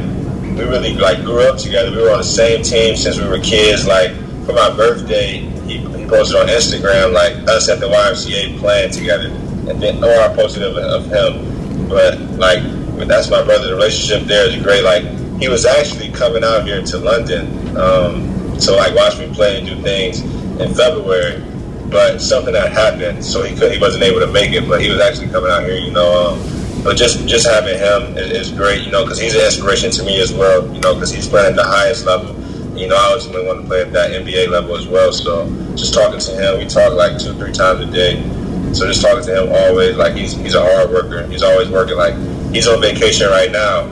we 0.58 0.64
really 0.64 0.94
like 0.96 1.24
grew 1.24 1.42
up 1.42 1.58
together. 1.58 1.92
We 1.92 2.02
were 2.02 2.12
on 2.12 2.18
the 2.18 2.24
same 2.24 2.64
team 2.64 2.96
since 2.96 3.20
we 3.20 3.28
were 3.28 3.40
kids. 3.40 3.88
Like 3.88 4.12
for 4.46 4.54
my 4.54 4.76
birthday, 4.76 5.40
he, 5.68 5.78
he 5.78 6.06
posted 6.06 6.38
on 6.38 6.48
Instagram 6.48 7.14
like 7.14 7.34
us 7.48 7.70
at 7.70 7.80
the 7.80 7.88
YMCA 7.88 8.60
playing 8.60 8.92
together, 8.92 9.28
and 9.28 9.82
then 9.82 10.04
or 10.04 10.10
I 10.10 10.34
posted 10.36 10.64
of, 10.64 10.76
of 10.76 11.06
him. 11.06 11.57
But 11.88 12.20
like 12.38 12.64
that's 13.08 13.30
my 13.30 13.44
brother. 13.44 13.68
The 13.68 13.76
relationship 13.76 14.28
there 14.28 14.50
is 14.50 14.62
great. 14.62 14.84
Like 14.84 15.04
he 15.40 15.48
was 15.48 15.66
actually 15.66 16.10
coming 16.12 16.44
out 16.44 16.66
here 16.66 16.82
to 16.82 16.98
London 16.98 17.78
um, 17.78 18.58
to 18.60 18.72
like 18.72 18.96
watch 18.96 19.18
me 19.20 19.32
play 19.34 19.60
and 19.60 19.68
do 19.68 19.82
things 19.82 20.22
in 20.60 20.74
February 20.74 21.44
but 21.90 22.22
something 22.22 22.54
that 22.54 22.72
happened, 22.72 23.24
so 23.24 23.44
he 23.44 23.56
could 23.56 23.72
he 23.72 23.80
wasn't 23.80 24.04
able 24.04 24.20
to 24.20 24.28
make 24.28 24.52
it. 24.52 24.68
But 24.68 24.82
he 24.82 24.90
was 24.90 25.00
actually 25.00 25.30
coming 25.30 25.52
out 25.52 25.64
here, 25.64 25.78
you 25.78 25.92
know. 25.92 26.34
Um, 26.34 26.84
but 26.84 26.96
just 26.98 27.28
just 27.28 27.48
having 27.48 27.78
him 27.78 28.18
is, 28.18 28.50
is 28.50 28.52
great, 28.52 28.84
you 28.84 28.92
know, 28.92 29.04
because 29.04 29.20
he's 29.20 29.36
an 29.36 29.42
inspiration 29.42 29.92
to 29.92 30.04
me 30.04 30.22
as 30.22 30.34
well, 30.34 30.64
you 30.74 30.80
know, 30.82 30.94
because 30.94 31.12
he's 31.12 31.28
playing 31.28 31.52
at 31.52 31.56
the 31.56 31.64
highest 31.64 32.06
level. 32.06 32.36
You 32.78 32.88
know, 32.88 32.96
I 32.96 33.14
ultimately 33.14 33.46
want 33.46 33.62
to 33.62 33.68
play 33.68 33.82
at 33.82 33.92
that 33.94 34.12
NBA 34.12 34.50
level 34.50 34.76
as 34.76 34.88
well. 34.88 35.12
So 35.12 35.50
just 35.76 35.94
talking 35.94 36.20
to 36.20 36.32
him, 36.32 36.60
we 36.60 36.68
talk 36.68 36.94
like 36.94 37.18
two, 37.18 37.34
three 37.34 37.52
times 37.52 37.82
a 37.82 37.92
day. 37.92 38.22
So 38.74 38.86
just 38.86 39.02
talking 39.02 39.24
to 39.26 39.44
him 39.44 39.50
always, 39.52 39.96
like 39.96 40.16
he's 40.16 40.34
he's 40.34 40.56
a 40.56 40.62
hard 40.62 40.90
worker. 40.90 41.26
He's 41.28 41.44
always 41.44 41.70
working. 41.70 41.98
Like 41.98 42.16
he's 42.54 42.68
on 42.68 42.82
vacation 42.82 43.28
right 43.30 43.52
now, 43.52 43.86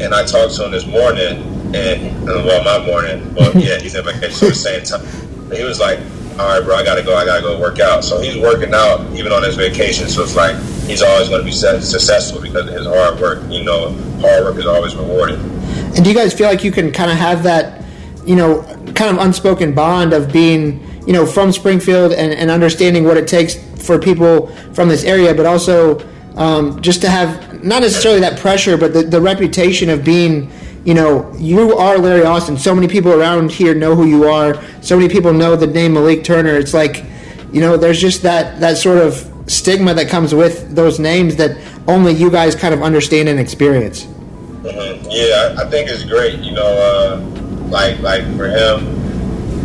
and 0.00 0.14
I 0.14 0.24
talked 0.24 0.56
to 0.56 0.64
him 0.64 0.70
this 0.70 0.86
morning, 0.86 1.42
and 1.74 2.28
uh, 2.28 2.42
well, 2.44 2.64
my 2.64 2.86
morning, 2.86 3.32
but 3.34 3.54
yeah, 3.56 3.78
he's 3.78 3.94
in 3.94 4.04
vacation 4.04 4.48
at 4.48 4.50
the 4.50 4.54
same 4.54 4.84
time. 4.84 5.48
But 5.48 5.58
he 5.58 5.64
was 5.64 5.80
like, 5.80 5.98
all 6.38 6.48
right, 6.48 6.64
bro, 6.64 6.76
I 6.76 6.84
gotta 6.84 7.02
go. 7.02 7.16
I 7.16 7.24
gotta 7.24 7.42
go 7.42 7.60
work 7.60 7.80
out. 7.80 8.04
So 8.04 8.20
he's 8.20 8.36
working 8.36 8.72
out 8.72 9.12
even 9.14 9.32
on 9.32 9.42
his 9.42 9.56
vacation. 9.56 10.08
So 10.08 10.22
it's 10.22 10.36
like 10.36 10.56
he's 10.90 11.02
always 11.02 11.28
going 11.28 11.40
to 11.40 11.44
be 11.44 11.52
successful 11.52 12.40
because 12.40 12.66
of 12.66 12.74
his 12.74 12.86
hard 12.86 13.20
work. 13.20 13.42
You 13.48 13.64
know, 13.64 13.92
hard 14.20 14.44
work 14.44 14.56
is 14.56 14.66
always 14.66 14.94
rewarded. 14.94 15.38
And 15.38 16.04
do 16.04 16.10
you 16.10 16.16
guys 16.16 16.34
feel 16.34 16.48
like 16.48 16.64
you 16.64 16.72
can 16.72 16.92
kind 16.92 17.10
of 17.10 17.16
have 17.16 17.42
that, 17.44 17.84
you 18.26 18.36
know, 18.36 18.62
kind 18.94 19.16
of 19.16 19.24
unspoken 19.24 19.74
bond 19.74 20.12
of 20.12 20.32
being, 20.32 20.84
you 21.10 21.16
know, 21.16 21.26
from 21.26 21.50
Springfield 21.50 22.12
and, 22.12 22.32
and 22.32 22.52
understanding 22.52 23.02
what 23.02 23.16
it 23.16 23.26
takes 23.26 23.56
for 23.84 23.98
people 23.98 24.46
from 24.74 24.88
this 24.88 25.02
area, 25.02 25.34
but 25.34 25.44
also 25.44 25.98
um, 26.36 26.80
just 26.80 27.00
to 27.00 27.10
have 27.10 27.64
not 27.64 27.82
necessarily 27.82 28.20
that 28.20 28.38
pressure, 28.38 28.76
but 28.76 28.92
the, 28.92 29.02
the 29.02 29.20
reputation 29.20 29.90
of 29.90 30.04
being 30.04 30.52
you 30.84 30.94
know, 30.94 31.34
you 31.36 31.76
are 31.76 31.98
Larry 31.98 32.24
Austin. 32.24 32.56
So 32.56 32.76
many 32.76 32.86
people 32.86 33.12
around 33.12 33.50
here 33.50 33.74
know 33.74 33.96
who 33.96 34.06
you 34.06 34.28
are. 34.28 34.62
So 34.82 34.96
many 34.96 35.12
people 35.12 35.32
know 35.32 35.56
the 35.56 35.66
name 35.66 35.94
Malik 35.94 36.22
Turner. 36.22 36.54
It's 36.54 36.72
like, 36.72 37.04
you 37.52 37.60
know, 37.60 37.76
there's 37.76 38.00
just 38.00 38.22
that 38.22 38.60
that 38.60 38.78
sort 38.78 38.98
of 38.98 39.28
stigma 39.46 39.92
that 39.94 40.08
comes 40.08 40.32
with 40.32 40.76
those 40.76 41.00
names 41.00 41.34
that 41.36 41.58
only 41.88 42.12
you 42.12 42.30
guys 42.30 42.54
kind 42.54 42.72
of 42.72 42.82
understand 42.82 43.28
and 43.28 43.40
experience. 43.40 44.04
Mm-hmm. 44.04 45.08
Yeah, 45.10 45.60
I 45.60 45.68
think 45.68 45.90
it's 45.90 46.04
great. 46.04 46.38
You 46.38 46.52
know, 46.52 46.62
uh, 46.62 47.20
like 47.68 47.98
like 47.98 48.22
for 48.36 48.48
him 48.48 49.09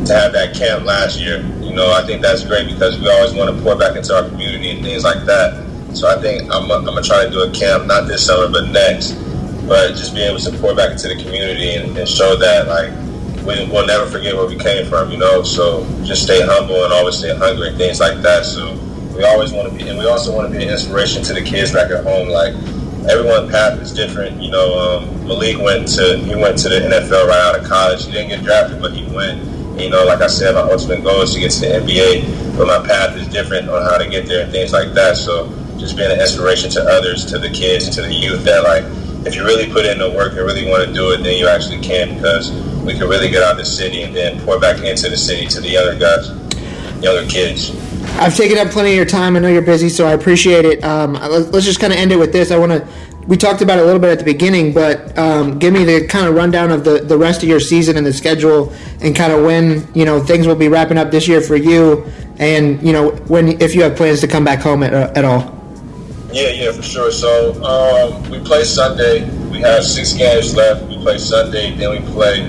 to 0.05 0.13
have 0.13 0.33
that 0.33 0.55
camp 0.55 0.85
last 0.85 1.19
year. 1.19 1.41
You 1.61 1.73
know, 1.73 1.91
I 1.91 2.05
think 2.05 2.21
that's 2.21 2.43
great 2.43 2.67
because 2.67 2.99
we 2.99 3.09
always 3.09 3.33
want 3.33 3.55
to 3.55 3.61
pour 3.63 3.75
back 3.75 3.95
into 3.95 4.15
our 4.15 4.27
community 4.27 4.71
and 4.71 4.83
things 4.83 5.03
like 5.03 5.25
that. 5.25 5.65
So 5.93 6.07
I 6.07 6.21
think 6.21 6.51
I'm, 6.53 6.67
gonna 6.67 7.01
try 7.01 7.25
to 7.25 7.31
do 7.31 7.41
a 7.43 7.51
camp 7.51 7.87
not 7.87 8.07
this 8.07 8.25
summer 8.25 8.51
but 8.51 8.69
next 8.69 9.13
but 9.67 9.89
just 9.89 10.13
being 10.13 10.29
able 10.29 10.39
to 10.39 10.51
pour 10.59 10.75
back 10.75 10.91
into 10.91 11.07
the 11.07 11.15
community 11.15 11.75
and, 11.75 11.97
and 11.97 12.07
show 12.07 12.35
that 12.35 12.67
like 12.67 12.91
we, 13.45 13.65
will 13.69 13.85
never 13.85 14.09
forget 14.09 14.35
where 14.35 14.47
we 14.47 14.57
came 14.57 14.85
from, 14.87 15.11
you 15.11 15.17
know. 15.17 15.43
So 15.43 15.85
just 16.03 16.23
stay 16.23 16.41
humble 16.41 16.83
and 16.83 16.93
always 16.93 17.17
stay 17.17 17.35
hungry 17.35 17.69
and 17.69 17.77
things 17.77 17.99
like 17.99 18.21
that. 18.21 18.45
So 18.45 18.73
we 19.15 19.23
always 19.23 19.51
want 19.51 19.69
to 19.69 19.75
be, 19.75 19.87
and 19.87 19.97
we 19.97 20.05
also 20.07 20.33
want 20.33 20.51
to 20.51 20.57
be 20.57 20.63
an 20.63 20.69
inspiration 20.69 21.23
to 21.23 21.33
the 21.33 21.41
kids 21.41 21.71
back 21.71 21.91
at 21.91 22.03
home. 22.03 22.29
Like 22.29 22.53
everyone's 23.09 23.51
path 23.51 23.79
is 23.79 23.93
different, 23.93 24.41
you 24.41 24.49
know. 24.49 24.77
Um, 24.77 25.27
Malik 25.27 25.59
went 25.59 25.87
to 25.89 26.17
he 26.19 26.35
went 26.35 26.57
to 26.59 26.69
the 26.69 26.79
NFL 26.79 27.27
right 27.27 27.41
out 27.41 27.59
of 27.59 27.65
college. 27.65 28.05
He 28.05 28.11
didn't 28.11 28.29
get 28.29 28.43
drafted, 28.43 28.81
but 28.81 28.93
he 28.93 29.05
went. 29.13 29.54
You 29.77 29.89
know, 29.89 30.05
like 30.05 30.21
I 30.21 30.27
said, 30.27 30.55
my 30.55 30.61
ultimate 30.61 31.03
goal 31.03 31.21
is 31.21 31.33
to 31.33 31.39
get 31.39 31.51
to 31.51 31.59
the 31.59 31.67
NBA, 31.67 32.57
but 32.57 32.67
my 32.67 32.87
path 32.87 33.17
is 33.17 33.27
different 33.27 33.69
on 33.69 33.81
how 33.81 33.97
to 33.97 34.07
get 34.07 34.25
there 34.25 34.43
and 34.43 34.51
things 34.51 34.71
like 34.71 34.93
that. 34.93 35.17
So 35.17 35.49
just 35.77 35.97
being 35.97 36.11
an 36.11 36.19
inspiration 36.19 36.69
to 36.71 36.81
others, 36.81 37.25
to 37.25 37.37
the 37.37 37.49
kids, 37.49 37.89
to 37.95 38.01
the 38.01 38.13
youth 38.13 38.43
that 38.45 38.63
like 38.63 38.83
if 39.25 39.35
you 39.35 39.43
really 39.43 39.71
put 39.71 39.85
in 39.85 39.97
the 39.97 40.09
work 40.09 40.33
and 40.33 40.41
really 40.41 40.69
want 40.69 40.87
to 40.87 40.93
do 40.93 41.11
it, 41.11 41.23
then 41.23 41.37
you 41.37 41.47
actually 41.47 41.81
can 41.81 42.15
because 42.15 42.51
we 42.83 42.93
can 42.93 43.09
really 43.09 43.29
get 43.29 43.43
out 43.43 43.53
of 43.53 43.57
the 43.57 43.65
city 43.65 44.03
and 44.03 44.15
then 44.15 44.39
pour 44.41 44.59
back 44.59 44.81
into 44.83 45.09
the 45.09 45.17
city 45.17 45.47
to 45.47 45.59
the 45.59 45.69
younger 45.69 45.97
guys, 45.97 46.29
younger 47.03 47.27
kids. 47.29 47.71
I've 48.17 48.35
taken 48.35 48.57
up 48.57 48.69
plenty 48.69 48.91
of 48.91 48.95
your 48.95 49.05
time. 49.05 49.35
I 49.35 49.39
know 49.39 49.49
you're 49.49 49.61
busy, 49.61 49.89
so 49.89 50.07
I 50.07 50.13
appreciate 50.13 50.63
it. 50.63 50.83
Um, 50.83 51.13
let's 51.13 51.65
just 51.65 51.81
kind 51.81 51.91
of 51.91 51.99
end 51.99 52.11
it 52.11 52.17
with 52.17 52.31
this. 52.31 52.51
I 52.51 52.57
want 52.57 52.71
to. 52.71 52.87
We 53.27 53.37
talked 53.37 53.61
about 53.63 53.79
it 53.79 53.81
a 53.81 53.85
little 53.85 53.99
bit 53.99 54.11
at 54.11 54.19
the 54.19 54.25
beginning, 54.25 54.71
but 54.71 55.17
um, 55.17 55.57
give 55.57 55.73
me 55.73 55.83
the 55.83 56.05
kind 56.05 56.27
of 56.27 56.35
rundown 56.35 56.69
of 56.69 56.83
the, 56.83 56.99
the 56.99 57.17
rest 57.17 57.41
of 57.41 57.49
your 57.49 57.59
season 57.59 57.97
and 57.97 58.05
the 58.05 58.13
schedule, 58.13 58.71
and 59.01 59.15
kind 59.15 59.33
of 59.33 59.43
when 59.43 59.87
you 59.95 60.05
know 60.05 60.23
things 60.23 60.45
will 60.45 60.55
be 60.55 60.67
wrapping 60.67 60.99
up 60.99 61.09
this 61.09 61.27
year 61.27 61.41
for 61.41 61.55
you, 61.55 62.05
and 62.37 62.81
you 62.83 62.93
know 62.93 63.11
when 63.27 63.59
if 63.59 63.73
you 63.73 63.81
have 63.81 63.95
plans 63.95 64.21
to 64.21 64.27
come 64.27 64.43
back 64.45 64.59
home 64.59 64.83
at, 64.83 64.93
uh, 64.93 65.11
at 65.15 65.25
all. 65.25 65.51
Yeah, 66.31 66.49
yeah, 66.49 66.71
for 66.71 66.83
sure. 66.83 67.11
So 67.11 67.63
um, 67.63 68.29
we 68.29 68.39
play 68.41 68.63
Sunday. 68.63 69.27
We 69.49 69.59
have 69.61 69.83
six 69.83 70.13
games 70.13 70.55
left. 70.55 70.83
We 70.83 70.97
play 70.97 71.17
Sunday, 71.17 71.73
then 71.75 71.91
we 71.91 72.11
play 72.11 72.47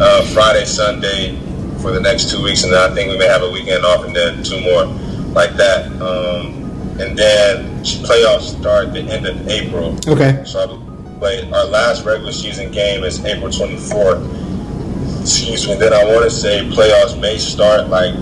uh, 0.00 0.24
Friday, 0.32 0.64
Sunday 0.64 1.38
for 1.80 1.92
the 1.92 2.00
next 2.00 2.30
two 2.30 2.42
weeks, 2.42 2.64
and 2.64 2.72
then 2.72 2.90
I 2.90 2.92
think 2.92 3.10
we 3.10 3.18
may 3.18 3.26
have 3.26 3.42
a 3.42 3.50
weekend 3.50 3.84
off, 3.84 4.04
and 4.04 4.16
then 4.16 4.42
two 4.42 4.60
more 4.62 4.86
like 5.32 5.52
that. 5.54 5.86
Um, 6.02 6.67
and 7.00 7.18
then 7.18 7.82
playoffs 7.84 8.58
start 8.58 8.92
the 8.92 9.00
end 9.00 9.26
of 9.26 9.48
April. 9.48 9.96
Okay. 10.06 10.42
So 10.44 10.62
I 10.62 11.18
play 11.18 11.50
our 11.50 11.64
last 11.66 12.04
regular 12.04 12.32
season 12.32 12.70
game 12.70 13.04
is 13.04 13.24
April 13.24 13.50
24th. 13.50 15.20
Excuse 15.20 15.66
me. 15.66 15.74
Then 15.74 15.92
I 15.92 16.04
want 16.04 16.24
to 16.24 16.30
say 16.30 16.60
playoffs 16.68 17.18
may 17.20 17.38
start 17.38 17.88
like 17.88 18.14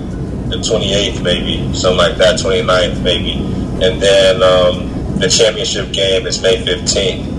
the 0.49 0.57
28th, 0.57 1.23
maybe 1.23 1.73
something 1.75 1.99
like 1.99 2.17
that, 2.17 2.39
29th, 2.39 3.03
maybe, 3.03 3.33
and 3.85 4.01
then. 4.01 4.43
Um, 4.43 4.97
the 5.19 5.29
championship 5.29 5.93
game 5.93 6.27
is 6.27 6.43
May 6.43 6.57
15th. 6.57 7.35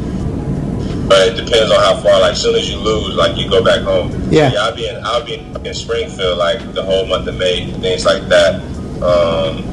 But 1.07 1.29
it 1.29 1.45
depends 1.45 1.71
on 1.71 1.79
how 1.79 1.95
far. 2.01 2.19
Like, 2.19 2.33
as 2.33 2.41
soon 2.41 2.55
as 2.55 2.69
you 2.69 2.77
lose, 2.77 3.15
like 3.15 3.37
you 3.37 3.49
go 3.49 3.63
back 3.63 3.81
home. 3.81 4.11
Yeah. 4.29 4.51
yeah 4.51 4.63
I'll 4.63 4.75
be 4.75 4.89
in. 4.89 5.05
I'll 5.05 5.23
be 5.23 5.35
in, 5.35 5.65
in 5.65 5.73
Springfield 5.73 6.37
like 6.37 6.73
the 6.73 6.83
whole 6.83 7.05
month 7.05 7.27
of 7.27 7.37
May, 7.37 7.71
things 7.71 8.03
like 8.03 8.27
that. 8.27 8.55
Um, 9.01 9.63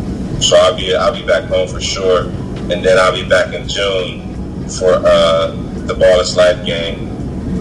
so 0.49 0.57
I'll 0.57 0.77
be 0.77 0.95
I'll 0.95 1.15
be 1.15 1.27
back 1.27 1.45
home 1.45 1.69
for 1.69 1.81
sure, 1.81 2.25
and 2.25 2.85
then 2.85 2.99
I'll 2.99 3.15
be 3.15 3.29
back 3.29 3.55
in 3.55 3.69
June 3.69 4.69
for 4.69 4.93
uh, 4.95 5.51
the 5.87 5.95
Ball 5.95 6.21
is 6.21 6.37
Life 6.37 6.65
game, 6.65 7.09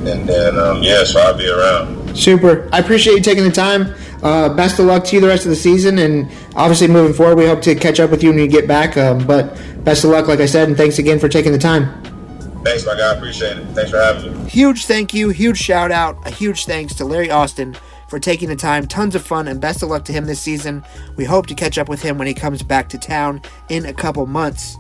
and 0.08 0.28
then 0.28 0.60
um, 0.60 0.84
yeah, 0.84 1.04
so 1.04 1.20
I'll 1.20 1.38
be 1.38 1.50
around. 1.50 2.16
Super. 2.16 2.70
I 2.72 2.80
appreciate 2.80 3.16
you 3.16 3.22
taking 3.22 3.44
the 3.44 3.52
time. 3.52 3.96
Uh, 4.22 4.54
best 4.54 4.80
of 4.80 4.86
luck 4.86 5.04
to 5.04 5.16
you 5.16 5.22
the 5.22 5.28
rest 5.28 5.46
of 5.46 5.50
the 5.50 5.56
season, 5.56 6.00
and 6.00 6.32
obviously 6.56 6.88
moving 6.88 7.14
forward, 7.14 7.38
we 7.38 7.46
hope 7.46 7.62
to 7.62 7.76
catch 7.76 8.00
up 8.00 8.10
with 8.10 8.24
you 8.24 8.30
when 8.30 8.40
you 8.40 8.48
get 8.48 8.68
back. 8.68 8.96
Um, 8.98 9.26
but 9.26 9.58
best 9.84 10.04
of 10.04 10.12
luck, 10.12 10.28
like 10.28 10.40
I 10.40 10.46
said, 10.46 10.68
and 10.68 10.78
thanks 10.78 11.00
again 11.00 11.20
for 11.20 11.28
taking 11.28 11.52
the 11.52 11.58
time. 11.58 12.02
Thanks, 12.64 12.86
my 12.86 12.96
guy. 12.96 13.14
Appreciate 13.16 13.58
it. 13.58 13.66
Thanks 13.70 13.92
for 13.92 13.98
having 13.98 14.44
me. 14.44 14.50
Huge 14.50 14.86
thank 14.86 15.14
you, 15.14 15.30
huge 15.30 15.58
shout 15.58 15.92
out, 15.92 16.18
a 16.26 16.30
huge 16.30 16.66
thanks 16.66 16.94
to 16.96 17.06
Larry 17.06 17.30
Austin 17.30 17.76
for 18.14 18.20
taking 18.20 18.48
the 18.48 18.56
time. 18.56 18.86
Tons 18.86 19.16
of 19.16 19.26
fun, 19.26 19.48
and 19.48 19.60
best 19.60 19.82
of 19.82 19.90
luck 19.90 20.06
to 20.06 20.14
him 20.14 20.26
this 20.26 20.40
season. 20.40 20.84
We 21.16 21.26
hope 21.26 21.48
to 21.48 21.56
catch 21.56 21.80
up 21.80 21.90
with 21.90 22.04
him 22.04 22.20
when 22.20 22.28
he 22.28 22.36
comes 22.36 22.62
back 22.62 22.88
to 22.90 23.00
town 23.00 23.42
in 23.70 23.88
a 23.88 23.94
couple 23.94 24.28
months. 24.28 24.78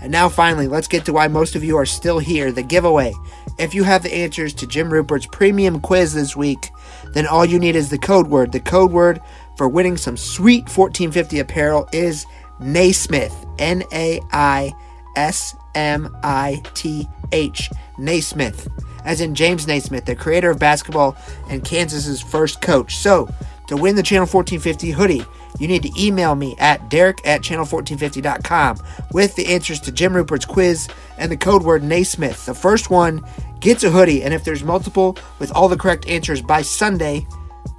And 0.00 0.10
now, 0.10 0.28
finally, 0.28 0.66
let's 0.66 0.88
get 0.88 1.04
to 1.04 1.12
why 1.12 1.28
most 1.28 1.54
of 1.54 1.62
you 1.62 1.76
are 1.76 1.86
still 1.86 2.18
here 2.18 2.50
the 2.50 2.64
giveaway. 2.64 3.14
If 3.56 3.72
you 3.72 3.84
have 3.84 4.02
the 4.02 4.12
answers 4.12 4.52
to 4.54 4.66
Jim 4.66 4.90
Ruppert's 4.90 5.28
premium 5.30 5.78
quiz 5.78 6.12
this 6.12 6.34
week, 6.34 6.70
then 7.12 7.24
all 7.24 7.44
you 7.44 7.60
need 7.60 7.76
is 7.76 7.88
the 7.88 7.98
code 7.98 8.26
word. 8.26 8.50
The 8.50 8.58
code 8.58 8.90
word 8.90 9.20
for 9.56 9.68
winning 9.68 9.96
some 9.96 10.16
sweet 10.16 10.62
1450 10.62 11.38
apparel 11.38 11.88
is 11.92 12.26
Naismith. 12.58 13.46
N 13.60 13.84
A 13.92 14.20
I 14.32 14.72
S 15.14 15.54
M 15.76 16.12
I 16.24 16.60
T 16.74 17.08
H. 17.30 17.70
Naismith. 17.96 18.66
As 19.04 19.20
in 19.20 19.34
James 19.34 19.66
Naismith, 19.66 20.04
the 20.04 20.14
creator 20.14 20.50
of 20.50 20.58
basketball 20.58 21.16
and 21.48 21.64
Kansas's 21.64 22.20
first 22.20 22.60
coach. 22.60 22.96
So, 22.96 23.28
to 23.68 23.76
win 23.76 23.96
the 23.96 24.02
Channel 24.02 24.26
1450 24.26 24.90
hoodie, 24.90 25.24
you 25.58 25.68
need 25.68 25.82
to 25.82 25.92
email 26.02 26.34
me 26.34 26.56
at 26.58 26.88
derek 26.88 27.26
at 27.26 27.42
channel1450.com 27.42 28.78
with 29.12 29.34
the 29.36 29.46
answers 29.46 29.80
to 29.80 29.92
Jim 29.92 30.14
Ruppert's 30.14 30.44
quiz 30.44 30.88
and 31.18 31.30
the 31.30 31.36
code 31.36 31.62
word 31.62 31.82
Naismith. 31.82 32.46
The 32.46 32.54
first 32.54 32.90
one 32.90 33.24
gets 33.60 33.84
a 33.84 33.90
hoodie, 33.90 34.22
and 34.22 34.34
if 34.34 34.44
there's 34.44 34.64
multiple 34.64 35.16
with 35.38 35.52
all 35.52 35.68
the 35.68 35.76
correct 35.76 36.08
answers 36.08 36.42
by 36.42 36.62
Sunday, 36.62 37.26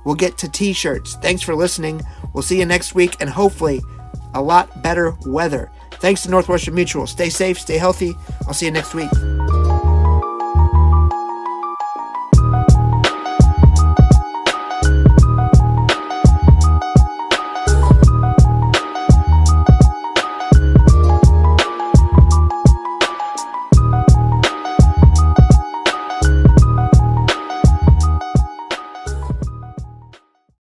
we'll 0.05 0.15
get 0.15 0.38
to 0.39 0.49
t 0.49 0.74
shirts. 0.74 1.15
Thanks 1.15 1.41
for 1.41 1.55
listening. 1.55 2.01
We'll 2.34 2.43
see 2.43 2.59
you 2.59 2.65
next 2.65 2.95
week, 2.95 3.17
and 3.19 3.30
hopefully, 3.30 3.82
a 4.34 4.41
lot 4.41 4.82
better 4.82 5.15
weather. 5.26 5.71
Thanks 5.93 6.24
to 6.24 6.30
Northwestern 6.30 6.76
Mutual. 6.76 7.07
Stay 7.07 7.30
safe, 7.30 7.59
stay 7.59 7.78
healthy. 7.78 8.15
I'll 8.47 8.53
see 8.53 8.65
you 8.65 8.71
next 8.71 8.93
week. 8.93 9.09